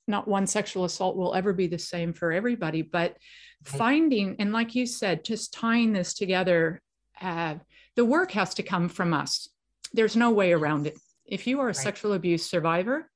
not 0.07 0.29
one 0.29 0.47
sexual 0.47 0.85
assault 0.85 1.17
will 1.17 1.35
ever 1.35 1.53
be 1.53 1.67
the 1.67 1.79
same 1.79 2.13
for 2.13 2.33
everybody, 2.33 2.83
but 2.83 3.17
finding, 3.65 4.37
and 4.39 4.53
like 4.53 4.75
you 4.75 4.87
said, 4.87 5.25
just 5.25 5.53
tying 5.53 5.93
this 5.93 6.15
together, 6.15 6.83
uh, 7.21 7.55
the 7.97 8.05
work 8.05 8.33
has 8.33 8.55
to 8.55 8.63
come 8.63 8.89
from 8.89 9.15
us. 9.15 9.49
There's 9.93 10.17
no 10.17 10.31
way 10.31 10.53
around 10.53 10.87
it. 10.87 10.99
If 11.25 11.47
you 11.47 11.61
are 11.61 11.65
a 11.65 11.67
right. 11.69 11.77
sexual 11.77 12.13
abuse 12.13 12.45
survivor, 12.45 13.11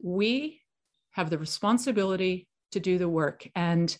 we 0.00 0.60
have 1.12 1.30
the 1.30 1.38
responsibility 1.38 2.47
to 2.72 2.80
do 2.80 2.98
the 2.98 3.08
work. 3.08 3.48
And 3.54 3.96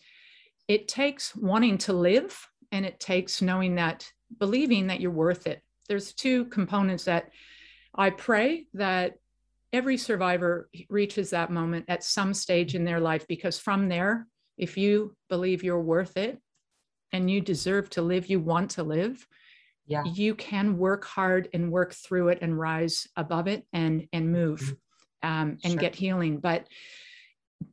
it 0.67 0.89
takes 0.89 1.35
wanting 1.35 1.79
to 1.79 1.93
live 1.93 2.47
and 2.73 2.85
it 2.85 3.01
takes 3.01 3.41
knowing 3.43 3.77
that, 3.77 4.11
believing 4.39 4.89
that 4.89 5.01
you're 5.01 5.11
worth 5.11 5.47
it. 5.47 5.63
There's 5.89 6.13
two 6.13 6.45
components 6.47 7.05
that 7.05 7.31
I 7.95 8.11
pray 8.11 8.67
that 8.75 9.15
every 9.73 9.97
survivor 9.97 10.69
reaches 10.89 11.31
that 11.31 11.51
moment 11.51 11.87
at 11.89 12.05
some 12.05 12.35
stage 12.35 12.75
in 12.75 12.85
their 12.85 13.01
life 13.01 13.27
because 13.27 13.59
from 13.59 13.89
there, 13.89 14.27
if 14.57 14.77
you 14.77 15.15
believe 15.29 15.63
you're 15.63 15.81
worth 15.81 16.17
it 16.17 16.39
and 17.13 17.31
you 17.31 17.41
deserve 17.41 17.89
to 17.91 18.03
live, 18.03 18.27
you 18.27 18.41
want 18.41 18.73
to 18.73 18.83
live, 18.83 19.27
yeah. 19.87 20.05
you 20.05 20.35
can 20.35 20.77
work 20.77 21.05
hard 21.05 21.49
and 21.55 21.73
work 21.73 21.95
through 21.95 22.29
it 22.29 22.39
and 22.43 22.59
rise 22.59 23.07
above 23.17 23.49
it 23.49 23.65
and 23.73 24.07
and 24.13 24.31
move 24.31 24.61
mm-hmm. 24.61 25.29
um, 25.29 25.59
and 25.65 25.73
sure. 25.73 25.81
get 25.81 25.95
healing. 25.95 26.39
But 26.39 26.67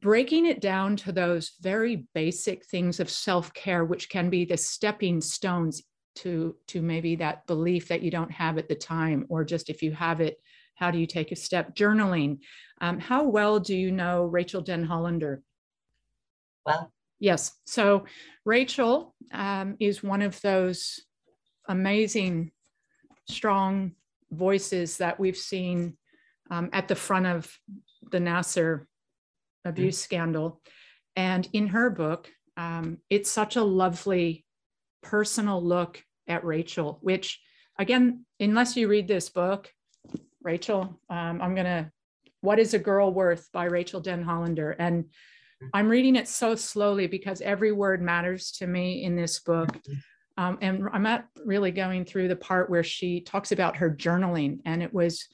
breaking 0.01 0.45
it 0.45 0.61
down 0.61 0.95
to 0.97 1.11
those 1.11 1.53
very 1.61 2.07
basic 2.13 2.65
things 2.65 2.99
of 2.99 3.09
self-care, 3.09 3.85
which 3.85 4.09
can 4.09 4.29
be 4.29 4.45
the 4.45 4.57
stepping 4.57 5.21
stones 5.21 5.83
to 6.15 6.55
to 6.67 6.81
maybe 6.81 7.17
that 7.17 7.45
belief 7.45 7.89
that 7.89 8.01
you 8.01 8.09
don't 8.09 8.31
have 8.31 8.57
at 8.57 8.69
the 8.69 8.75
time, 8.75 9.25
or 9.29 9.43
just 9.43 9.69
if 9.69 9.81
you 9.81 9.91
have 9.91 10.21
it, 10.21 10.37
how 10.75 10.91
do 10.91 10.97
you 10.97 11.05
take 11.05 11.31
a 11.31 11.35
step? 11.35 11.75
Journaling. 11.75 12.39
Um, 12.81 12.99
how 12.99 13.23
well 13.23 13.59
do 13.59 13.75
you 13.75 13.91
know 13.91 14.23
Rachel 14.23 14.63
Denhollander? 14.63 15.41
Well, 16.65 16.91
yes. 17.19 17.51
So 17.65 18.05
Rachel 18.45 19.13
um, 19.33 19.75
is 19.79 20.03
one 20.03 20.21
of 20.21 20.39
those 20.41 21.01
amazing, 21.67 22.51
strong 23.29 23.91
voices 24.31 24.97
that 24.97 25.19
we've 25.19 25.37
seen 25.37 25.97
um, 26.49 26.69
at 26.73 26.87
the 26.87 26.95
front 26.95 27.25
of 27.25 27.59
the 28.11 28.19
Nassar 28.19 28.85
abuse 29.65 29.97
mm-hmm. 29.97 30.03
scandal. 30.03 30.61
And 31.15 31.47
in 31.51 31.67
her 31.67 31.89
book, 31.89 32.29
um, 32.57 32.99
it's 33.09 33.31
such 33.31 33.55
a 33.55 33.63
lovely 33.63 34.45
personal 35.01 35.63
look 35.63 36.01
at 36.27 36.45
Rachel, 36.45 36.99
which, 37.01 37.41
again, 37.77 38.25
unless 38.39 38.77
you 38.77 38.87
read 38.87 39.07
this 39.07 39.29
book, 39.29 39.71
Rachel. 40.41 40.99
Um, 41.09 41.41
I'm 41.41 41.55
going 41.55 41.65
to, 41.65 41.91
What 42.41 42.59
is 42.59 42.73
a 42.73 42.79
Girl 42.79 43.11
Worth 43.11 43.49
by 43.51 43.65
Rachel 43.65 44.01
Denhollander. 44.01 44.75
And 44.77 45.05
I'm 45.73 45.89
reading 45.89 46.15
it 46.15 46.27
so 46.27 46.55
slowly 46.55 47.07
because 47.07 47.41
every 47.41 47.71
word 47.71 48.01
matters 48.01 48.51
to 48.53 48.67
me 48.67 49.03
in 49.03 49.15
this 49.15 49.39
book. 49.39 49.69
Um, 50.37 50.57
and 50.61 50.87
I'm 50.91 51.03
not 51.03 51.25
really 51.43 51.71
going 51.71 52.05
through 52.05 52.27
the 52.27 52.35
part 52.35 52.69
where 52.69 52.83
she 52.83 53.21
talks 53.21 53.51
about 53.51 53.77
her 53.77 53.89
journaling. 53.89 54.59
And 54.65 54.83
it 54.83 54.93
was 54.93 55.27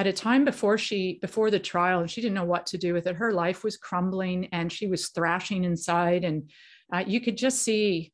at 0.00 0.06
a 0.06 0.12
time 0.14 0.46
before 0.46 0.78
she, 0.78 1.18
before 1.20 1.50
the 1.50 1.58
trial, 1.58 2.00
and 2.00 2.10
she 2.10 2.22
didn't 2.22 2.32
know 2.32 2.44
what 2.44 2.64
to 2.64 2.78
do 2.78 2.94
with 2.94 3.06
it. 3.06 3.16
Her 3.16 3.34
life 3.34 3.62
was 3.62 3.76
crumbling 3.76 4.46
and 4.50 4.72
she 4.72 4.86
was 4.86 5.10
thrashing 5.10 5.64
inside. 5.64 6.24
And 6.24 6.50
uh, 6.90 7.04
you 7.06 7.20
could 7.20 7.36
just 7.36 7.60
see 7.60 8.10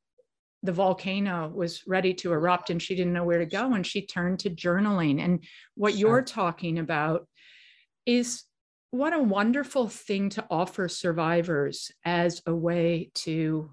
the 0.64 0.72
volcano 0.72 1.48
was 1.54 1.86
ready 1.86 2.12
to 2.14 2.32
erupt 2.32 2.70
and 2.70 2.82
she 2.82 2.96
didn't 2.96 3.12
know 3.12 3.22
where 3.22 3.38
to 3.38 3.46
go 3.46 3.74
and 3.74 3.86
she 3.86 4.04
turned 4.04 4.40
to 4.40 4.50
journaling 4.50 5.22
and 5.22 5.44
what 5.76 5.92
sure. 5.92 6.00
you're 6.00 6.22
talking 6.22 6.80
about 6.80 7.28
is 8.04 8.42
what 8.90 9.12
a 9.12 9.22
wonderful 9.22 9.86
thing 9.86 10.28
to 10.30 10.44
offer 10.50 10.88
survivors 10.88 11.92
as 12.04 12.42
a 12.46 12.54
way 12.54 13.12
to 13.14 13.70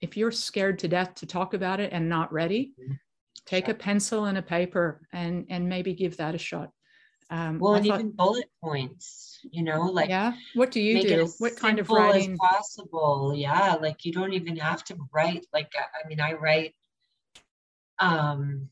if 0.00 0.16
you're 0.16 0.30
scared 0.30 0.78
to 0.78 0.86
death 0.86 1.16
to 1.16 1.26
talk 1.26 1.52
about 1.52 1.80
it 1.80 1.92
and 1.92 2.08
not 2.08 2.32
ready 2.32 2.74
mm-hmm. 2.80 2.92
take 3.44 3.68
a 3.68 3.74
pencil 3.74 4.26
and 4.26 4.38
a 4.38 4.42
paper 4.42 5.00
and 5.12 5.46
and 5.50 5.68
maybe 5.68 5.94
give 5.94 6.16
that 6.18 6.36
a 6.36 6.38
shot 6.38 6.70
um, 7.30 7.60
well, 7.60 7.74
and 7.74 7.86
thought, 7.86 8.00
even 8.00 8.10
bullet 8.10 8.50
points, 8.62 9.38
you 9.50 9.62
know, 9.62 9.82
like 9.82 10.08
yeah. 10.08 10.34
What 10.54 10.72
do 10.72 10.80
you 10.80 11.00
do? 11.00 11.32
What 11.38 11.56
kind 11.56 11.78
of 11.78 11.88
writing? 11.88 12.32
As 12.32 12.38
possible, 12.38 13.32
yeah. 13.36 13.76
Like 13.80 14.04
you 14.04 14.12
don't 14.12 14.32
even 14.32 14.56
have 14.56 14.82
to 14.84 14.96
write. 15.14 15.46
Like 15.52 15.70
I 15.76 16.08
mean, 16.08 16.20
I 16.20 16.32
write. 16.32 16.74
Um, 18.00 18.68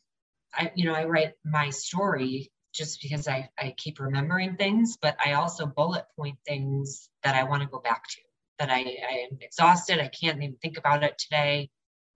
I 0.52 0.72
you 0.74 0.86
know 0.86 0.94
I 0.94 1.04
write 1.04 1.34
my 1.44 1.70
story 1.70 2.50
just 2.74 3.00
because 3.00 3.28
I 3.28 3.48
I 3.56 3.74
keep 3.76 4.00
remembering 4.00 4.56
things, 4.56 4.98
but 5.00 5.16
I 5.24 5.34
also 5.34 5.64
bullet 5.64 6.06
point 6.16 6.38
things 6.44 7.10
that 7.22 7.36
I 7.36 7.44
want 7.44 7.62
to 7.62 7.68
go 7.68 7.78
back 7.78 8.08
to. 8.08 8.20
That 8.58 8.70
I 8.70 8.80
I 8.80 9.28
am 9.30 9.38
exhausted. 9.40 10.00
I 10.00 10.08
can't 10.08 10.42
even 10.42 10.56
think 10.60 10.78
about 10.78 11.04
it 11.04 11.16
today. 11.16 11.70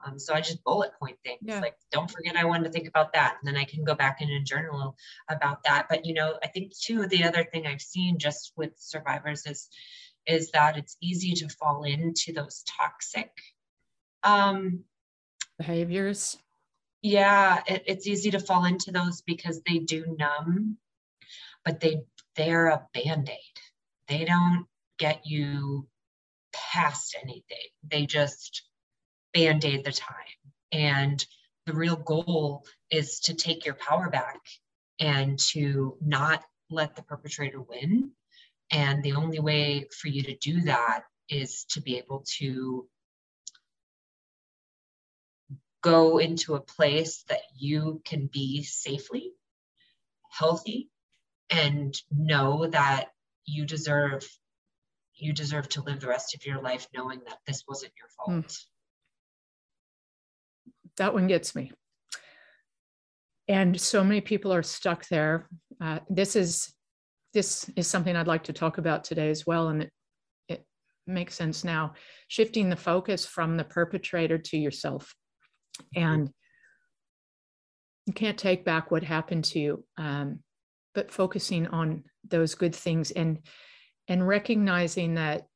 Um, 0.05 0.19
so 0.19 0.35
I 0.35 0.41
just 0.41 0.65
bullet 0.65 0.93
point 0.99 1.17
things 1.25 1.41
yeah. 1.43 1.61
like, 1.61 1.77
don't 1.91 2.11
forget 2.11 2.37
I 2.37 2.45
wanted 2.45 2.65
to 2.65 2.71
think 2.71 2.89
about 2.89 3.13
that. 3.13 3.37
And 3.41 3.47
then 3.47 3.61
I 3.61 3.65
can 3.65 3.85
go 3.85 3.95
back 3.95 4.21
in 4.21 4.31
and 4.31 4.47
journal 4.47 4.97
about 5.29 5.63
that. 5.65 5.87
But, 5.89 6.05
you 6.07 6.15
know, 6.15 6.39
I 6.43 6.49
think 6.49 6.77
too, 6.77 7.07
the 7.07 7.25
other 7.25 7.45
thing 7.45 7.67
I've 7.67 7.81
seen 7.81 8.19
just 8.19 8.53
with 8.57 8.73
survivors 8.79 9.47
is, 9.47 9.69
is 10.27 10.51
that 10.53 10.77
it's 10.77 10.97
easy 11.01 11.33
to 11.35 11.49
fall 11.49 11.85
into 11.85 12.33
those 12.33 12.65
toxic 12.67 13.31
um, 14.23 14.85
behaviors. 15.59 16.39
Yeah, 17.03 17.61
it, 17.67 17.83
it's 17.87 18.07
easy 18.07 18.31
to 18.31 18.41
fall 18.41 18.65
into 18.65 18.93
those 18.93 19.23
because 19.23 19.61
they 19.67 19.79
do 19.79 20.17
numb, 20.19 20.79
but 21.65 21.81
they 21.81 22.03
they're 22.37 22.69
a 22.69 22.87
band-aid. 22.95 23.37
They 24.09 24.25
don't 24.25 24.67
get 24.99 25.27
you 25.27 25.89
past 26.53 27.17
anything. 27.21 27.69
They 27.83 28.07
just 28.07 28.63
band 29.33 29.65
aid 29.65 29.85
the 29.85 29.93
time. 29.93 30.15
And 30.71 31.25
the 31.67 31.75
real 31.75 31.97
goal 31.97 32.65
is 32.91 33.21
to 33.21 33.35
take 33.35 33.65
your 33.65 33.75
power 33.75 34.09
back 34.09 34.41
and 34.99 35.39
to 35.39 35.97
not 36.01 36.43
let 36.71 36.97
the 36.97 37.03
perpetrator 37.03 37.61
win. 37.61 38.13
And 38.71 39.03
the 39.03 39.13
only 39.13 39.39
way 39.39 39.87
for 40.01 40.09
you 40.09 40.23
to 40.25 40.37
do 40.37 40.63
that 40.63 41.05
is 41.29 41.65
to 41.71 41.81
be 41.81 41.99
able 41.99 42.25
to 42.39 42.89
go 45.83 46.19
into 46.19 46.55
a 46.55 46.61
place 46.61 47.25
that 47.29 47.43
you 47.57 48.01
can 48.05 48.29
be 48.33 48.63
safely, 48.63 49.33
healthy, 50.31 50.89
and 51.51 51.95
know 52.11 52.67
that 52.67 53.09
you 53.45 53.67
deserve 53.67 54.27
you 55.15 55.33
deserve 55.33 55.69
to 55.69 55.83
live 55.83 56.01
the 56.01 56.09
rest 56.09 56.35
of 56.35 56.45
your 56.47 56.61
life 56.61 56.89
knowing 56.95 57.21
that 57.27 57.39
this 57.47 57.63
wasn't 57.69 57.93
your 57.97 58.09
fault. 58.09 58.49
Mm 58.49 58.65
that 60.97 61.15
one 61.15 61.27
gets 61.27 61.55
me. 61.55 61.73
And 63.49 63.81
so 63.81 64.05
many 64.05 64.21
people 64.21 64.53
are 64.53 64.63
stuck 64.63 65.07
there. 65.09 65.49
Uh, 65.81 65.99
this 66.09 66.37
is 66.37 66.73
this 67.35 67.69
is 67.77 67.87
something 67.87 68.15
I'd 68.15 68.27
like 68.27 68.45
to 68.45 68.53
talk 68.53 68.79
about 68.79 69.05
today 69.05 69.31
as 69.31 69.47
well, 69.47 69.69
and 69.69 69.83
it, 69.83 69.93
it 70.49 70.65
makes 71.07 71.35
sense 71.35 71.65
now. 71.65 71.95
Shifting 72.29 72.69
the 72.69 72.77
focus 72.77 73.25
from 73.25 73.57
the 73.57 73.65
perpetrator 73.65 74.39
to 74.39 74.57
yourself, 74.59 75.15
and 75.97 76.31
you 78.07 78.13
can't 78.13 78.39
take 78.39 78.65
back 78.65 78.91
what 78.91 79.03
happened 79.03 79.45
to 79.47 79.59
you, 79.59 79.85
um, 79.97 80.41
but 80.95 81.11
focusing 81.11 81.67
on 81.69 82.05
those 82.29 82.55
good 82.55 82.75
things 82.75 83.11
and 83.11 83.39
and 84.09 84.27
recognizing 84.27 85.15
that 85.15 85.47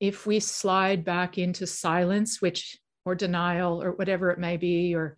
if 0.00 0.26
we 0.26 0.40
slide 0.40 1.04
back 1.04 1.38
into 1.38 1.66
silence, 1.66 2.42
which 2.42 2.78
or 3.06 3.14
denial 3.14 3.82
or 3.82 3.92
whatever 3.92 4.30
it 4.30 4.38
may 4.38 4.56
be, 4.56 4.94
or 4.94 5.16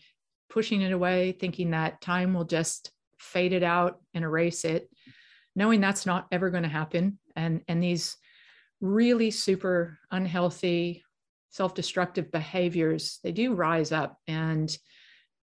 pushing 0.50 0.82
it 0.82 0.92
away, 0.92 1.32
thinking 1.32 1.70
that 1.70 2.00
time 2.00 2.34
will 2.34 2.44
just 2.44 2.92
fade 3.18 3.52
it 3.52 3.62
out 3.62 4.00
and 4.14 4.24
erase 4.24 4.64
it, 4.64 4.88
knowing 5.56 5.80
that's 5.80 6.06
not 6.06 6.26
ever 6.30 6.50
going 6.50 6.62
to 6.62 6.68
happen. 6.68 7.18
And, 7.34 7.62
and 7.66 7.82
these 7.82 8.16
really 8.80 9.30
super 9.30 9.98
unhealthy, 10.10 11.02
self 11.50 11.74
destructive 11.74 12.30
behaviors, 12.30 13.18
they 13.24 13.32
do 13.32 13.54
rise 13.54 13.90
up. 13.90 14.18
And 14.26 14.76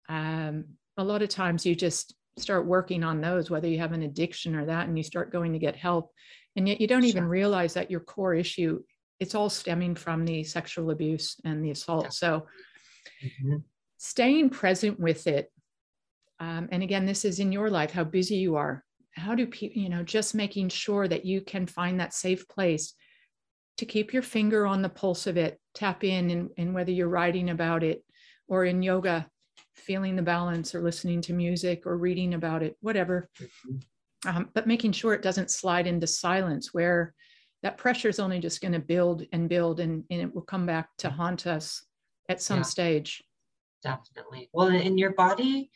um, 0.08 0.66
a 0.96 1.04
lot 1.04 1.22
of 1.22 1.30
times 1.30 1.64
you 1.64 1.74
just 1.74 2.14
start 2.38 2.66
working 2.66 3.02
on 3.02 3.20
those, 3.20 3.50
whether 3.50 3.68
you 3.68 3.78
have 3.78 3.92
an 3.92 4.02
addiction 4.02 4.54
or 4.54 4.66
that, 4.66 4.86
and 4.86 4.96
you 4.98 5.04
start 5.04 5.32
going 5.32 5.52
to 5.52 5.58
get 5.58 5.76
help. 5.76 6.10
And 6.56 6.68
yet 6.68 6.80
you 6.80 6.86
don't 6.86 7.02
sure. 7.02 7.08
even 7.08 7.24
realize 7.24 7.74
that 7.74 7.90
your 7.90 8.00
core 8.00 8.34
issue 8.34 8.80
it's 9.20 9.34
all 9.34 9.50
stemming 9.50 9.94
from 9.94 10.24
the 10.24 10.44
sexual 10.44 10.90
abuse 10.90 11.36
and 11.44 11.64
the 11.64 11.70
assault. 11.70 12.12
So 12.12 12.46
mm-hmm. 13.22 13.56
staying 13.98 14.50
present 14.50 14.98
with 14.98 15.26
it. 15.26 15.50
Um, 16.40 16.68
and 16.72 16.82
again, 16.82 17.06
this 17.06 17.24
is 17.24 17.38
in 17.38 17.52
your 17.52 17.70
life, 17.70 17.92
how 17.92 18.04
busy 18.04 18.36
you 18.36 18.56
are. 18.56 18.84
How 19.12 19.34
do 19.34 19.46
people, 19.46 19.80
you 19.80 19.88
know, 19.88 20.02
just 20.02 20.34
making 20.34 20.68
sure 20.70 21.06
that 21.06 21.24
you 21.24 21.40
can 21.40 21.66
find 21.66 22.00
that 22.00 22.12
safe 22.12 22.48
place 22.48 22.94
to 23.78 23.86
keep 23.86 24.12
your 24.12 24.22
finger 24.22 24.66
on 24.66 24.82
the 24.82 24.88
pulse 24.88 25.26
of 25.26 25.36
it, 25.36 25.60
tap 25.74 26.04
in, 26.04 26.30
and, 26.30 26.50
and 26.58 26.74
whether 26.74 26.90
you're 26.90 27.08
writing 27.08 27.50
about 27.50 27.82
it 27.82 28.04
or 28.48 28.64
in 28.64 28.82
yoga, 28.82 29.28
feeling 29.74 30.16
the 30.16 30.22
balance 30.22 30.74
or 30.74 30.82
listening 30.82 31.20
to 31.22 31.32
music 31.32 31.86
or 31.86 31.96
reading 31.96 32.34
about 32.34 32.62
it, 32.62 32.76
whatever. 32.80 33.28
Mm-hmm. 33.40 34.36
Um, 34.36 34.50
but 34.54 34.66
making 34.66 34.92
sure 34.92 35.12
it 35.12 35.22
doesn't 35.22 35.50
slide 35.50 35.86
into 35.86 36.06
silence 36.06 36.72
where 36.72 37.14
that 37.64 37.78
pressure 37.78 38.10
is 38.10 38.20
only 38.20 38.38
just 38.38 38.60
going 38.60 38.72
to 38.72 38.78
build 38.78 39.24
and 39.32 39.48
build 39.48 39.80
and, 39.80 40.04
and 40.10 40.20
it 40.20 40.34
will 40.34 40.42
come 40.42 40.66
back 40.66 40.90
to 40.98 41.08
haunt 41.08 41.46
us 41.46 41.82
at 42.28 42.40
some 42.40 42.58
yeah, 42.58 42.64
stage. 42.64 43.24
Definitely. 43.82 44.50
Well 44.52 44.68
in 44.68 44.98
your 44.98 45.14
body 45.14 45.70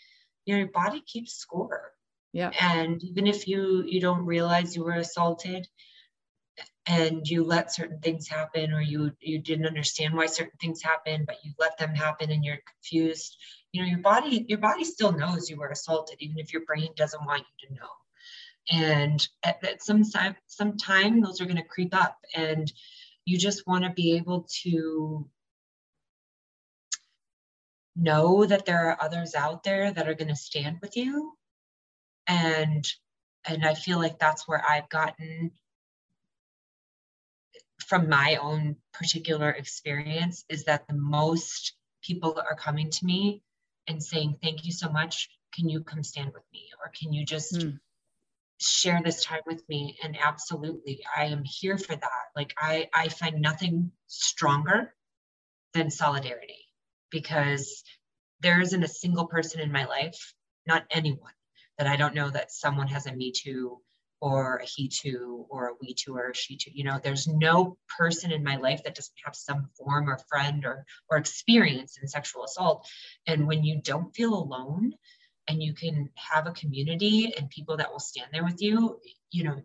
your 0.45 0.66
body 0.68 1.03
keeps 1.07 1.34
score. 1.34 1.93
Yeah. 2.32 2.51
And 2.61 3.03
even 3.03 3.26
if 3.26 3.49
you 3.49 3.84
you 3.86 4.01
don't 4.01 4.24
realize 4.26 4.76
you 4.76 4.84
were 4.84 4.93
assaulted 4.93 5.66
and 6.86 7.26
you 7.26 7.43
let 7.43 7.74
certain 7.74 8.01
things 8.01 8.28
happen 8.28 8.72
or 8.74 8.82
you 8.82 9.11
you 9.20 9.39
didn't 9.39 9.66
understand 9.66 10.14
why 10.14 10.26
certain 10.26 10.59
things 10.61 10.82
happen 10.82 11.24
but 11.26 11.36
you 11.43 11.53
let 11.59 11.78
them 11.78 11.95
happen 11.95 12.30
and 12.30 12.45
you're 12.45 12.59
confused 12.66 13.36
you 13.72 13.80
know 13.80 13.89
your 13.89 14.01
body 14.01 14.45
your 14.49 14.59
body 14.59 14.84
still 14.84 15.12
knows 15.12 15.49
you 15.49 15.57
were 15.57 15.68
assaulted 15.68 16.16
even 16.20 16.39
if 16.39 16.53
your 16.53 16.64
brain 16.64 16.89
doesn't 16.97 17.26
want 17.26 17.45
you 17.61 17.68
to 17.68 17.74
know 17.74 17.91
and 18.70 19.26
at, 19.42 19.64
at 19.64 19.82
some 19.82 20.04
time 20.04 20.36
some 20.46 20.76
time 20.76 21.20
those 21.20 21.40
are 21.40 21.46
going 21.46 21.56
to 21.56 21.62
creep 21.62 21.94
up 21.94 22.18
and 22.34 22.72
you 23.24 23.38
just 23.38 23.66
want 23.66 23.84
to 23.84 23.90
be 23.90 24.16
able 24.16 24.46
to 24.62 25.28
know 27.96 28.44
that 28.44 28.64
there 28.64 28.88
are 28.88 29.02
others 29.02 29.34
out 29.34 29.64
there 29.64 29.92
that 29.92 30.08
are 30.08 30.14
going 30.14 30.28
to 30.28 30.36
stand 30.36 30.78
with 30.80 30.96
you. 30.96 31.32
And 32.26 32.86
and 33.46 33.64
i 33.64 33.74
feel 33.74 33.98
like 33.98 34.18
that's 34.18 34.46
where 34.46 34.62
i've 34.68 34.88
gotten 34.88 35.52
from 37.86 38.08
my 38.08 38.36
own 38.36 38.76
particular 38.92 39.50
experience 39.50 40.44
is 40.48 40.64
that 40.64 40.86
the 40.88 40.94
most 40.94 41.74
people 42.02 42.38
are 42.38 42.56
coming 42.56 42.90
to 42.90 43.04
me 43.04 43.42
and 43.86 44.02
saying 44.02 44.36
thank 44.42 44.64
you 44.64 44.72
so 44.72 44.90
much. 44.90 45.30
Can 45.54 45.68
you 45.68 45.82
come 45.82 46.02
stand 46.02 46.32
with 46.34 46.42
me? 46.52 46.68
Or 46.84 46.92
can 46.98 47.12
you 47.12 47.24
just 47.24 47.54
mm. 47.54 47.78
Share 48.61 49.00
this 49.04 49.24
time 49.24 49.40
with 49.46 49.66
me 49.68 49.96
and 50.02 50.16
absolutely 50.22 51.00
i 51.16 51.26
am 51.26 51.42
here 51.44 51.78
for 51.78 51.94
that. 51.94 52.24
Like 52.36 52.54
i 52.59 52.88
i 52.94 53.09
find 53.09 53.40
nothing 53.40 53.92
stronger 54.06 54.94
than 55.74 55.90
solidarity 55.90 56.66
because 57.11 57.84
there 58.40 58.61
isn't 58.61 58.82
a 58.82 58.88
single 58.88 59.26
person 59.26 59.61
in 59.61 59.72
my 59.72 59.84
life 59.86 60.34
not 60.66 60.84
anyone 60.90 61.32
that 61.78 61.86
i 61.86 61.96
don't 61.96 62.14
know 62.14 62.30
that 62.30 62.52
someone 62.52 62.88
has 62.88 63.06
a 63.06 63.12
me 63.12 63.32
too 63.32 63.80
or 64.20 64.56
a 64.56 64.64
he 64.64 64.88
too 64.88 65.46
or 65.48 65.68
a 65.68 65.74
we 65.80 65.94
too 65.94 66.16
or 66.16 66.30
a 66.30 66.34
she 66.34 66.56
too. 66.56 66.70
You 66.74 66.84
know 66.84 66.98
there's 67.02 67.26
no 67.26 67.76
person 67.96 68.32
in 68.32 68.42
my 68.42 68.56
life 68.56 68.82
that 68.84 68.94
doesn't 68.94 69.14
have 69.24 69.36
some 69.36 69.70
form 69.76 70.09
or 70.09 70.18
friend 70.28 70.64
or 70.64 70.84
or 71.09 71.18
experience 71.18 71.98
in 72.00 72.09
sexual 72.09 72.44
assault. 72.44 72.86
And 73.26 73.46
when 73.46 73.64
you 73.64 73.80
don't 73.80 74.14
feel 74.14 74.34
alone 74.34 74.94
and 75.49 75.62
you 75.62 75.72
can 75.72 76.11
have 76.14 76.46
a 76.46 76.53
community 76.53 77.34
and 77.36 77.51
people 77.51 77.76
that 77.78 77.90
will 77.90 77.99
stand 77.99 78.28
there 78.32 78.44
with 78.44 78.61
you 78.61 79.01
you 79.30 79.44
know 79.44 79.61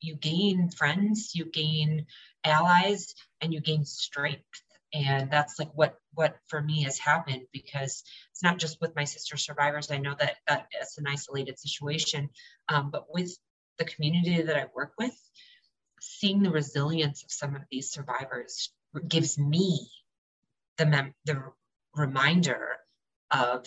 you 0.00 0.14
gain 0.16 0.70
friends 0.70 1.32
you 1.34 1.44
gain 1.44 2.06
allies 2.44 3.14
and 3.40 3.52
you 3.52 3.60
gain 3.60 3.84
strength. 3.84 4.62
And 4.92 5.30
that's 5.30 5.58
like 5.58 5.70
what 5.74 5.96
what 6.14 6.36
for 6.48 6.60
me 6.60 6.82
has 6.82 6.98
happened 6.98 7.42
because 7.52 8.02
it's 8.32 8.42
not 8.42 8.58
just 8.58 8.80
with 8.80 8.96
my 8.96 9.04
sister 9.04 9.36
survivors. 9.36 9.90
I 9.90 9.98
know 9.98 10.16
that 10.18 10.36
that 10.48 10.66
it's 10.72 10.98
an 10.98 11.06
isolated 11.06 11.58
situation 11.60 12.28
um, 12.68 12.90
but 12.90 13.06
with 13.08 13.36
the 13.78 13.84
community 13.84 14.42
that 14.42 14.56
I 14.56 14.66
work 14.74 14.92
with, 14.98 15.16
seeing 16.00 16.42
the 16.42 16.50
resilience 16.50 17.22
of 17.22 17.30
some 17.30 17.54
of 17.54 17.62
these 17.70 17.92
survivors 17.92 18.72
gives 19.06 19.38
me 19.38 19.88
the 20.76 20.86
mem- 20.86 21.14
the 21.24 21.40
reminder 21.94 22.76
of 23.30 23.66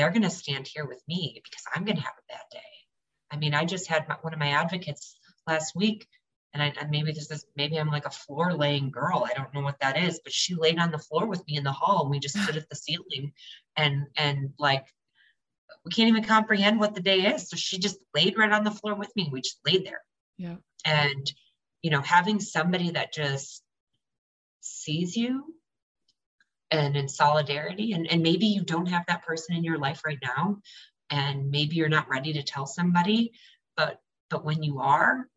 they're 0.00 0.10
going 0.10 0.22
to 0.22 0.30
stand 0.30 0.66
here 0.66 0.86
with 0.86 1.02
me 1.06 1.42
because 1.44 1.62
I'm 1.74 1.84
going 1.84 1.96
to 1.96 2.02
have 2.02 2.14
a 2.18 2.32
bad 2.32 2.40
day. 2.50 2.58
I 3.30 3.36
mean, 3.36 3.52
I 3.52 3.66
just 3.66 3.86
had 3.86 4.08
my, 4.08 4.16
one 4.22 4.32
of 4.32 4.38
my 4.38 4.52
advocates 4.52 5.14
last 5.46 5.76
week, 5.76 6.08
and 6.54 6.62
I 6.62 6.72
and 6.80 6.90
maybe 6.90 7.12
this 7.12 7.30
is 7.30 7.44
maybe 7.54 7.78
I'm 7.78 7.90
like 7.90 8.06
a 8.06 8.10
floor 8.10 8.54
laying 8.54 8.90
girl. 8.90 9.28
I 9.28 9.34
don't 9.34 9.52
know 9.52 9.60
what 9.60 9.78
that 9.80 9.98
is, 9.98 10.18
but 10.24 10.32
she 10.32 10.54
laid 10.54 10.78
on 10.78 10.90
the 10.90 10.98
floor 10.98 11.26
with 11.26 11.46
me 11.46 11.58
in 11.58 11.64
the 11.64 11.70
hall, 11.70 12.00
and 12.02 12.10
we 12.10 12.18
just 12.18 12.42
stood 12.42 12.56
at 12.56 12.66
the 12.70 12.76
ceiling, 12.76 13.32
and 13.76 14.06
and 14.16 14.54
like 14.58 14.86
we 15.84 15.92
can't 15.92 16.08
even 16.08 16.24
comprehend 16.24 16.80
what 16.80 16.94
the 16.94 17.02
day 17.02 17.26
is. 17.34 17.50
So 17.50 17.56
she 17.56 17.78
just 17.78 17.98
laid 18.14 18.38
right 18.38 18.52
on 18.52 18.64
the 18.64 18.70
floor 18.70 18.94
with 18.94 19.14
me. 19.16 19.28
We 19.30 19.42
just 19.42 19.60
laid 19.66 19.86
there. 19.86 20.00
Yeah. 20.38 20.56
And, 20.84 21.30
you 21.82 21.90
know, 21.90 22.00
having 22.00 22.40
somebody 22.40 22.90
that 22.92 23.12
just 23.12 23.62
sees 24.60 25.16
you 25.16 25.54
and 26.70 26.96
in 26.96 27.08
solidarity, 27.08 27.92
and, 27.92 28.10
and 28.10 28.22
maybe 28.22 28.46
you 28.46 28.62
don't 28.62 28.86
have 28.86 29.06
that 29.06 29.24
person 29.24 29.56
in 29.56 29.64
your 29.64 29.78
life 29.78 30.02
right 30.04 30.18
now, 30.22 30.58
and 31.10 31.50
maybe 31.50 31.76
you're 31.76 31.88
not 31.88 32.08
ready 32.08 32.34
to 32.34 32.42
tell 32.42 32.66
somebody, 32.66 33.32
but 33.76 34.00
but 34.28 34.44
when 34.44 34.62
you 34.62 34.78
are, 34.78 35.28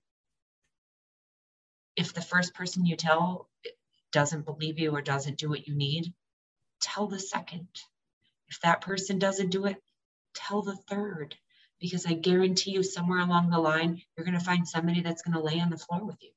if 1.96 2.14
the 2.14 2.22
first 2.22 2.54
person 2.54 2.86
you 2.86 2.96
tell 2.96 3.50
doesn't 4.12 4.46
believe 4.46 4.78
you 4.78 4.92
or 4.92 5.02
doesn't 5.02 5.40
do 5.40 5.50
what 5.50 5.68
you 5.68 5.74
need, 5.74 6.14
tell 6.80 7.08
the 7.08 7.20
second. 7.20 7.68
If 8.50 8.62
that 8.62 8.82
person 8.82 9.18
doesn't 9.18 9.50
do 9.50 9.66
it, 9.66 9.78
tell 10.36 10.62
the 10.62 10.76
third 10.76 11.36
because 11.80 12.06
I 12.06 12.14
guarantee 12.14 12.72
you 12.72 12.84
somewhere 12.84 13.20
along 13.20 13.50
the 13.50 13.60
line, 13.60 14.02
you're 14.16 14.26
going 14.26 14.38
to 14.38 14.46
find 14.46 14.68
somebody 14.68 15.02
that's 15.02 15.22
going 15.22 15.36
to 15.36 15.44
lay 15.44 15.60
on 15.60 15.70
the 15.70 15.78
floor 15.78 16.06
with 16.06 16.16
you. 16.22 16.30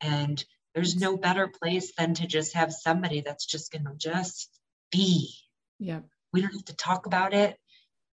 And 0.00 0.42
there's 0.74 0.96
no 0.96 1.16
better 1.16 1.48
place 1.48 1.92
than 1.96 2.14
to 2.14 2.26
just 2.26 2.54
have 2.54 2.72
somebody 2.72 3.20
that's 3.20 3.46
just 3.46 3.70
going 3.70 3.84
to 3.84 3.94
just 3.96 4.50
be. 4.90 5.30
Yeah. 5.78 6.00
We 6.32 6.40
don't 6.40 6.52
have 6.52 6.64
to 6.66 6.76
talk 6.76 7.06
about 7.06 7.32
it. 7.32 7.56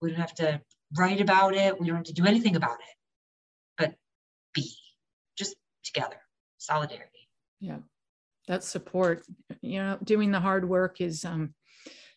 We 0.00 0.10
don't 0.10 0.20
have 0.20 0.34
to 0.36 0.60
write 0.96 1.20
about 1.20 1.54
it. 1.54 1.78
We 1.78 1.86
don't 1.86 1.96
have 1.96 2.06
to 2.06 2.12
do 2.12 2.26
anything 2.26 2.56
about 2.56 2.78
it, 2.80 2.96
but 3.76 3.94
be 4.54 4.72
just 5.36 5.56
together, 5.84 6.16
solidarity. 6.58 7.28
Yeah. 7.60 7.78
That 8.48 8.64
support, 8.64 9.24
you 9.60 9.80
know, 9.80 9.98
doing 10.02 10.30
the 10.30 10.40
hard 10.40 10.68
work 10.68 11.00
is, 11.00 11.24
um, 11.24 11.54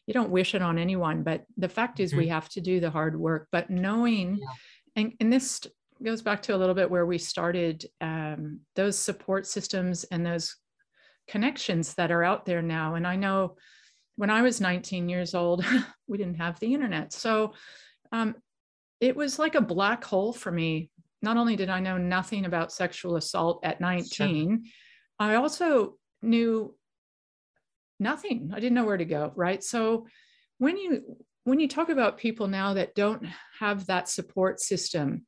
you 0.05 0.13
don't 0.13 0.31
wish 0.31 0.55
it 0.55 0.63
on 0.63 0.79
anyone 0.79 1.21
but 1.21 1.45
the 1.55 1.69
fact 1.69 1.99
is 1.99 2.09
mm-hmm. 2.09 2.21
we 2.21 2.27
have 2.29 2.49
to 2.49 2.61
do 2.61 2.79
the 2.79 2.89
hard 2.89 3.19
work 3.19 3.47
but 3.51 3.69
knowing 3.69 4.39
yeah. 4.41 4.47
and, 4.95 5.13
and 5.19 5.31
this 5.31 5.61
goes 6.03 6.21
back 6.21 6.41
to 6.43 6.55
a 6.55 6.57
little 6.57 6.75
bit 6.75 6.89
where 6.89 7.05
we 7.05 7.17
started 7.17 7.85
um, 8.01 8.59
those 8.75 8.97
support 8.97 9.45
systems 9.45 10.03
and 10.05 10.25
those 10.25 10.55
connections 11.27 11.93
that 11.95 12.11
are 12.11 12.23
out 12.23 12.45
there 12.45 12.61
now 12.61 12.95
and 12.95 13.05
i 13.05 13.15
know 13.15 13.55
when 14.15 14.29
i 14.29 14.41
was 14.41 14.59
19 14.59 15.07
years 15.07 15.35
old 15.35 15.63
we 16.07 16.17
didn't 16.17 16.35
have 16.35 16.59
the 16.59 16.73
internet 16.73 17.13
so 17.13 17.53
um, 18.11 18.35
it 18.99 19.15
was 19.15 19.37
like 19.37 19.55
a 19.55 19.61
black 19.61 20.03
hole 20.03 20.33
for 20.33 20.51
me 20.51 20.89
not 21.21 21.37
only 21.37 21.55
did 21.55 21.69
i 21.69 21.79
know 21.79 21.97
nothing 21.97 22.45
about 22.45 22.71
sexual 22.71 23.15
assault 23.15 23.59
at 23.63 23.79
19 23.79 24.09
sure. 24.09 24.57
i 25.19 25.35
also 25.35 25.95
knew 26.21 26.73
nothing. 27.99 28.51
I 28.53 28.59
didn't 28.59 28.75
know 28.75 28.85
where 28.85 28.97
to 28.97 29.05
go. 29.05 29.31
Right. 29.35 29.63
So 29.63 30.07
when 30.57 30.77
you 30.77 31.17
when 31.43 31.59
you 31.59 31.67
talk 31.67 31.89
about 31.89 32.17
people 32.17 32.47
now 32.47 32.73
that 32.75 32.95
don't 32.95 33.25
have 33.59 33.85
that 33.87 34.09
support 34.09 34.59
system, 34.59 35.25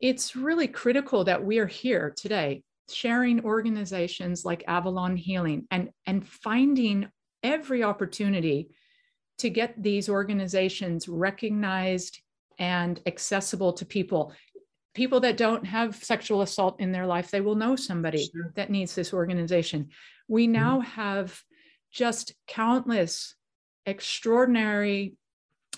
it's 0.00 0.36
really 0.36 0.68
critical 0.68 1.24
that 1.24 1.44
we 1.44 1.58
are 1.58 1.66
here 1.66 2.12
today 2.16 2.62
sharing 2.88 3.44
organizations 3.44 4.44
like 4.44 4.64
Avalon 4.68 5.16
Healing 5.16 5.66
and, 5.70 5.90
and 6.06 6.26
finding 6.26 7.08
every 7.42 7.82
opportunity 7.82 8.68
to 9.38 9.50
get 9.50 9.80
these 9.82 10.08
organizations 10.08 11.08
recognized 11.08 12.20
and 12.58 13.00
accessible 13.06 13.72
to 13.74 13.84
people. 13.84 14.32
People 14.94 15.20
that 15.20 15.36
don't 15.36 15.66
have 15.66 15.96
sexual 15.96 16.42
assault 16.42 16.80
in 16.80 16.90
their 16.90 17.06
life, 17.06 17.30
they 17.30 17.42
will 17.42 17.54
know 17.54 17.76
somebody 17.76 18.30
sure. 18.32 18.52
that 18.54 18.70
needs 18.70 18.94
this 18.94 19.12
organization. 19.12 19.88
We 20.28 20.44
mm-hmm. 20.44 20.52
now 20.52 20.78
mm-hmm. 20.78 20.90
have 20.90 21.42
just 21.92 22.34
countless 22.46 23.34
extraordinary 23.84 25.16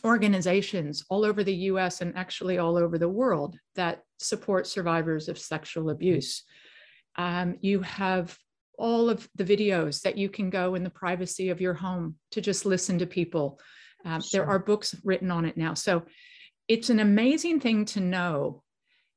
organizations 0.05 1.05
all 1.09 1.24
over 1.24 1.44
the 1.44 1.55
US 1.55 2.01
and 2.01 2.16
actually 2.16 2.59
all 2.59 2.76
over 2.76 2.99
the 2.99 3.09
world 3.09 3.59
that 3.74 4.03
support 4.18 4.66
survivors 4.66 5.28
of 5.28 5.38
sexual 5.38 5.90
abuse. 5.90 6.44
Um, 7.16 7.57
you 7.61 7.80
have 7.82 8.36
all 8.78 9.11
of 9.11 9.28
the 9.34 9.44
videos 9.44 10.03
that 10.03 10.16
you 10.16 10.28
can 10.28 10.51
go 10.51 10.74
in 10.74 10.84
the 10.84 10.90
privacy 10.90 11.51
of 11.51 11.61
your 11.61 11.74
home 11.74 12.16
to 12.30 12.40
just 12.40 12.64
listen 12.64 12.99
to 12.99 13.07
people. 13.07 13.61
Um, 14.05 14.20
sure. 14.20 14.40
There 14.40 14.49
are 14.49 14.59
books 14.59 14.94
written 15.05 15.30
on 15.30 15.44
it 15.44 15.57
now. 15.57 15.74
So 15.74 16.05
it's 16.68 16.90
an 16.90 17.01
amazing 17.01 17.61
thing 17.61 17.84
to 17.86 18.01
know 18.01 18.62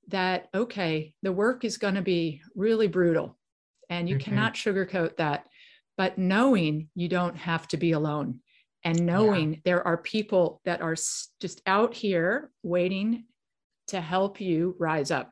that, 0.07 0.47
okay, 0.53 1.13
the 1.21 1.31
work 1.31 1.63
is 1.63 1.77
going 1.77 1.95
to 1.95 2.01
be 2.01 2.41
really 2.55 2.87
brutal 2.87 3.37
and 3.89 4.09
you 4.09 4.15
mm-hmm. 4.15 4.29
cannot 4.29 4.55
sugarcoat 4.55 5.17
that 5.17 5.45
but 5.97 6.17
knowing 6.17 6.87
you 6.95 7.07
don't 7.07 7.37
have 7.37 7.67
to 7.67 7.77
be 7.77 7.91
alone 7.91 8.39
and 8.83 9.05
knowing 9.05 9.53
yeah. 9.53 9.59
there 9.65 9.87
are 9.87 9.97
people 9.97 10.61
that 10.65 10.81
are 10.81 10.95
just 10.95 11.61
out 11.65 11.93
here 11.93 12.49
waiting 12.63 13.25
to 13.87 14.01
help 14.01 14.39
you 14.41 14.75
rise 14.79 15.11
up 15.11 15.31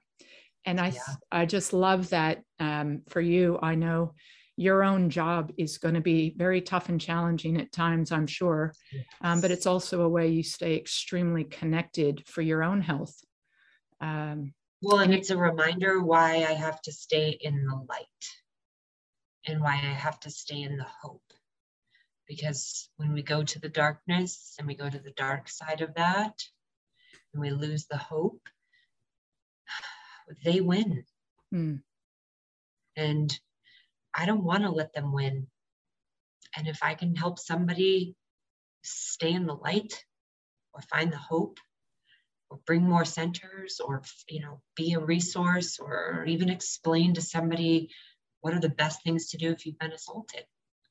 and 0.65 0.79
i 0.79 0.87
yeah. 0.87 1.15
i 1.31 1.45
just 1.45 1.73
love 1.73 2.09
that 2.09 2.41
um, 2.59 3.01
for 3.09 3.21
you 3.21 3.57
i 3.61 3.75
know 3.75 4.13
your 4.57 4.83
own 4.83 5.09
job 5.09 5.53
is 5.57 5.77
going 5.77 5.95
to 5.95 6.01
be 6.01 6.33
very 6.35 6.59
tough 6.59 6.89
and 6.89 6.99
challenging 6.99 7.57
at 7.59 7.71
times 7.71 8.11
i'm 8.11 8.27
sure 8.27 8.73
yes. 8.91 9.05
um, 9.21 9.39
but 9.41 9.51
it's 9.51 9.65
also 9.65 10.01
a 10.01 10.09
way 10.09 10.27
you 10.27 10.43
stay 10.43 10.75
extremely 10.75 11.43
connected 11.45 12.23
for 12.27 12.41
your 12.41 12.63
own 12.63 12.81
health 12.81 13.15
um, 14.01 14.53
Well, 14.81 14.99
and 14.99 15.13
it's 15.13 15.29
a 15.29 15.37
reminder 15.37 16.01
why 16.01 16.37
I 16.37 16.53
have 16.53 16.81
to 16.83 16.91
stay 16.91 17.37
in 17.41 17.65
the 17.65 17.75
light 17.75 18.05
and 19.45 19.61
why 19.61 19.73
I 19.73 19.93
have 19.93 20.19
to 20.21 20.29
stay 20.29 20.61
in 20.61 20.77
the 20.77 20.87
hope. 21.01 21.28
Because 22.29 22.87
when 22.97 23.11
we 23.11 23.23
go 23.23 23.43
to 23.43 23.59
the 23.59 23.69
darkness 23.69 24.53
and 24.59 24.67
we 24.67 24.75
go 24.75 24.87
to 24.87 24.99
the 24.99 25.13
dark 25.17 25.49
side 25.49 25.81
of 25.81 25.95
that 25.95 26.39
and 27.33 27.41
we 27.41 27.49
lose 27.49 27.87
the 27.87 27.97
hope, 27.97 28.47
they 30.45 30.61
win. 30.61 31.03
Mm. 31.53 31.81
And 32.95 33.39
I 34.13 34.27
don't 34.27 34.43
want 34.43 34.61
to 34.63 34.69
let 34.69 34.93
them 34.93 35.11
win. 35.11 35.47
And 36.55 36.67
if 36.67 36.83
I 36.83 36.93
can 36.93 37.15
help 37.15 37.39
somebody 37.39 38.15
stay 38.83 39.33
in 39.33 39.47
the 39.47 39.55
light 39.55 40.05
or 40.73 40.81
find 40.81 41.11
the 41.11 41.17
hope 41.17 41.57
or 42.51 42.59
bring 42.67 42.83
more 42.83 43.05
centers 43.05 43.79
or 43.79 44.03
you 44.27 44.41
know 44.41 44.61
be 44.75 44.93
a 44.93 44.99
resource 44.99 45.79
or 45.79 46.25
even 46.27 46.49
explain 46.49 47.13
to 47.13 47.21
somebody 47.21 47.89
what 48.41 48.53
are 48.53 48.59
the 48.59 48.69
best 48.69 49.03
things 49.03 49.29
to 49.29 49.37
do 49.37 49.51
if 49.51 49.65
you've 49.65 49.77
been 49.79 49.91
assaulted 49.91 50.45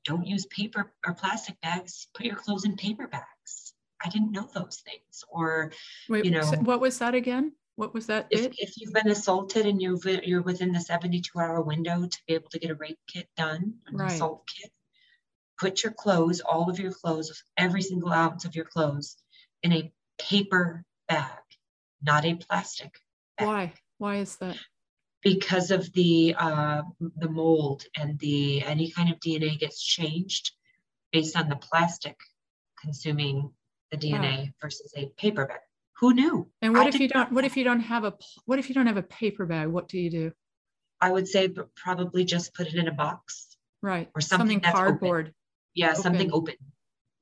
don't 0.09 0.27
use 0.27 0.47
paper 0.47 0.91
or 1.07 1.15
plastic 1.15 1.61
bags 1.61 2.09
put 2.15 2.25
your 2.25 2.37
clothes 2.37 2.65
in 2.65 2.77
paper 2.77 3.07
bags. 3.07 3.75
I 4.03 4.09
didn't 4.09 4.33
know 4.33 4.49
those 4.55 4.83
things 4.85 5.25
or 5.29 5.73
Wait, 6.09 6.25
you 6.25 6.31
know. 6.31 6.47
what 6.63 6.81
was 6.81 6.99
that 6.99 7.15
again? 7.15 7.53
What 7.77 7.95
was 7.95 8.07
that 8.07 8.27
if, 8.31 8.53
if 8.59 8.73
you've 8.77 8.95
been 8.95 9.11
assaulted 9.11 9.67
and 9.67 9.81
you've, 9.81 10.05
you're 10.05 10.43
within 10.43 10.73
the 10.73 10.81
72 10.81 11.39
hour 11.39 11.61
window 11.61 12.07
to 12.07 12.19
be 12.27 12.35
able 12.35 12.49
to 12.51 12.59
get 12.59 12.71
a 12.71 12.75
rape 12.75 12.99
kit 13.07 13.29
done 13.37 13.75
an 13.87 13.97
right. 13.97 14.13
assault 14.13 14.49
kit 14.49 14.71
put 15.61 15.83
your 15.83 15.93
clothes 15.93 16.41
all 16.41 16.71
of 16.71 16.79
your 16.79 16.93
clothes 16.93 17.43
every 17.57 17.83
single 17.83 18.13
ounce 18.13 18.45
of 18.45 18.57
your 18.57 18.65
clothes 18.65 19.17
in 19.63 19.73
a 19.73 19.93
paper 20.19 20.85
bag 21.09 21.39
not 22.03 22.25
a 22.25 22.35
plastic 22.35 22.91
bag. 23.37 23.47
why? 23.47 23.73
Why 23.99 24.17
is 24.17 24.37
that 24.37 24.57
because 25.23 25.71
of 25.71 25.93
the 25.93 26.35
uh, 26.39 26.83
the 27.17 27.29
mold 27.29 27.85
and 27.97 28.19
the 28.19 28.63
any 28.63 28.91
kind 28.91 29.11
of 29.11 29.19
dna 29.21 29.59
gets 29.59 29.83
changed 29.83 30.53
based 31.13 31.37
on 31.37 31.49
the 31.49 31.57
plastic 31.57 32.17
consuming 32.81 33.51
the 33.91 33.97
dna 33.97 34.39
wow. 34.39 34.47
versus 34.61 34.93
a 34.97 35.07
paper 35.17 35.47
bag 35.47 35.61
who 35.99 36.15
knew? 36.15 36.49
And 36.63 36.75
what 36.75 36.87
I 36.87 36.89
if 36.89 37.01
you 37.01 37.09
don't 37.09 37.33
what 37.33 37.45
if 37.45 37.57
you 37.57 37.65
don't 37.65 37.81
have 37.81 38.05
a 38.05 38.15
what 38.45 38.59
if 38.59 38.69
you 38.69 38.75
don't 38.75 38.87
have 38.87 38.97
a 38.97 39.03
paper 39.03 39.47
bag 39.47 39.69
what 39.69 39.89
do 39.89 39.99
you 39.99 40.11
do? 40.11 40.33
I 41.01 41.11
would 41.11 41.29
say 41.29 41.49
probably 41.77 42.25
just 42.25 42.55
put 42.55 42.67
it 42.67 42.75
in 42.75 42.89
a 42.89 42.93
box. 42.93 43.57
Right. 43.83 44.09
Or 44.15 44.21
something, 44.21 44.61
something 44.61 44.73
cardboard 44.73 45.27
open. 45.27 45.35
yeah 45.75 45.91
open. 45.91 46.03
something 46.03 46.33
open. 46.33 46.55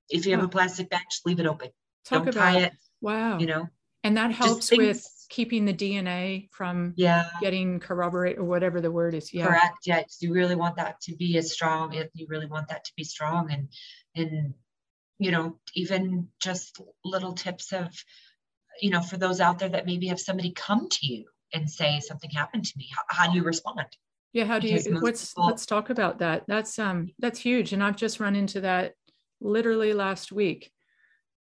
If 0.08 0.26
you 0.26 0.32
have 0.32 0.42
oh. 0.42 0.46
a 0.46 0.48
plastic 0.48 0.90
bag 0.90 1.02
just 1.10 1.26
leave 1.26 1.40
it 1.40 1.46
open. 1.46 1.70
Talk 2.04 2.24
don't 2.24 2.28
about, 2.28 2.52
tie 2.52 2.58
it 2.60 2.72
wow. 3.00 3.38
you 3.38 3.46
know? 3.46 3.68
And 4.04 4.16
that 4.18 4.30
helps 4.30 4.70
with 4.70 5.04
keeping 5.28 5.64
the 5.64 5.74
dna 5.74 6.48
from 6.52 6.92
yeah 6.96 7.28
getting 7.40 7.80
corroborate 7.80 8.38
or 8.38 8.44
whatever 8.44 8.80
the 8.80 8.90
word 8.90 9.14
is 9.14 9.32
yeah 9.32 9.46
correct 9.46 9.78
yeah 9.86 10.02
you 10.20 10.32
really 10.32 10.56
want 10.56 10.76
that 10.76 11.00
to 11.00 11.14
be 11.16 11.36
as 11.36 11.52
strong 11.52 11.92
if 11.94 12.08
you 12.14 12.26
really 12.28 12.46
want 12.46 12.68
that 12.68 12.84
to 12.84 12.92
be 12.96 13.04
strong 13.04 13.50
and 13.50 13.68
and 14.14 14.54
you 15.18 15.30
know 15.30 15.58
even 15.74 16.28
just 16.40 16.80
little 17.04 17.32
tips 17.32 17.72
of 17.72 17.90
you 18.80 18.90
know, 18.90 19.00
for 19.00 19.16
those 19.16 19.40
out 19.40 19.58
there 19.58 19.68
that 19.68 19.86
maybe 19.86 20.06
have 20.08 20.20
somebody 20.20 20.52
come 20.52 20.88
to 20.88 21.06
you 21.06 21.24
and 21.52 21.70
say 21.70 22.00
something 22.00 22.30
happened 22.30 22.64
to 22.64 22.72
me, 22.76 22.88
how, 22.94 23.02
how 23.08 23.30
do 23.30 23.36
you 23.36 23.44
respond? 23.44 23.86
Yeah, 24.32 24.44
how 24.44 24.58
do 24.58 24.68
because 24.68 24.86
you? 24.86 24.98
Let's 25.00 25.32
people, 25.32 25.46
let's 25.46 25.66
talk 25.66 25.90
about 25.90 26.18
that. 26.18 26.44
That's 26.46 26.78
um 26.78 27.10
that's 27.18 27.40
huge, 27.40 27.72
and 27.72 27.82
I've 27.82 27.96
just 27.96 28.20
run 28.20 28.36
into 28.36 28.60
that 28.62 28.92
literally 29.40 29.94
last 29.94 30.30
week, 30.30 30.70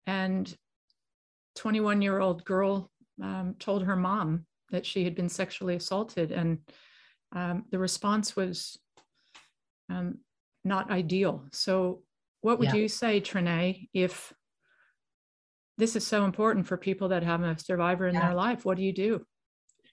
and 0.05 0.55
21 1.55 2.01
year 2.01 2.19
old 2.19 2.45
girl 2.45 2.91
um, 3.21 3.55
told 3.59 3.83
her 3.83 3.95
mom 3.95 4.45
that 4.71 4.85
she 4.85 5.03
had 5.03 5.15
been 5.15 5.29
sexually 5.29 5.75
assaulted, 5.75 6.31
and 6.31 6.59
um, 7.33 7.65
the 7.71 7.79
response 7.79 8.35
was 8.35 8.77
um, 9.89 10.19
not 10.63 10.91
ideal. 10.91 11.45
So, 11.51 12.03
what 12.41 12.59
would 12.59 12.69
yeah. 12.69 12.75
you 12.75 12.87
say, 12.87 13.21
Trinea, 13.21 13.87
if 13.93 14.33
this 15.77 15.95
is 15.95 16.05
so 16.05 16.25
important 16.25 16.67
for 16.67 16.77
people 16.77 17.09
that 17.09 17.23
have 17.23 17.41
a 17.41 17.57
survivor 17.59 18.07
in 18.07 18.15
yeah. 18.15 18.27
their 18.27 18.35
life. 18.35 18.65
What 18.65 18.77
do 18.77 18.83
you 18.83 18.93
do? 18.93 19.25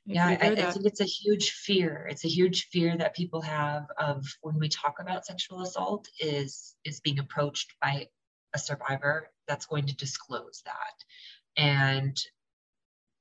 Yeah, 0.04 0.26
I, 0.26 0.32
I, 0.32 0.54
think 0.54 0.86
it's 0.86 1.00
a 1.00 1.04
huge 1.04 1.52
fear. 1.52 2.08
It's 2.10 2.24
a 2.24 2.28
huge 2.28 2.68
fear 2.68 2.96
that 2.96 3.14
people 3.14 3.40
have 3.42 3.86
of 3.98 4.24
when 4.40 4.58
we 4.58 4.68
talk 4.68 4.96
about 5.00 5.26
sexual 5.26 5.62
assault 5.62 6.08
is 6.18 6.74
is 6.84 7.00
being 7.00 7.20
approached 7.20 7.72
by 7.80 8.08
a 8.52 8.58
survivor 8.58 9.30
that's 9.46 9.66
going 9.66 9.86
to 9.86 9.96
disclose 9.96 10.62
that. 10.64 11.62
And 11.62 12.20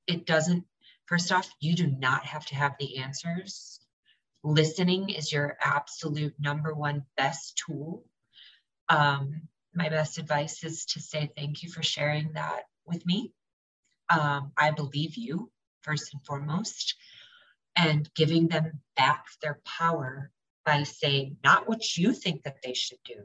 it 0.06 0.26
doesn't, 0.26 0.64
first 1.06 1.32
off, 1.32 1.50
you 1.60 1.74
do 1.74 1.86
not 1.86 2.24
have 2.24 2.46
to 2.46 2.54
have 2.54 2.74
the 2.78 2.98
answers. 2.98 3.80
Listening 4.44 5.10
is 5.10 5.32
your 5.32 5.56
absolute 5.60 6.34
number 6.38 6.74
one 6.74 7.04
best 7.16 7.60
tool. 7.64 8.04
Um, 8.88 9.48
my 9.74 9.88
best 9.88 10.18
advice 10.18 10.64
is 10.64 10.84
to 10.86 11.00
say 11.00 11.30
thank 11.36 11.62
you 11.62 11.70
for 11.70 11.82
sharing 11.82 12.32
that 12.32 12.64
with 12.84 13.06
me. 13.06 13.32
Um, 14.10 14.52
I 14.56 14.72
believe 14.72 15.16
you, 15.16 15.50
first 15.82 16.12
and 16.12 16.24
foremost, 16.26 16.96
and 17.76 18.12
giving 18.14 18.48
them 18.48 18.80
back 18.96 19.24
their 19.40 19.60
power 19.64 20.30
by 20.66 20.82
saying 20.82 21.36
not 21.42 21.68
what 21.68 21.96
you 21.96 22.12
think 22.12 22.42
that 22.42 22.58
they 22.62 22.74
should 22.74 22.98
do, 23.04 23.22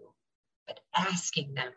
but 0.68 0.80
asking 0.96 1.54
them, 1.54 1.72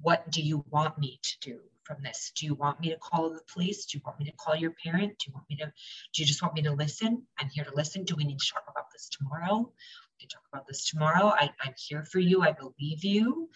what 0.00 0.30
do 0.30 0.42
you 0.42 0.64
want 0.70 0.98
me 0.98 1.20
to 1.22 1.50
do 1.50 1.60
from 1.84 2.02
this? 2.02 2.32
Do 2.34 2.46
you 2.46 2.54
want 2.54 2.80
me 2.80 2.90
to 2.90 2.96
call 2.96 3.30
the 3.30 3.40
police? 3.52 3.86
Do 3.86 3.98
you 3.98 4.02
want 4.04 4.18
me 4.18 4.24
to 4.26 4.32
call 4.32 4.56
your 4.56 4.74
parent? 4.82 5.18
Do 5.18 5.26
you 5.28 5.34
want 5.34 5.46
me 5.48 5.56
to, 5.56 5.66
do 5.66 6.22
you 6.22 6.26
just 6.26 6.42
want 6.42 6.54
me 6.54 6.62
to 6.62 6.72
listen? 6.72 7.22
I'm 7.38 7.48
here 7.50 7.64
to 7.64 7.74
listen. 7.74 8.04
Do 8.04 8.16
we 8.16 8.24
need 8.24 8.38
to 8.38 8.52
talk 8.52 8.64
about 8.68 8.86
this 8.92 9.08
tomorrow? 9.08 9.58
We 9.58 10.20
can 10.20 10.28
talk 10.28 10.42
about 10.52 10.66
this 10.66 10.88
tomorrow. 10.88 11.26
I, 11.26 11.50
I'm 11.60 11.74
here 11.76 12.04
for 12.04 12.18
you. 12.18 12.42
I 12.42 12.52
believe 12.52 13.04
you. 13.04 13.50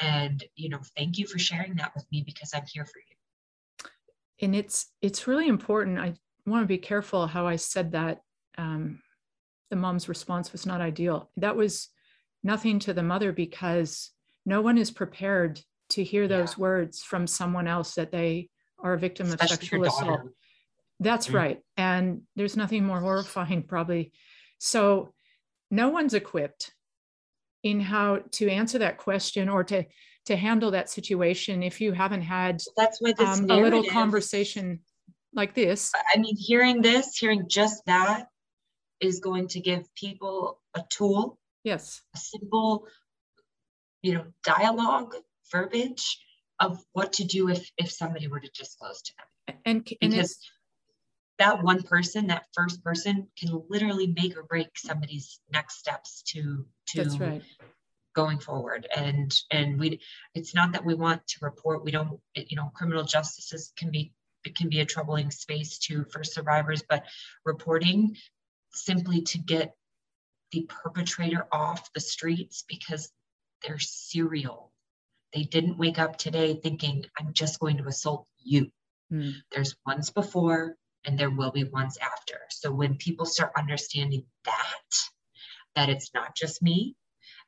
And, 0.00 0.42
you 0.54 0.68
know, 0.68 0.80
thank 0.96 1.18
you 1.18 1.26
for 1.26 1.38
sharing 1.38 1.74
that 1.76 1.92
with 1.94 2.06
me 2.12 2.22
because 2.24 2.52
I'm 2.54 2.64
here 2.72 2.84
for 2.84 2.98
you. 2.98 3.88
And 4.40 4.56
it's 4.56 4.86
it's 5.00 5.28
really 5.28 5.46
important. 5.46 5.98
I 5.98 6.14
want 6.46 6.64
to 6.64 6.66
be 6.66 6.78
careful 6.78 7.26
how 7.26 7.46
I 7.46 7.56
said 7.56 7.92
that. 7.92 8.22
Um, 8.58 9.00
the 9.70 9.76
mom's 9.76 10.08
response 10.08 10.52
was 10.52 10.66
not 10.66 10.82
ideal. 10.82 11.30
That 11.38 11.56
was 11.56 11.88
nothing 12.42 12.78
to 12.80 12.92
the 12.92 13.02
mother 13.02 13.32
because 13.32 14.10
no 14.44 14.60
one 14.60 14.76
is 14.76 14.90
prepared 14.90 15.62
to 15.92 16.04
hear 16.04 16.28
those 16.28 16.58
words 16.58 17.02
from 17.02 17.26
someone 17.26 17.66
else 17.66 17.94
that 17.94 18.12
they 18.12 18.48
are 18.78 18.94
a 18.94 18.98
victim 18.98 19.28
Especially 19.28 19.54
of 19.54 19.60
sexual 19.60 19.84
assault. 19.84 20.20
That's 21.00 21.26
mm-hmm. 21.26 21.36
right. 21.36 21.60
And 21.76 22.22
there's 22.36 22.56
nothing 22.56 22.84
more 22.84 23.00
horrifying, 23.00 23.62
probably. 23.62 24.12
So 24.58 25.12
no 25.70 25.88
one's 25.88 26.14
equipped 26.14 26.72
in 27.62 27.80
how 27.80 28.20
to 28.32 28.48
answer 28.48 28.78
that 28.78 28.98
question 28.98 29.48
or 29.48 29.64
to 29.64 29.84
to 30.26 30.36
handle 30.36 30.70
that 30.70 30.88
situation 30.88 31.62
if 31.62 31.80
you 31.80 31.92
haven't 31.92 32.22
had 32.22 32.60
that's 32.76 33.00
this 33.00 33.20
um, 33.20 33.50
a 33.50 33.56
little 33.56 33.82
conversation 33.84 34.80
like 35.34 35.54
this 35.54 35.90
i 36.14 36.18
mean 36.18 36.36
hearing 36.36 36.82
this 36.82 37.16
hearing 37.16 37.44
just 37.48 37.84
that 37.86 38.26
is 39.00 39.20
going 39.20 39.48
to 39.48 39.60
give 39.60 39.92
people 39.94 40.60
a 40.74 40.82
tool 40.90 41.38
yes 41.64 42.02
a 42.14 42.18
simple 42.18 42.86
you 44.02 44.14
know 44.14 44.24
dialogue 44.44 45.14
verbiage 45.52 46.18
of 46.58 46.82
what 46.92 47.12
to 47.14 47.24
do 47.24 47.48
if 47.48 47.70
if 47.76 47.90
somebody 47.90 48.26
were 48.26 48.40
to 48.40 48.50
disclose 48.54 49.02
to 49.02 49.12
them 49.16 49.56
and, 49.64 49.88
and 50.00 50.10
because 50.10 50.38
that 51.38 51.62
one 51.62 51.82
person, 51.82 52.28
that 52.28 52.46
first 52.54 52.84
person, 52.84 53.26
can 53.36 53.62
literally 53.68 54.06
make 54.06 54.36
or 54.36 54.44
break 54.44 54.68
somebody's 54.76 55.40
next 55.52 55.78
steps 55.78 56.22
to 56.28 56.64
to 56.88 57.02
That's 57.02 57.18
right. 57.18 57.42
going 58.14 58.38
forward. 58.38 58.86
And 58.96 59.34
and 59.50 59.78
we, 59.78 60.00
it's 60.34 60.54
not 60.54 60.72
that 60.72 60.84
we 60.84 60.94
want 60.94 61.26
to 61.26 61.38
report. 61.42 61.84
We 61.84 61.90
don't, 61.90 62.20
you 62.34 62.56
know, 62.56 62.70
criminal 62.74 63.04
justice 63.04 63.72
can 63.76 63.90
be 63.90 64.12
it 64.44 64.56
can 64.56 64.68
be 64.68 64.80
a 64.80 64.84
troubling 64.84 65.30
space 65.30 65.78
too 65.78 66.04
for 66.12 66.24
survivors, 66.24 66.82
but 66.88 67.04
reporting 67.44 68.16
simply 68.72 69.22
to 69.22 69.38
get 69.38 69.74
the 70.50 70.68
perpetrator 70.68 71.46
off 71.52 71.92
the 71.92 72.00
streets 72.00 72.64
because 72.68 73.10
they're 73.64 73.78
serial. 73.78 74.71
They 75.34 75.44
didn't 75.44 75.78
wake 75.78 75.98
up 75.98 76.18
today 76.18 76.54
thinking, 76.62 77.04
I'm 77.18 77.32
just 77.32 77.58
going 77.58 77.78
to 77.78 77.86
assault 77.86 78.26
you. 78.38 78.70
Mm. 79.12 79.34
There's 79.50 79.76
ones 79.86 80.10
before, 80.10 80.76
and 81.04 81.18
there 81.18 81.30
will 81.30 81.50
be 81.50 81.64
ones 81.64 81.98
after. 81.98 82.40
So 82.50 82.70
when 82.70 82.96
people 82.96 83.26
start 83.26 83.52
understanding 83.56 84.24
that, 84.44 84.94
that 85.74 85.88
it's 85.88 86.10
not 86.14 86.36
just 86.36 86.62
me, 86.62 86.96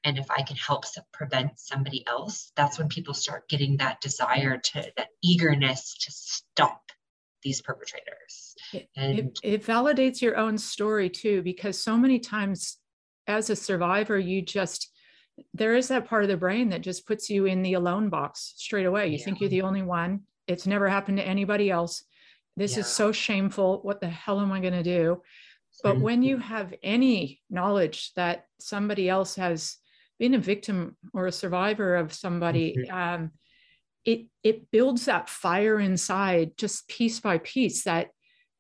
and 0.03 0.19
if 0.19 0.31
I 0.31 0.43
can 0.43 0.57
help 0.57 0.85
prevent 1.13 1.59
somebody 1.59 2.07
else, 2.07 2.53
that's 2.57 2.79
when 2.79 2.89
people 2.89 3.15
start 3.15 3.49
getting 3.49 3.79
that 3.79 4.01
desire 4.01 4.59
to, 4.59 4.93
that 4.97 5.09
eagerness 5.23 5.97
to 6.01 6.11
stop 6.11 6.83
these 7.43 7.63
perpetrators. 7.63 8.55
It, 8.97 9.39
it 9.43 9.65
validates 9.65 10.21
your 10.21 10.37
own 10.37 10.59
story 10.59 11.09
too, 11.11 11.43
because 11.43 11.79
so 11.79 11.97
many 11.97 12.19
times 12.19 12.79
as 13.27 13.51
a 13.51 13.57
survivor, 13.57 14.19
you 14.19 14.43
just, 14.43 14.91
there 15.53 15.75
is 15.75 15.89
that 15.89 16.07
part 16.07 16.23
of 16.23 16.29
the 16.29 16.37
brain 16.37 16.69
that 16.71 16.81
just 16.81 17.07
puts 17.07 17.29
you 17.29 17.47
in 17.47 17.63
the 17.63 17.75
alone 17.75 18.09
box 18.09 18.55
straight 18.57 18.87
away. 18.87 19.09
You 19.09 19.19
yeah. 19.19 19.25
think 19.25 19.41
you're 19.41 19.51
the 19.51 19.63
only 19.63 19.83
one. 19.83 20.21
It's 20.47 20.67
never 20.67 20.89
happened 20.89 21.19
to 21.19 21.27
anybody 21.27 21.71
else 21.71 22.05
this 22.57 22.75
yeah. 22.75 22.81
is 22.81 22.87
so 22.87 23.13
shameful. 23.13 23.81
What 23.83 24.01
the 24.01 24.09
hell 24.09 24.41
am 24.41 24.53
I 24.53 24.61
going 24.61 24.75
to 24.75 24.83
do? 24.83 25.23
But 25.83 26.01
when 26.01 26.23
you 26.23 26.39
have 26.39 26.73
any 26.83 27.43
knowledge 27.51 28.13
that 28.15 28.47
somebody 28.61 29.09
else 29.09 29.35
has 29.35 29.77
been 30.21 30.35
a 30.35 30.39
victim 30.39 30.97
or 31.13 31.27
a 31.27 31.33
survivor 31.33 31.97
of 31.97 32.15
somebody, 32.15 32.89
um, 32.89 33.33
it 34.05 34.27
it 34.45 34.71
builds 34.71 35.07
that 35.07 35.29
fire 35.29 35.81
inside 35.81 36.57
just 36.57 36.87
piece 36.87 37.19
by 37.19 37.39
piece 37.39 37.85
that 37.85 38.11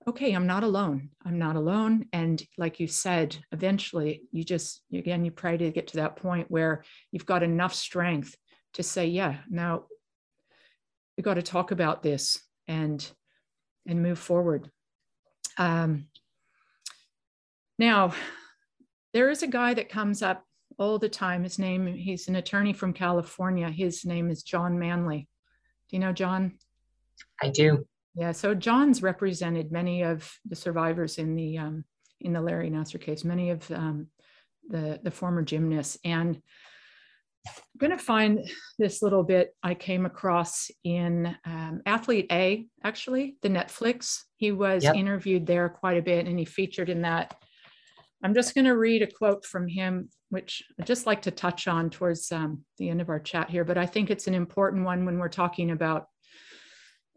okay 0.06 0.32
i'm 0.32 0.46
not 0.46 0.64
alone. 0.64 1.10
I'm 1.24 1.38
not 1.38 1.56
alone. 1.56 2.06
And 2.12 2.42
like 2.58 2.80
you 2.80 2.86
said 2.86 3.36
eventually 3.52 4.22
you 4.32 4.44
just 4.44 4.82
again 4.92 5.24
you 5.24 5.30
pray 5.30 5.56
to 5.56 5.70
get 5.70 5.88
to 5.88 5.96
that 5.96 6.16
point 6.16 6.50
where 6.50 6.84
you've 7.10 7.26
got 7.26 7.42
enough 7.42 7.74
strength 7.74 8.36
to 8.74 8.82
say 8.82 9.06
yeah 9.06 9.38
now 9.48 9.84
we 11.16 11.22
got 11.22 11.34
to 11.34 11.42
talk 11.42 11.70
about 11.70 12.02
this 12.02 12.42
and 12.68 13.10
and 13.86 14.02
move 14.02 14.18
forward. 14.18 14.70
Um, 15.58 16.06
now 17.78 18.14
there 19.12 19.30
is 19.30 19.42
a 19.42 19.46
guy 19.46 19.74
that 19.74 19.88
comes 19.88 20.22
up 20.22 20.44
all 20.78 20.98
the 20.98 21.08
time. 21.08 21.44
His 21.44 21.58
name 21.58 21.86
he's 21.86 22.28
an 22.28 22.36
attorney 22.36 22.72
from 22.72 22.92
california. 22.92 23.70
His 23.70 24.04
name 24.04 24.30
is 24.30 24.42
john 24.42 24.78
manly. 24.78 25.28
Do 25.88 25.96
you 25.96 26.00
know 26.00 26.12
john? 26.12 26.58
I 27.40 27.50
do 27.50 27.86
yeah 28.14 28.32
so 28.32 28.54
john's 28.54 29.02
represented 29.02 29.72
many 29.72 30.02
of 30.02 30.30
the 30.46 30.56
survivors 30.56 31.18
in 31.18 31.34
the 31.34 31.58
um, 31.58 31.84
in 32.20 32.32
the 32.32 32.40
larry 32.40 32.70
nassar 32.70 33.00
case 33.00 33.24
many 33.24 33.50
of 33.50 33.68
um, 33.70 34.06
the 34.68 35.00
the 35.02 35.10
former 35.10 35.42
gymnasts 35.42 35.98
and 36.04 36.40
I'm 37.46 37.78
going 37.78 37.90
to 37.90 38.02
find 38.02 38.40
this 38.78 39.02
little 39.02 39.22
bit 39.22 39.54
I 39.62 39.74
came 39.74 40.06
across 40.06 40.70
in 40.82 41.36
um, 41.44 41.82
Athlete 41.84 42.26
A, 42.32 42.66
actually, 42.82 43.36
the 43.42 43.48
Netflix. 43.48 44.20
He 44.36 44.52
was 44.52 44.84
yep. 44.84 44.94
interviewed 44.94 45.46
there 45.46 45.68
quite 45.68 45.98
a 45.98 46.02
bit 46.02 46.26
and 46.26 46.38
he 46.38 46.44
featured 46.44 46.88
in 46.88 47.02
that. 47.02 47.34
I'm 48.22 48.34
just 48.34 48.54
going 48.54 48.64
to 48.64 48.76
read 48.76 49.02
a 49.02 49.06
quote 49.06 49.44
from 49.44 49.68
him, 49.68 50.08
which 50.30 50.62
I'd 50.80 50.86
just 50.86 51.06
like 51.06 51.22
to 51.22 51.30
touch 51.30 51.68
on 51.68 51.90
towards 51.90 52.32
um, 52.32 52.64
the 52.78 52.88
end 52.88 53.02
of 53.02 53.10
our 53.10 53.20
chat 53.20 53.50
here, 53.50 53.64
but 53.64 53.76
I 53.76 53.84
think 53.84 54.10
it's 54.10 54.26
an 54.26 54.34
important 54.34 54.84
one 54.84 55.04
when 55.04 55.18
we're 55.18 55.28
talking 55.28 55.70
about 55.70 56.06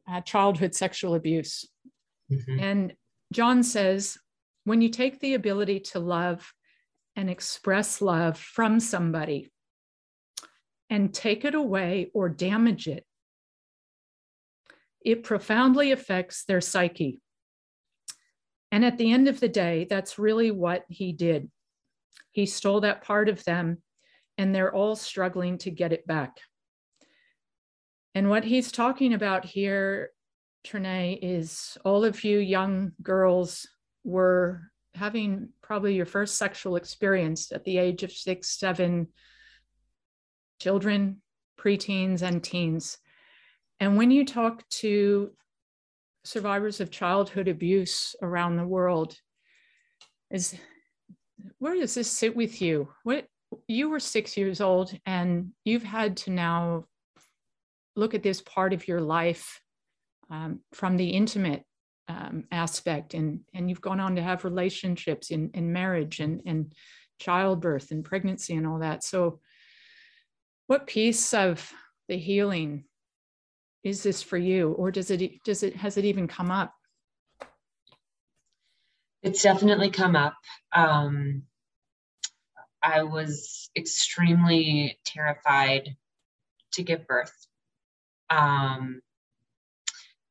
uh, 0.10 0.22
childhood 0.22 0.74
sexual 0.74 1.16
abuse. 1.16 1.66
Mm-hmm. 2.32 2.60
And 2.60 2.93
John 3.34 3.64
says, 3.64 4.18
when 4.66 4.82
you 4.82 4.89
take 4.89 5.20
the 5.20 5.34
ability 5.34 5.80
to 5.91 5.99
love 5.99 6.53
and 7.16 7.30
express 7.30 8.01
love 8.01 8.38
from 8.38 8.80
somebody, 8.80 9.51
and 10.89 11.14
take 11.14 11.43
it 11.43 11.53
away 11.53 12.10
or 12.14 12.30
damage 12.30 12.88
it, 12.88 13.05
it 15.03 15.24
profoundly 15.24 15.91
affects 15.91 16.45
their 16.45 16.62
psyche. 16.62 17.22
And 18.72 18.86
at 18.86 18.97
the 18.97 19.12
end 19.12 19.28
of 19.28 19.39
the 19.39 19.49
day, 19.49 19.86
that's 19.89 20.18
really 20.18 20.51
what 20.51 20.86
he 20.88 21.12
did. 21.12 21.49
He 22.32 22.45
stole 22.45 22.82
that 22.82 23.03
part 23.03 23.28
of 23.30 23.43
them, 23.43 23.82
and 24.38 24.53
they're 24.53 24.74
all 24.74 24.95
struggling 24.95 25.58
to 25.60 25.72
get 25.72 25.91
it 25.91 26.08
back. 26.08 26.38
And 28.18 28.32
what 28.32 28.43
he's 28.43 28.72
talking 28.72 29.13
about 29.13 29.45
here, 29.45 30.09
Trinea, 30.65 31.20
is 31.22 31.78
all 31.86 32.03
of 32.03 32.24
you 32.24 32.39
young 32.39 32.93
girls 33.03 33.68
were 34.03 34.72
having 34.95 35.49
probably 35.61 35.93
your 35.93 36.07
first 36.07 36.36
sexual 36.36 36.78
experience 36.78 37.51
at 37.51 37.63
the 37.63 37.78
age 37.78 38.01
of 38.01 38.11
six, 38.11 38.57
seven, 38.57 39.09
children, 40.59 41.22
preteens, 41.59 42.24
and 42.24 42.43
teens. 42.43 42.97
And 43.80 43.97
when 43.97 44.09
you 44.09 44.26
talk 44.26 44.68
to 44.82 45.30
survivors 46.24 46.82
of 46.82 46.89
childhood 46.89 47.47
abuse 47.47 48.15
around 48.24 48.57
the 48.57 48.65
world, 48.65 49.15
is 50.32 50.55
where 51.59 51.76
does 51.76 51.93
this 51.93 52.09
sit 52.09 52.36
with 52.36 52.63
you? 52.63 52.89
What 53.03 53.28
you 53.68 53.89
were 53.89 53.99
six 53.99 54.36
years 54.36 54.59
old 54.59 54.91
and 55.05 55.51
you've 55.65 55.84
had 55.84 56.18
to 56.18 56.32
now 56.32 56.86
look 57.98 58.14
at 58.14 58.24
this 58.24 58.41
part 58.41 58.74
of 58.74 58.88
your 58.88 59.02
life 59.02 59.60
um, 60.30 60.62
from 60.74 60.95
the 60.98 61.10
intimate 61.10 61.64
um, 62.08 62.45
aspect 62.52 63.14
and 63.14 63.41
and 63.54 63.70
you've 63.70 63.82
gone 63.82 64.00
on 64.00 64.16
to 64.16 64.22
have 64.22 64.45
relationships 64.45 65.30
in, 65.30 65.50
in 65.54 65.74
marriage 65.74 66.20
and, 66.20 66.41
and 66.45 66.74
childbirth 67.20 67.91
and 67.91 68.06
pregnancy 68.06 68.56
and 68.56 68.66
all 68.66 68.80
that. 68.80 69.04
So 69.04 69.39
what 70.68 70.88
piece 70.88 71.34
of 71.34 71.70
the 72.08 72.18
healing 72.18 72.86
is 73.84 74.04
this 74.04 74.22
for 74.22 74.38
you? 74.38 74.72
Or 74.72 74.91
does 74.91 75.12
it 75.12 75.43
does 75.43 75.64
it 75.64 75.76
has 75.76 75.98
it 75.98 76.06
even 76.06 76.28
come 76.28 76.52
up? 76.52 76.74
It's 79.24 79.41
definitely 79.41 79.89
come 79.89 80.16
up. 80.16 80.36
Um, 80.74 81.43
i 82.84 83.02
was 83.02 83.70
extremely 83.76 85.00
terrified 85.04 85.95
to 86.74 86.84
give 86.84 87.08
birth 87.08 87.47
um, 88.30 89.01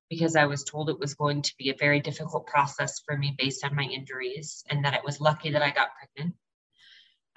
because 0.08 0.36
i 0.36 0.46
was 0.46 0.64
told 0.64 0.88
it 0.88 0.98
was 0.98 1.14
going 1.14 1.42
to 1.42 1.52
be 1.58 1.70
a 1.70 1.76
very 1.78 2.00
difficult 2.00 2.46
process 2.46 3.00
for 3.06 3.16
me 3.16 3.34
based 3.38 3.64
on 3.64 3.74
my 3.74 3.84
injuries 3.84 4.64
and 4.70 4.84
that 4.84 4.94
it 4.94 5.04
was 5.04 5.20
lucky 5.20 5.50
that 5.50 5.62
i 5.62 5.70
got 5.70 5.88
pregnant 5.98 6.34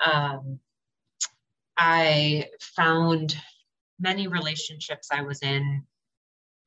um, 0.05 0.59
I 1.79 2.49
found 2.59 3.37
many 3.99 4.27
relationships 4.27 5.09
I 5.11 5.21
was 5.21 5.41
in 5.41 5.83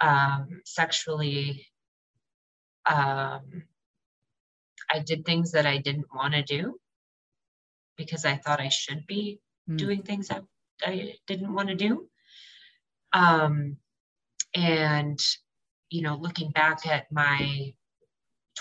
um, 0.00 0.62
sexually. 0.64 1.66
Um, 2.86 3.64
I 4.90 4.98
did 5.04 5.24
things 5.24 5.52
that 5.52 5.66
I 5.66 5.78
didn't 5.78 6.06
want 6.14 6.34
to 6.34 6.42
do 6.42 6.78
because 7.96 8.24
I 8.24 8.36
thought 8.36 8.60
I 8.60 8.68
should 8.68 9.06
be 9.06 9.38
mm. 9.68 9.76
doing 9.76 10.02
things 10.02 10.30
I, 10.30 10.40
I 10.82 11.14
didn't 11.26 11.52
want 11.52 11.68
to 11.68 11.74
do. 11.74 12.08
Um, 13.12 13.76
and, 14.54 15.20
you 15.90 16.02
know, 16.02 16.16
looking 16.16 16.50
back 16.50 16.86
at 16.86 17.10
my 17.12 17.74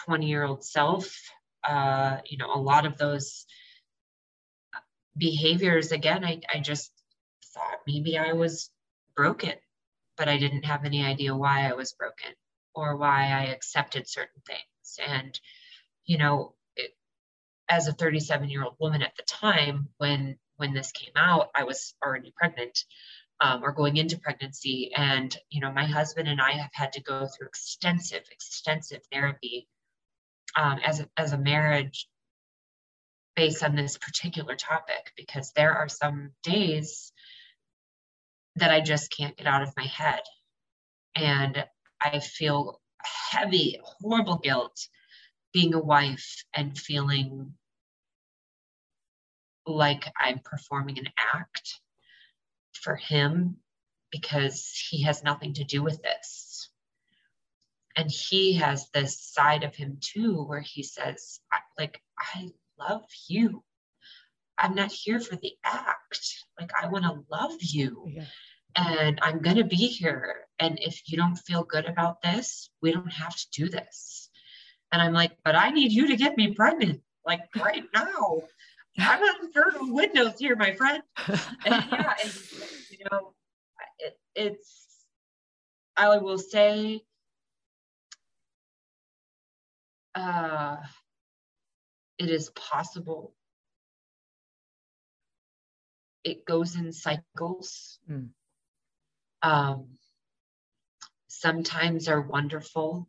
20 0.05 0.27
year 0.27 0.43
old 0.43 0.63
self, 0.63 1.15
uh, 1.63 2.17
you 2.25 2.37
know, 2.37 2.53
a 2.53 2.59
lot 2.59 2.85
of 2.85 2.97
those 2.97 3.45
behaviors 5.17 5.91
again 5.91 6.23
I, 6.23 6.41
I 6.53 6.59
just 6.59 6.91
thought 7.53 7.79
maybe 7.85 8.17
i 8.17 8.33
was 8.33 8.69
broken 9.15 9.53
but 10.17 10.29
i 10.29 10.37
didn't 10.37 10.65
have 10.65 10.85
any 10.85 11.05
idea 11.05 11.35
why 11.35 11.69
i 11.69 11.73
was 11.73 11.93
broken 11.93 12.31
or 12.73 12.95
why 12.95 13.23
i 13.31 13.45
accepted 13.47 14.07
certain 14.07 14.41
things. 14.47 14.99
And 15.05 15.37
you 16.05 16.17
know 16.17 16.55
it, 16.75 16.91
as 17.69 17.87
a 17.87 17.93
37 17.93 18.49
year 18.49 18.63
old 18.63 18.75
woman 18.79 19.01
at 19.01 19.15
the 19.17 19.23
time 19.23 19.89
when 19.97 20.37
when 20.55 20.73
this 20.73 20.91
came 20.91 21.13
out 21.15 21.49
i 21.55 21.63
was 21.63 21.93
already 22.03 22.33
pregnant 22.35 22.85
um, 23.41 23.63
or 23.63 23.71
going 23.71 23.97
into 23.97 24.19
pregnancy 24.19 24.91
and 24.95 25.35
you 25.49 25.59
know 25.59 25.71
my 25.71 25.85
husband 25.85 26.27
and 26.27 26.39
i 26.39 26.51
have 26.51 26.71
had 26.73 26.93
to 26.93 27.01
go 27.01 27.27
through 27.27 27.47
extensive 27.47 28.23
extensive 28.31 29.01
therapy 29.11 29.67
um, 30.55 30.79
as, 30.85 30.99
a, 30.99 31.09
as 31.17 31.33
a 31.33 31.37
marriage 31.37 32.07
based 33.35 33.63
on 33.63 33.75
this 33.75 33.97
particular 33.97 34.55
topic 34.55 35.13
because 35.15 35.51
there 35.53 35.73
are 35.73 35.87
some 35.87 36.31
days 36.43 37.11
that 38.57 38.71
I 38.71 38.81
just 38.81 39.15
can't 39.15 39.37
get 39.37 39.47
out 39.47 39.61
of 39.61 39.75
my 39.77 39.85
head. 39.85 40.21
And 41.15 41.65
I 42.01 42.19
feel 42.19 42.81
heavy, 43.31 43.79
horrible 43.83 44.37
guilt 44.37 44.87
being 45.53 45.73
a 45.73 45.79
wife 45.79 46.43
and 46.53 46.77
feeling 46.77 47.53
like 49.65 50.11
I'm 50.19 50.39
performing 50.43 50.99
an 50.99 51.07
act 51.33 51.79
for 52.73 52.95
him 52.95 53.57
because 54.11 54.71
he 54.89 55.03
has 55.03 55.23
nothing 55.23 55.53
to 55.53 55.63
do 55.63 55.83
with 55.83 56.01
this. 56.01 56.69
And 57.95 58.09
he 58.09 58.53
has 58.53 58.89
this 58.93 59.19
side 59.19 59.63
of 59.63 59.75
him 59.75 59.97
too, 59.99 60.43
where 60.43 60.61
he 60.61 60.83
says, 60.83 61.39
like, 61.77 62.01
I 62.17 62.49
love 62.79 63.03
you. 63.27 63.63
I'm 64.57 64.75
not 64.75 64.91
here 64.91 65.19
for 65.19 65.35
the 65.35 65.53
act. 65.63 66.45
Like, 66.59 66.71
I 66.81 66.87
want 66.87 67.03
to 67.05 67.25
love 67.29 67.57
you. 67.59 68.05
Yeah. 68.07 68.25
And 68.75 69.19
I'm 69.21 69.41
going 69.41 69.57
to 69.57 69.65
be 69.65 69.75
here. 69.75 70.47
And 70.59 70.79
if 70.79 71.01
you 71.07 71.17
don't 71.17 71.35
feel 71.35 71.63
good 71.63 71.85
about 71.85 72.21
this, 72.21 72.69
we 72.81 72.91
don't 72.91 73.11
have 73.11 73.35
to 73.35 73.47
do 73.51 73.67
this. 73.67 74.29
And 74.91 75.01
I'm 75.01 75.13
like, 75.13 75.31
but 75.43 75.55
I 75.55 75.71
need 75.71 75.91
you 75.91 76.07
to 76.07 76.15
get 76.15 76.37
me 76.37 76.53
pregnant, 76.53 77.01
like 77.25 77.41
right 77.55 77.83
now. 77.93 78.43
I'm 78.99 79.21
on 79.21 79.51
fertile 79.51 79.93
windows 79.93 80.39
here, 80.39 80.55
my 80.55 80.73
friend. 80.73 81.03
And 81.65 81.85
yeah, 81.91 82.13
and, 82.23 82.33
you 82.89 83.05
know, 83.11 83.33
it, 83.99 84.19
it's, 84.35 84.87
I 85.95 86.17
will 86.17 86.37
say, 86.37 87.01
uh, 90.15 90.77
it 92.17 92.29
is 92.29 92.49
possible. 92.49 93.33
It 96.23 96.45
goes 96.45 96.75
in 96.75 96.91
cycles. 96.91 97.99
Mm. 98.09 98.29
Um, 99.43 99.87
sometimes 101.27 102.07
are 102.07 102.21
wonderful, 102.21 103.07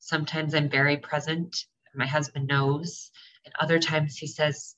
Sometimes 0.00 0.54
I'm 0.54 0.68
very 0.68 0.96
present. 0.96 1.66
My 1.94 2.06
husband 2.06 2.48
knows. 2.48 3.10
And 3.50 3.64
other 3.64 3.80
times 3.80 4.16
he 4.16 4.28
says, 4.28 4.76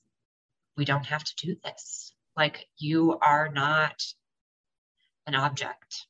We 0.77 0.85
don't 0.85 1.05
have 1.05 1.23
to 1.23 1.45
do 1.45 1.55
this. 1.63 2.13
Like, 2.35 2.67
you 2.77 3.19
are 3.21 3.51
not 3.53 4.03
an 5.27 5.35
object. 5.35 6.07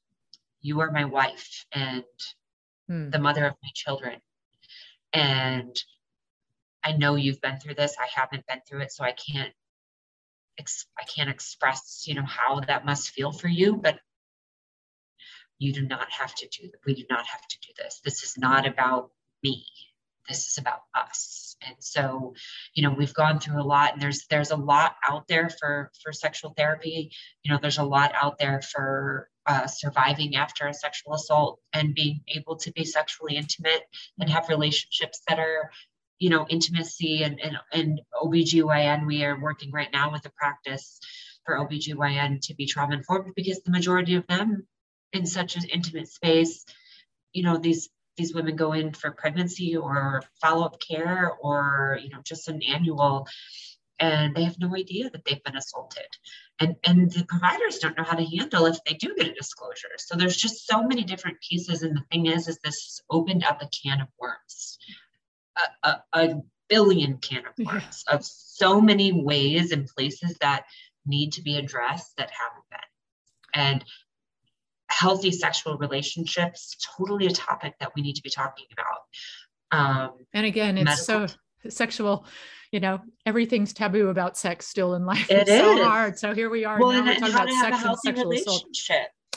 You 0.61 0.79
are 0.79 0.91
my 0.91 1.03
wife 1.03 1.65
and 1.73 2.05
hmm. 2.87 3.09
the 3.09 3.19
mother 3.19 3.45
of 3.45 3.55
my 3.61 3.69
children. 3.73 4.21
And 5.11 5.75
I 6.81 6.93
know 6.93 7.15
you've 7.15 7.41
been 7.41 7.59
through 7.59 7.75
this. 7.75 7.97
I 7.99 8.07
haven't 8.13 8.47
been 8.47 8.61
through 8.67 8.83
it, 8.83 8.93
so 8.93 9.03
I 9.03 9.11
can't 9.11 9.53
ex- 10.57 10.87
I 10.97 11.03
can't 11.03 11.29
express, 11.29 12.05
you 12.07 12.15
know, 12.15 12.25
how 12.25 12.61
that 12.61 12.85
must 12.85 13.09
feel 13.09 13.33
for 13.33 13.49
you, 13.49 13.75
but 13.75 13.99
you 15.59 15.73
do 15.73 15.85
not 15.85 16.09
have 16.11 16.33
to 16.35 16.47
do 16.47 16.71
we 16.85 16.93
do 16.93 17.03
not 17.09 17.25
have 17.27 17.45
to 17.45 17.57
do 17.59 17.73
this. 17.77 17.99
This 18.03 18.23
is 18.23 18.37
not 18.37 18.65
about 18.65 19.11
me. 19.43 19.65
This 20.27 20.47
is 20.47 20.57
about 20.57 20.81
us. 20.95 21.55
And 21.65 21.75
so, 21.79 22.33
you 22.73 22.83
know, 22.83 22.93
we've 22.93 23.13
gone 23.13 23.39
through 23.39 23.61
a 23.61 23.63
lot 23.63 23.93
and 23.93 24.01
there's 24.01 24.25
there's 24.29 24.51
a 24.51 24.57
lot 24.57 24.95
out 25.07 25.27
there 25.27 25.49
for 25.49 25.91
for 26.01 26.11
sexual 26.11 26.53
therapy. 26.55 27.11
You 27.43 27.51
know, 27.51 27.59
there's 27.61 27.77
a 27.77 27.83
lot 27.83 28.13
out 28.19 28.37
there 28.37 28.61
for 28.61 29.29
uh, 29.45 29.67
surviving 29.67 30.35
after 30.35 30.67
a 30.67 30.73
sexual 30.73 31.13
assault 31.13 31.59
and 31.73 31.95
being 31.95 32.21
able 32.29 32.55
to 32.57 32.71
be 32.71 32.85
sexually 32.85 33.35
intimate 33.35 33.83
and 34.19 34.29
have 34.29 34.49
relationships 34.49 35.21
that 35.27 35.39
are 35.39 35.69
you 36.19 36.29
know 36.29 36.45
intimacy 36.49 37.23
and 37.23 37.39
and, 37.41 37.57
and 37.73 38.01
OBGYN 38.23 39.05
we 39.05 39.25
are 39.25 39.39
working 39.39 39.71
right 39.71 39.89
now 39.91 40.11
with 40.11 40.25
a 40.25 40.31
practice 40.37 40.99
for 41.45 41.57
OBGYN 41.57 42.39
to 42.41 42.55
be 42.55 42.65
trauma 42.65 42.95
informed 42.95 43.33
because 43.35 43.61
the 43.63 43.71
majority 43.71 44.15
of 44.15 44.25
them 44.27 44.65
in 45.11 45.25
such 45.25 45.57
an 45.57 45.63
intimate 45.65 46.07
space 46.07 46.65
you 47.33 47.43
know 47.43 47.57
these 47.57 47.89
these 48.17 48.33
women 48.33 48.55
go 48.55 48.73
in 48.73 48.93
for 48.93 49.11
pregnancy 49.11 49.75
or 49.75 50.23
follow-up 50.41 50.79
care 50.79 51.31
or 51.41 51.99
you 52.01 52.09
know 52.09 52.19
just 52.23 52.47
an 52.47 52.61
annual 52.61 53.27
and 53.99 54.35
they 54.35 54.43
have 54.43 54.59
no 54.59 54.75
idea 54.75 55.09
that 55.09 55.23
they've 55.23 55.43
been 55.43 55.55
assaulted. 55.55 56.07
And 56.59 56.75
and 56.83 57.11
the 57.11 57.25
providers 57.25 57.79
don't 57.79 57.97
know 57.97 58.03
how 58.03 58.17
to 58.17 58.25
handle 58.25 58.65
if 58.65 58.83
they 58.83 58.93
do 58.93 59.15
get 59.15 59.27
a 59.27 59.33
disclosure. 59.33 59.95
So 59.97 60.15
there's 60.15 60.37
just 60.37 60.67
so 60.67 60.83
many 60.83 61.03
different 61.03 61.37
pieces 61.47 61.83
and 61.83 61.95
the 61.95 62.03
thing 62.11 62.25
is 62.25 62.47
is 62.47 62.59
this 62.63 63.01
opened 63.09 63.43
up 63.43 63.61
a 63.61 63.69
can 63.69 64.01
of 64.01 64.07
worms. 64.19 64.77
A, 65.57 65.89
a, 65.89 66.03
a 66.13 66.41
billion 66.69 67.17
can 67.17 67.43
of 67.45 67.65
worms 67.65 68.03
yeah. 68.07 68.15
of 68.15 68.25
so 68.25 68.81
many 68.81 69.11
ways 69.11 69.71
and 69.71 69.87
places 69.87 70.35
that 70.41 70.65
need 71.05 71.33
to 71.33 71.41
be 71.41 71.57
addressed 71.57 72.17
that 72.17 72.31
haven't 72.31 72.69
been. 72.71 72.79
And 73.53 73.85
healthy 74.93 75.31
sexual 75.31 75.77
relationships 75.77 76.75
totally 76.97 77.27
a 77.27 77.31
topic 77.31 77.73
that 77.79 77.91
we 77.95 78.01
need 78.01 78.15
to 78.15 78.21
be 78.21 78.29
talking 78.29 78.65
about. 78.71 79.77
Um, 79.77 80.11
and 80.33 80.45
again 80.45 80.77
it's 80.77 81.07
medical. 81.07 81.27
so 81.27 81.35
sexual 81.69 82.25
you 82.71 82.79
know 82.79 83.01
everything's 83.25 83.73
taboo 83.73 84.09
about 84.09 84.37
sex 84.37 84.67
still 84.67 84.95
in 84.95 85.05
life. 85.05 85.29
It 85.29 85.37
it's 85.41 85.51
is. 85.51 85.59
so 85.59 85.83
hard. 85.83 86.17
So 86.19 86.33
here 86.33 86.49
we 86.49 86.65
are 86.65 86.79
well, 86.79 86.91
now 86.91 86.99
and, 86.99 87.07
we're 87.07 87.15
talking 87.15 87.33
about 87.33 87.49
sex 87.49 87.83
and 87.83 87.97
sexual 87.99 88.31
assault. 88.33 88.65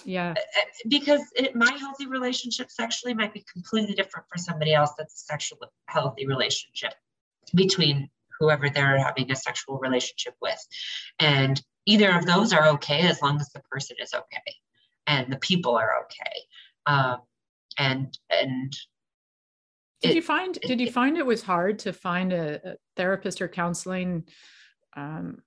yeah. 0.04 0.30
Uh, 0.30 0.40
uh, 0.40 0.64
because 0.88 1.22
it, 1.34 1.54
my 1.54 1.72
healthy 1.78 2.06
relationship 2.06 2.70
sexually 2.70 3.14
might 3.14 3.32
be 3.32 3.44
completely 3.52 3.94
different 3.94 4.26
for 4.30 4.38
somebody 4.38 4.74
else 4.74 4.92
that's 4.98 5.14
a 5.14 5.24
sexual 5.24 5.58
healthy 5.88 6.26
relationship 6.26 6.94
between 7.54 8.08
whoever 8.38 8.68
they're 8.68 8.98
having 8.98 9.30
a 9.30 9.36
sexual 9.36 9.78
relationship 9.78 10.34
with. 10.42 10.58
And 11.18 11.60
either 11.86 12.10
of 12.16 12.26
those 12.26 12.52
are 12.52 12.66
okay 12.68 13.00
as 13.00 13.22
long 13.22 13.40
as 13.40 13.48
the 13.50 13.60
person 13.70 13.96
is 14.02 14.12
okay 14.12 14.54
and 15.06 15.32
the 15.32 15.38
people 15.38 15.76
are 15.76 16.04
okay. 16.04 16.40
Um, 16.86 17.18
and 17.78 18.16
and 18.30 18.72
did 20.00 20.10
it, 20.10 20.16
you 20.16 20.22
find 20.22 20.58
did 20.62 20.80
you 20.80 20.90
find 20.90 21.16
it 21.16 21.26
was 21.26 21.42
hard 21.42 21.78
to 21.80 21.92
find 21.92 22.32
a, 22.32 22.72
a 22.72 22.76
therapist 22.96 23.40
or 23.40 23.48
counseling 23.48 24.24
um, 24.96 25.38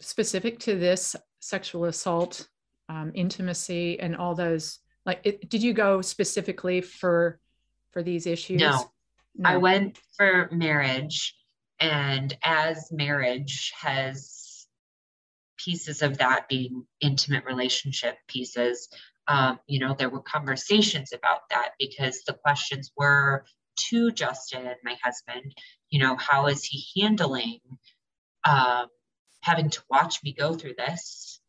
specific 0.00 0.58
to 0.60 0.76
this 0.76 1.14
sexual 1.40 1.84
assault 1.84 2.48
um, 2.88 3.12
intimacy 3.14 4.00
and 4.00 4.16
all 4.16 4.34
those 4.34 4.78
like 5.06 5.20
it, 5.24 5.48
did 5.48 5.62
you 5.62 5.72
go 5.72 6.00
specifically 6.02 6.80
for 6.80 7.38
for 7.92 8.02
these 8.02 8.26
issues? 8.26 8.60
No. 8.60 8.90
no. 9.36 9.50
I 9.50 9.56
went 9.56 9.98
for 10.16 10.48
marriage 10.52 11.34
and 11.80 12.36
as 12.42 12.90
marriage 12.92 13.72
has 13.80 14.39
pieces 15.64 16.02
of 16.02 16.18
that 16.18 16.48
being 16.48 16.84
intimate 17.00 17.44
relationship 17.44 18.16
pieces 18.26 18.88
um, 19.30 19.60
you 19.68 19.78
know, 19.78 19.94
there 19.96 20.10
were 20.10 20.22
conversations 20.22 21.12
about 21.12 21.42
that 21.50 21.70
because 21.78 22.22
the 22.26 22.32
questions 22.32 22.90
were 22.96 23.44
to 23.76 24.10
Justin, 24.10 24.74
my 24.82 24.96
husband, 25.02 25.54
you 25.88 26.00
know, 26.00 26.16
how 26.16 26.48
is 26.48 26.64
he 26.64 27.00
handling 27.00 27.60
um, 28.44 28.86
having 29.42 29.70
to 29.70 29.82
watch 29.88 30.22
me 30.24 30.32
go 30.32 30.54
through 30.54 30.74
this, 30.76 31.40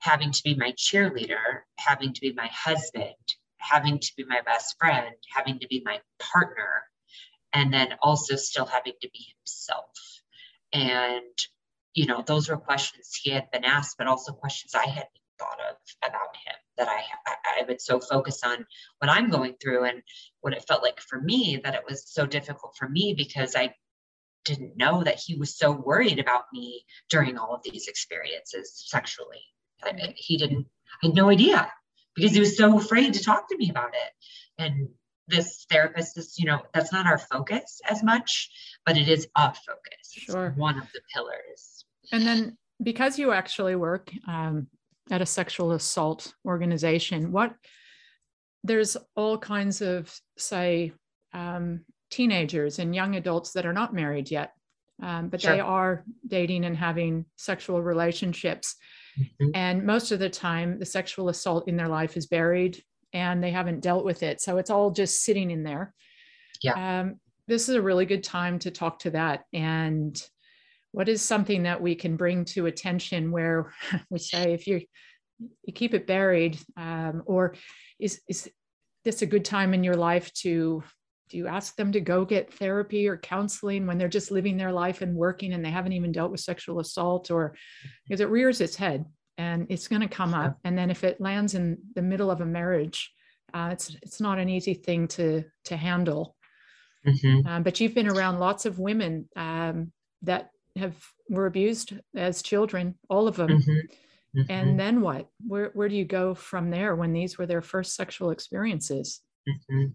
having 0.00 0.32
to 0.32 0.42
be 0.42 0.54
my 0.56 0.72
cheerleader, 0.72 1.60
having 1.78 2.12
to 2.12 2.20
be 2.20 2.32
my 2.32 2.48
husband, 2.52 3.14
having 3.58 4.00
to 4.00 4.12
be 4.16 4.24
my 4.24 4.40
best 4.44 4.74
friend, 4.78 5.14
having 5.32 5.60
to 5.60 5.68
be 5.68 5.82
my 5.84 6.00
partner, 6.18 6.82
and 7.52 7.72
then 7.72 7.94
also 8.02 8.34
still 8.34 8.66
having 8.66 8.94
to 9.00 9.08
be 9.12 9.26
himself. 9.38 9.86
And, 10.72 11.22
you 11.94 12.06
know, 12.06 12.22
those 12.26 12.48
were 12.48 12.56
questions 12.56 13.14
he 13.14 13.30
had 13.30 13.50
been 13.50 13.64
asked, 13.64 13.96
but 13.98 14.06
also 14.06 14.32
questions 14.32 14.74
I 14.74 14.86
had 14.86 15.06
thought 15.38 15.58
of 15.70 15.76
about 16.06 16.36
him 16.44 16.54
that 16.76 16.88
I, 16.88 17.02
I, 17.26 17.60
I 17.60 17.64
would 17.66 17.80
so 17.80 18.00
focus 18.00 18.42
on 18.44 18.66
what 18.98 19.10
I'm 19.10 19.30
going 19.30 19.54
through 19.62 19.84
and 19.84 20.02
what 20.40 20.52
it 20.52 20.64
felt 20.66 20.82
like 20.82 21.00
for 21.00 21.20
me 21.20 21.60
that 21.62 21.74
it 21.74 21.82
was 21.88 22.04
so 22.06 22.26
difficult 22.26 22.74
for 22.76 22.88
me 22.88 23.14
because 23.16 23.54
I 23.56 23.74
didn't 24.44 24.76
know 24.76 25.02
that 25.02 25.20
he 25.24 25.36
was 25.36 25.56
so 25.56 25.72
worried 25.72 26.18
about 26.18 26.44
me 26.52 26.84
during 27.10 27.38
all 27.38 27.54
of 27.54 27.62
these 27.62 27.88
experiences 27.88 28.84
sexually. 28.86 29.42
Mm-hmm. 29.84 30.12
He 30.16 30.36
didn't, 30.36 30.66
I 31.02 31.06
had 31.06 31.14
no 31.14 31.30
idea 31.30 31.70
because 32.14 32.32
he 32.32 32.40
was 32.40 32.56
so 32.56 32.78
afraid 32.78 33.14
to 33.14 33.22
talk 33.22 33.48
to 33.48 33.56
me 33.56 33.70
about 33.70 33.94
it. 33.94 34.12
And 34.58 34.88
this 35.26 35.64
therapist 35.70 36.18
is, 36.18 36.38
you 36.38 36.46
know, 36.46 36.60
that's 36.72 36.92
not 36.92 37.06
our 37.06 37.18
focus 37.18 37.80
as 37.88 38.02
much, 38.02 38.50
but 38.84 38.96
it 38.96 39.08
is 39.08 39.26
a 39.36 39.54
focus. 39.54 40.12
Sure. 40.12 40.46
It's 40.48 40.56
one 40.56 40.78
of 40.78 40.86
the 40.92 41.00
pillars. 41.12 41.73
And 42.14 42.26
then 42.26 42.56
because 42.82 43.18
you 43.18 43.32
actually 43.32 43.76
work 43.76 44.12
um, 44.26 44.66
at 45.10 45.22
a 45.22 45.26
sexual 45.26 45.72
assault 45.72 46.34
organization 46.46 47.32
what 47.32 47.54
there's 48.62 48.96
all 49.14 49.36
kinds 49.36 49.82
of 49.82 50.12
say 50.38 50.92
um, 51.32 51.84
teenagers 52.10 52.78
and 52.78 52.94
young 52.94 53.16
adults 53.16 53.52
that 53.52 53.66
are 53.66 53.72
not 53.72 53.94
married 53.94 54.30
yet 54.30 54.52
um, 55.02 55.28
but 55.28 55.40
sure. 55.40 55.52
they 55.52 55.60
are 55.60 56.04
dating 56.26 56.64
and 56.64 56.76
having 56.76 57.24
sexual 57.36 57.82
relationships 57.82 58.76
mm-hmm. 59.18 59.50
and 59.54 59.84
most 59.84 60.12
of 60.12 60.18
the 60.18 60.30
time 60.30 60.78
the 60.78 60.86
sexual 60.86 61.28
assault 61.28 61.68
in 61.68 61.76
their 61.76 61.88
life 61.88 62.16
is 62.16 62.26
buried 62.26 62.82
and 63.12 63.42
they 63.42 63.50
haven't 63.50 63.80
dealt 63.80 64.04
with 64.04 64.22
it 64.22 64.40
so 64.40 64.56
it's 64.56 64.70
all 64.70 64.90
just 64.90 65.22
sitting 65.22 65.50
in 65.50 65.62
there 65.62 65.92
yeah 66.62 67.00
um, 67.00 67.16
this 67.46 67.68
is 67.68 67.74
a 67.74 67.82
really 67.82 68.06
good 68.06 68.24
time 68.24 68.58
to 68.58 68.70
talk 68.70 68.98
to 69.00 69.10
that 69.10 69.44
and 69.52 70.22
what 70.94 71.08
is 71.08 71.20
something 71.20 71.64
that 71.64 71.82
we 71.82 71.96
can 71.96 72.14
bring 72.14 72.44
to 72.44 72.66
attention 72.66 73.32
where 73.32 73.74
we 74.10 74.18
say 74.18 74.52
if 74.52 74.66
you 74.66 74.80
you 75.64 75.72
keep 75.72 75.92
it 75.92 76.06
buried 76.06 76.56
um, 76.76 77.22
or 77.26 77.54
is 77.98 78.20
is 78.28 78.48
this 79.04 79.20
a 79.20 79.26
good 79.26 79.44
time 79.44 79.74
in 79.74 79.82
your 79.82 79.96
life 79.96 80.32
to 80.32 80.82
do 81.28 81.36
you 81.36 81.48
ask 81.48 81.74
them 81.74 81.90
to 81.90 82.00
go 82.00 82.24
get 82.24 82.54
therapy 82.54 83.08
or 83.08 83.16
counseling 83.16 83.86
when 83.86 83.98
they're 83.98 84.08
just 84.08 84.30
living 84.30 84.56
their 84.56 84.70
life 84.70 85.02
and 85.02 85.16
working 85.16 85.52
and 85.52 85.64
they 85.64 85.70
haven't 85.70 85.92
even 85.92 86.12
dealt 86.12 86.30
with 86.30 86.40
sexual 86.40 86.78
assault 86.78 87.30
or 87.30 87.56
because 88.06 88.20
it 88.20 88.28
rears 88.28 88.60
its 88.60 88.76
head 88.76 89.04
and 89.36 89.66
it's 89.68 89.88
going 89.88 90.02
to 90.02 90.08
come 90.08 90.30
sure. 90.30 90.44
up 90.44 90.58
and 90.62 90.78
then 90.78 90.90
if 90.90 91.02
it 91.02 91.20
lands 91.20 91.54
in 91.54 91.76
the 91.96 92.02
middle 92.02 92.30
of 92.30 92.40
a 92.40 92.46
marriage 92.46 93.12
uh, 93.52 93.70
it's 93.72 93.96
it's 94.02 94.20
not 94.20 94.38
an 94.38 94.48
easy 94.48 94.74
thing 94.74 95.08
to 95.08 95.42
to 95.64 95.76
handle 95.76 96.36
mm-hmm. 97.04 97.46
um, 97.48 97.62
but 97.64 97.80
you've 97.80 97.94
been 97.94 98.08
around 98.08 98.38
lots 98.38 98.64
of 98.64 98.78
women 98.78 99.28
um, 99.34 99.90
that 100.22 100.50
have 100.76 100.96
were 101.28 101.46
abused 101.46 101.94
as 102.14 102.42
children, 102.42 102.96
all 103.08 103.28
of 103.28 103.36
them. 103.36 103.48
Mm-hmm. 103.48 104.40
Mm-hmm. 104.40 104.52
And 104.52 104.80
then 104.80 105.00
what? 105.00 105.28
Where 105.46 105.70
where 105.74 105.88
do 105.88 105.94
you 105.94 106.04
go 106.04 106.34
from 106.34 106.70
there 106.70 106.96
when 106.96 107.12
these 107.12 107.38
were 107.38 107.46
their 107.46 107.62
first 107.62 107.94
sexual 107.94 108.30
experiences? 108.30 109.20
Mm-hmm. 109.48 109.86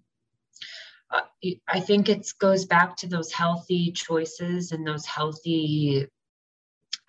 Uh, 1.12 1.52
I 1.68 1.80
think 1.80 2.08
it 2.08 2.32
goes 2.40 2.66
back 2.66 2.96
to 2.98 3.08
those 3.08 3.32
healthy 3.32 3.92
choices 3.92 4.72
and 4.72 4.86
those 4.86 5.06
healthy 5.06 6.08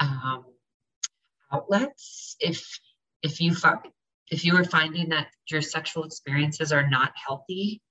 um, 0.00 0.44
outlets. 1.52 2.36
If 2.40 2.80
if 3.22 3.40
you 3.40 3.54
if 4.30 4.44
you 4.44 4.56
are 4.56 4.64
finding 4.64 5.10
that 5.10 5.28
your 5.48 5.60
sexual 5.60 6.04
experiences 6.04 6.72
are 6.72 6.88
not 6.88 7.12
healthy, 7.14 7.82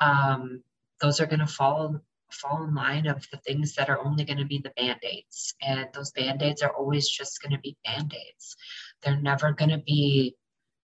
um, 0.00 0.62
those 1.00 1.20
are 1.20 1.26
going 1.26 1.40
to 1.40 1.46
fall 1.46 2.00
fall 2.36 2.64
in 2.64 2.74
line 2.74 3.06
of 3.06 3.26
the 3.30 3.38
things 3.38 3.74
that 3.74 3.88
are 3.88 4.04
only 4.04 4.24
going 4.24 4.38
to 4.38 4.44
be 4.44 4.58
the 4.58 4.72
band-aids. 4.76 5.54
And 5.62 5.88
those 5.92 6.12
band-aids 6.12 6.62
are 6.62 6.74
always 6.76 7.08
just 7.08 7.42
going 7.42 7.52
to 7.52 7.60
be 7.60 7.76
band-aids. 7.84 8.56
They're 9.02 9.20
never 9.20 9.52
going 9.52 9.70
to 9.70 9.78
be 9.78 10.34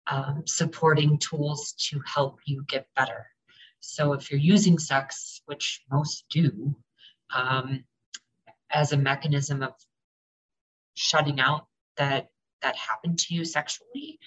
um, 0.06 0.42
supporting 0.46 1.18
tools 1.18 1.74
to 1.90 2.00
help 2.06 2.38
you 2.44 2.64
get 2.68 2.86
better. 2.96 3.26
So 3.80 4.12
if 4.14 4.30
you're 4.30 4.40
using 4.40 4.78
sex, 4.78 5.42
which 5.46 5.82
most 5.90 6.24
do, 6.30 6.74
um, 7.34 7.84
as 8.70 8.92
a 8.92 8.96
mechanism 8.96 9.62
of 9.62 9.72
shutting 10.94 11.40
out 11.40 11.66
that 11.96 12.28
that 12.62 12.76
happened 12.76 13.18
to 13.18 13.34
you 13.34 13.44
sexually, 13.44 14.18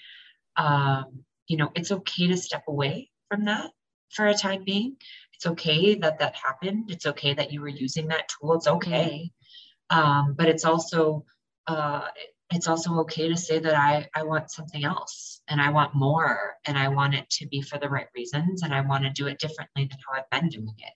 um, 0.56 1.24
you 1.48 1.56
know, 1.56 1.70
it's 1.74 1.90
okay 1.90 2.28
to 2.28 2.36
step 2.36 2.64
away 2.68 3.10
from 3.28 3.46
that 3.46 3.70
for 4.10 4.26
a 4.26 4.34
time 4.34 4.64
being. 4.64 4.96
It's 5.38 5.46
okay 5.46 5.94
that 5.94 6.18
that 6.18 6.34
happened. 6.34 6.90
It's 6.90 7.06
okay 7.06 7.32
that 7.32 7.52
you 7.52 7.60
were 7.60 7.68
using 7.68 8.08
that 8.08 8.28
tool. 8.28 8.54
It's 8.54 8.66
okay. 8.66 9.30
Um, 9.88 10.34
but 10.36 10.48
it's 10.48 10.64
also 10.64 11.24
uh, 11.68 12.08
it's 12.50 12.66
also 12.66 12.98
okay 13.00 13.28
to 13.28 13.36
say 13.36 13.60
that 13.60 13.74
I, 13.74 14.08
I 14.14 14.24
want 14.24 14.50
something 14.50 14.84
else 14.84 15.42
and 15.48 15.60
I 15.60 15.70
want 15.70 15.94
more 15.94 16.56
and 16.66 16.76
I 16.76 16.88
want 16.88 17.14
it 17.14 17.30
to 17.30 17.46
be 17.46 17.60
for 17.60 17.78
the 17.78 17.88
right 17.88 18.08
reasons 18.16 18.62
and 18.62 18.74
I 18.74 18.80
want 18.80 19.04
to 19.04 19.10
do 19.10 19.28
it 19.28 19.38
differently 19.38 19.84
than 19.84 19.98
how 20.06 20.18
I've 20.18 20.40
been 20.40 20.48
doing 20.48 20.74
it. 20.78 20.92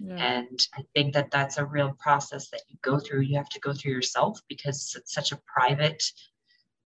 Yeah. 0.00 0.14
And 0.16 0.66
I 0.74 0.82
think 0.94 1.12
that 1.14 1.30
that's 1.30 1.58
a 1.58 1.64
real 1.64 1.94
process 1.98 2.48
that 2.50 2.62
you 2.68 2.78
go 2.82 2.98
through. 2.98 3.22
You 3.22 3.36
have 3.36 3.48
to 3.50 3.60
go 3.60 3.74
through 3.74 3.92
yourself 3.92 4.40
because 4.48 4.94
it's 4.96 5.12
such 5.12 5.32
a 5.32 5.40
private 5.46 6.02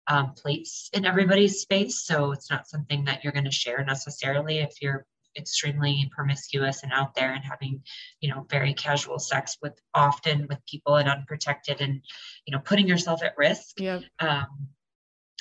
um, 0.08 0.34
place 0.34 0.90
in 0.94 1.06
everybody's 1.06 1.62
space. 1.62 2.04
So 2.04 2.32
it's 2.32 2.52
not 2.52 2.68
something 2.68 3.06
that 3.06 3.24
you're 3.24 3.34
going 3.34 3.46
to 3.46 3.52
share 3.52 3.84
necessarily 3.84 4.60
if 4.60 4.82
you're 4.82 5.06
extremely 5.38 6.10
promiscuous 6.16 6.84
and 6.84 6.92
out 6.94 7.16
there 7.16 7.34
and 7.34 7.44
having 7.44 7.82
you 8.22 8.30
know 8.30 8.46
very 8.50 8.74
casual 8.74 9.20
sex 9.20 9.58
with 9.62 9.74
often 9.94 10.48
with 10.50 10.60
people 10.66 10.96
and 10.96 11.10
unprotected 11.10 11.82
and 11.82 12.02
you 12.46 12.52
know 12.52 12.60
putting 12.60 12.88
yourself 12.88 13.24
at 13.24 13.38
risk 13.38 13.80
yeah. 13.80 14.00
um, 14.20 14.68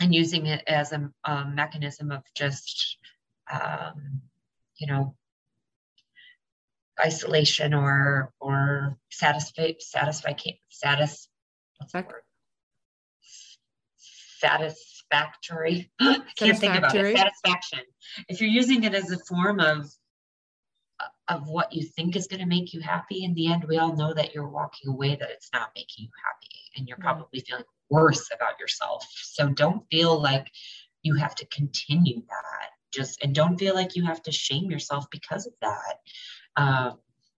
and 0.01 0.14
using 0.14 0.47
it 0.47 0.62
as 0.66 0.92
a, 0.92 1.11
a 1.24 1.45
mechanism 1.45 2.11
of 2.11 2.22
just 2.36 2.99
um, 3.53 4.20
you 4.78 4.86
know 4.86 5.14
isolation 7.05 7.74
or 7.74 8.32
or 8.40 8.99
satisfy 9.11 9.72
satisfy 9.80 10.32
satis 10.68 11.28
what's 11.78 11.92
that 11.92 12.07
word? 12.07 12.22
Satisfactory. 15.12 15.90
Can't 16.36 16.59
think 16.59 16.76
about 16.76 16.94
it. 16.94 17.16
Satisfaction. 17.16 17.80
If 18.28 18.40
you're 18.40 18.50
using 18.50 18.84
it 18.84 18.94
as 18.94 19.11
a 19.11 19.18
form 19.18 19.61
of 19.61 19.90
of 21.28 21.48
what 21.48 21.72
you 21.72 21.82
think 21.82 22.16
is 22.16 22.26
going 22.26 22.40
to 22.40 22.46
make 22.46 22.74
you 22.74 22.80
happy 22.80 23.24
in 23.24 23.34
the 23.34 23.50
end 23.50 23.64
we 23.64 23.78
all 23.78 23.96
know 23.96 24.12
that 24.12 24.34
you're 24.34 24.46
walking 24.46 24.90
away 24.90 25.16
that 25.16 25.30
it's 25.30 25.48
not 25.55 25.70
making 25.74 26.05
you 26.05 26.09
happy 26.22 26.55
and 26.76 26.86
you're 26.86 26.98
probably 26.98 27.40
feeling 27.40 27.64
worse 27.90 28.28
about 28.34 28.59
yourself. 28.61 29.07
So 29.22 29.48
don't 29.48 29.84
feel 29.90 30.20
like 30.20 30.46
you 31.02 31.14
have 31.14 31.34
to 31.36 31.46
continue 31.46 32.20
that. 32.20 32.70
Just 32.92 33.22
and 33.22 33.34
don't 33.34 33.59
feel 33.59 33.74
like 33.74 33.96
you 33.96 34.05
have 34.05 34.22
to 34.22 34.32
shame 34.32 34.70
yourself 34.70 35.07
because 35.11 35.46
of 35.46 35.52
that. 35.61 35.96
Uh, 36.57 36.92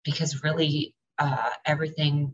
because 0.03 0.43
really 0.43 0.93
uh, 1.17 1.49
everything 1.65 2.33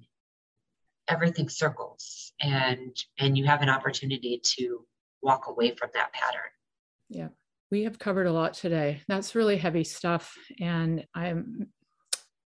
everything 1.08 1.50
circles 1.50 2.32
and 2.42 2.96
and 3.20 3.38
you 3.38 3.46
have 3.46 3.62
an 3.62 3.70
opportunity 3.70 4.40
to 4.44 4.86
walk 5.24 5.48
away 5.48 5.74
from 5.76 5.90
that 5.94 6.12
pattern 6.14 6.50
yeah 7.10 7.28
we 7.72 7.84
have 7.84 7.98
covered 7.98 8.28
a 8.28 8.34
lot 8.34 8.54
today. 8.54 9.02
That's 9.08 9.34
really 9.34 9.58
heavy 9.58 9.86
stuff. 9.86 10.36
And 10.60 11.06
I'm 11.16 11.70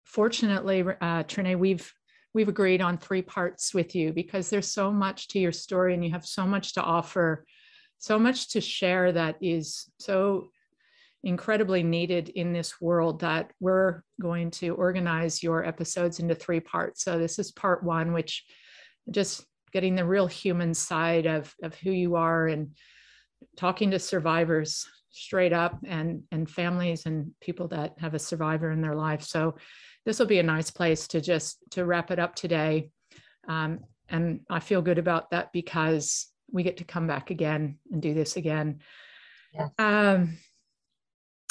fortunately, 0.04 0.82
uh, 0.82 1.24
Trinea, 1.24 1.58
we've 1.58 1.94
we've 2.34 2.48
agreed 2.48 2.82
on 2.82 2.98
three 2.98 3.22
parts 3.22 3.74
with 3.74 3.94
you 3.94 4.14
because 4.14 4.50
there's 4.50 4.72
so 4.72 4.92
much 4.92 5.28
to 5.28 5.40
your 5.40 5.52
story 5.52 5.94
and 5.94 6.04
you 6.04 6.12
have 6.12 6.26
so 6.26 6.48
much 6.48 6.74
to 6.74 6.82
offer, 6.82 7.46
so 8.00 8.18
much 8.18 8.52
to 8.52 8.62
share 8.62 9.12
that 9.12 9.36
is 9.42 9.92
so 10.00 10.50
incredibly 11.26 11.84
needed 11.84 12.30
in 12.30 12.54
this 12.54 12.80
world 12.80 13.20
that 13.20 13.52
we're 13.60 14.02
going 14.22 14.50
to 14.50 14.70
organize 14.76 15.44
your 15.44 15.66
episodes 15.66 16.20
into 16.20 16.34
three 16.34 16.62
parts. 16.62 17.04
So 17.04 17.20
this 17.20 17.38
is 17.38 17.52
part 17.52 17.84
one, 17.84 18.14
which 18.14 18.46
just 19.12 19.46
getting 19.72 19.96
the 19.96 20.06
real 20.06 20.28
human 20.28 20.74
side 20.74 21.26
of, 21.26 21.54
of 21.64 21.76
who 21.76 21.92
you 21.92 22.16
are 22.16 22.48
and 22.48 22.76
talking 23.58 23.92
to 23.92 24.00
survivors 24.00 24.88
straight 25.12 25.54
up 25.54 25.78
and 25.86 26.24
and 26.32 26.50
families 26.50 27.06
and 27.06 27.32
people 27.42 27.68
that 27.68 27.96
have 28.00 28.14
a 28.14 28.20
survivor 28.20 28.72
in 28.72 28.82
their 28.82 28.96
life. 28.96 29.24
So 29.24 29.56
this 30.06 30.20
will 30.20 30.26
be 30.26 30.40
a 30.40 30.44
nice 30.44 30.72
place 30.72 31.08
to 31.10 31.22
just 31.22 31.58
to 31.72 31.86
wrap 31.86 32.12
it 32.12 32.20
up 32.20 32.36
today. 32.36 32.90
Um, 33.48 33.82
and 34.10 34.42
i 34.50 34.60
feel 34.60 34.82
good 34.82 34.98
about 34.98 35.30
that 35.32 35.54
because 35.54 36.28
we 36.52 36.64
get 36.64 36.78
to 36.78 36.84
come 36.84 37.08
back 37.08 37.30
again 37.30 37.78
and 37.92 38.02
do 38.02 38.14
this 38.14 38.36
again. 38.36 38.80
Yeah. 39.54 39.70
um 39.78 40.38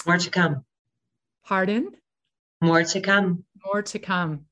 more 0.07 0.18
to 0.18 0.31
come. 0.31 0.64
pardon? 1.45 1.91
More 2.62 2.85
to 2.85 3.01
come. 3.01 3.45
More 3.64 3.83
to 3.83 3.99
come 3.99 4.47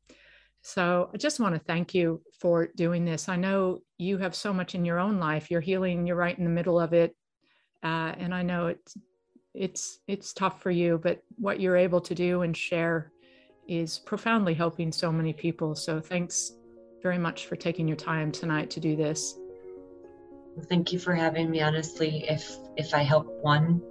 so 0.62 1.10
i 1.14 1.16
just 1.16 1.40
want 1.40 1.54
to 1.54 1.60
thank 1.60 1.94
you 1.94 2.20
for 2.38 2.68
doing 2.76 3.04
this 3.04 3.28
i 3.28 3.36
know 3.36 3.78
you 3.98 4.18
have 4.18 4.34
so 4.34 4.52
much 4.52 4.74
in 4.74 4.84
your 4.84 4.98
own 4.98 5.18
life 5.18 5.50
you're 5.50 5.60
healing 5.60 6.06
you're 6.06 6.16
right 6.16 6.38
in 6.38 6.44
the 6.44 6.50
middle 6.50 6.78
of 6.78 6.92
it 6.92 7.14
uh, 7.82 8.12
and 8.18 8.34
I 8.34 8.42
know 8.42 8.68
it's 8.68 8.96
it's 9.54 10.00
it's 10.06 10.32
tough 10.32 10.62
for 10.62 10.70
you, 10.70 11.00
but 11.02 11.22
what 11.36 11.60
you're 11.60 11.76
able 11.76 12.00
to 12.02 12.14
do 12.14 12.42
and 12.42 12.56
share 12.56 13.12
is 13.68 13.98
profoundly 13.98 14.54
helping 14.54 14.92
so 14.92 15.12
many 15.12 15.32
people. 15.32 15.74
So 15.74 16.00
thanks 16.00 16.52
very 17.02 17.18
much 17.18 17.46
for 17.46 17.56
taking 17.56 17.86
your 17.86 17.96
time 17.96 18.32
tonight 18.32 18.70
to 18.70 18.80
do 18.80 18.96
this. 18.96 19.38
Thank 20.68 20.92
you 20.92 20.98
for 20.98 21.14
having 21.14 21.50
me. 21.50 21.60
Honestly, 21.60 22.24
if 22.28 22.56
if 22.76 22.94
I 22.94 23.02
help 23.02 23.26
one, 23.42 23.82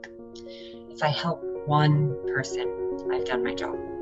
if 0.90 1.02
I 1.02 1.10
help 1.10 1.42
one 1.66 2.16
person, 2.28 3.08
I've 3.12 3.26
done 3.26 3.44
my 3.44 3.54
job. 3.54 3.97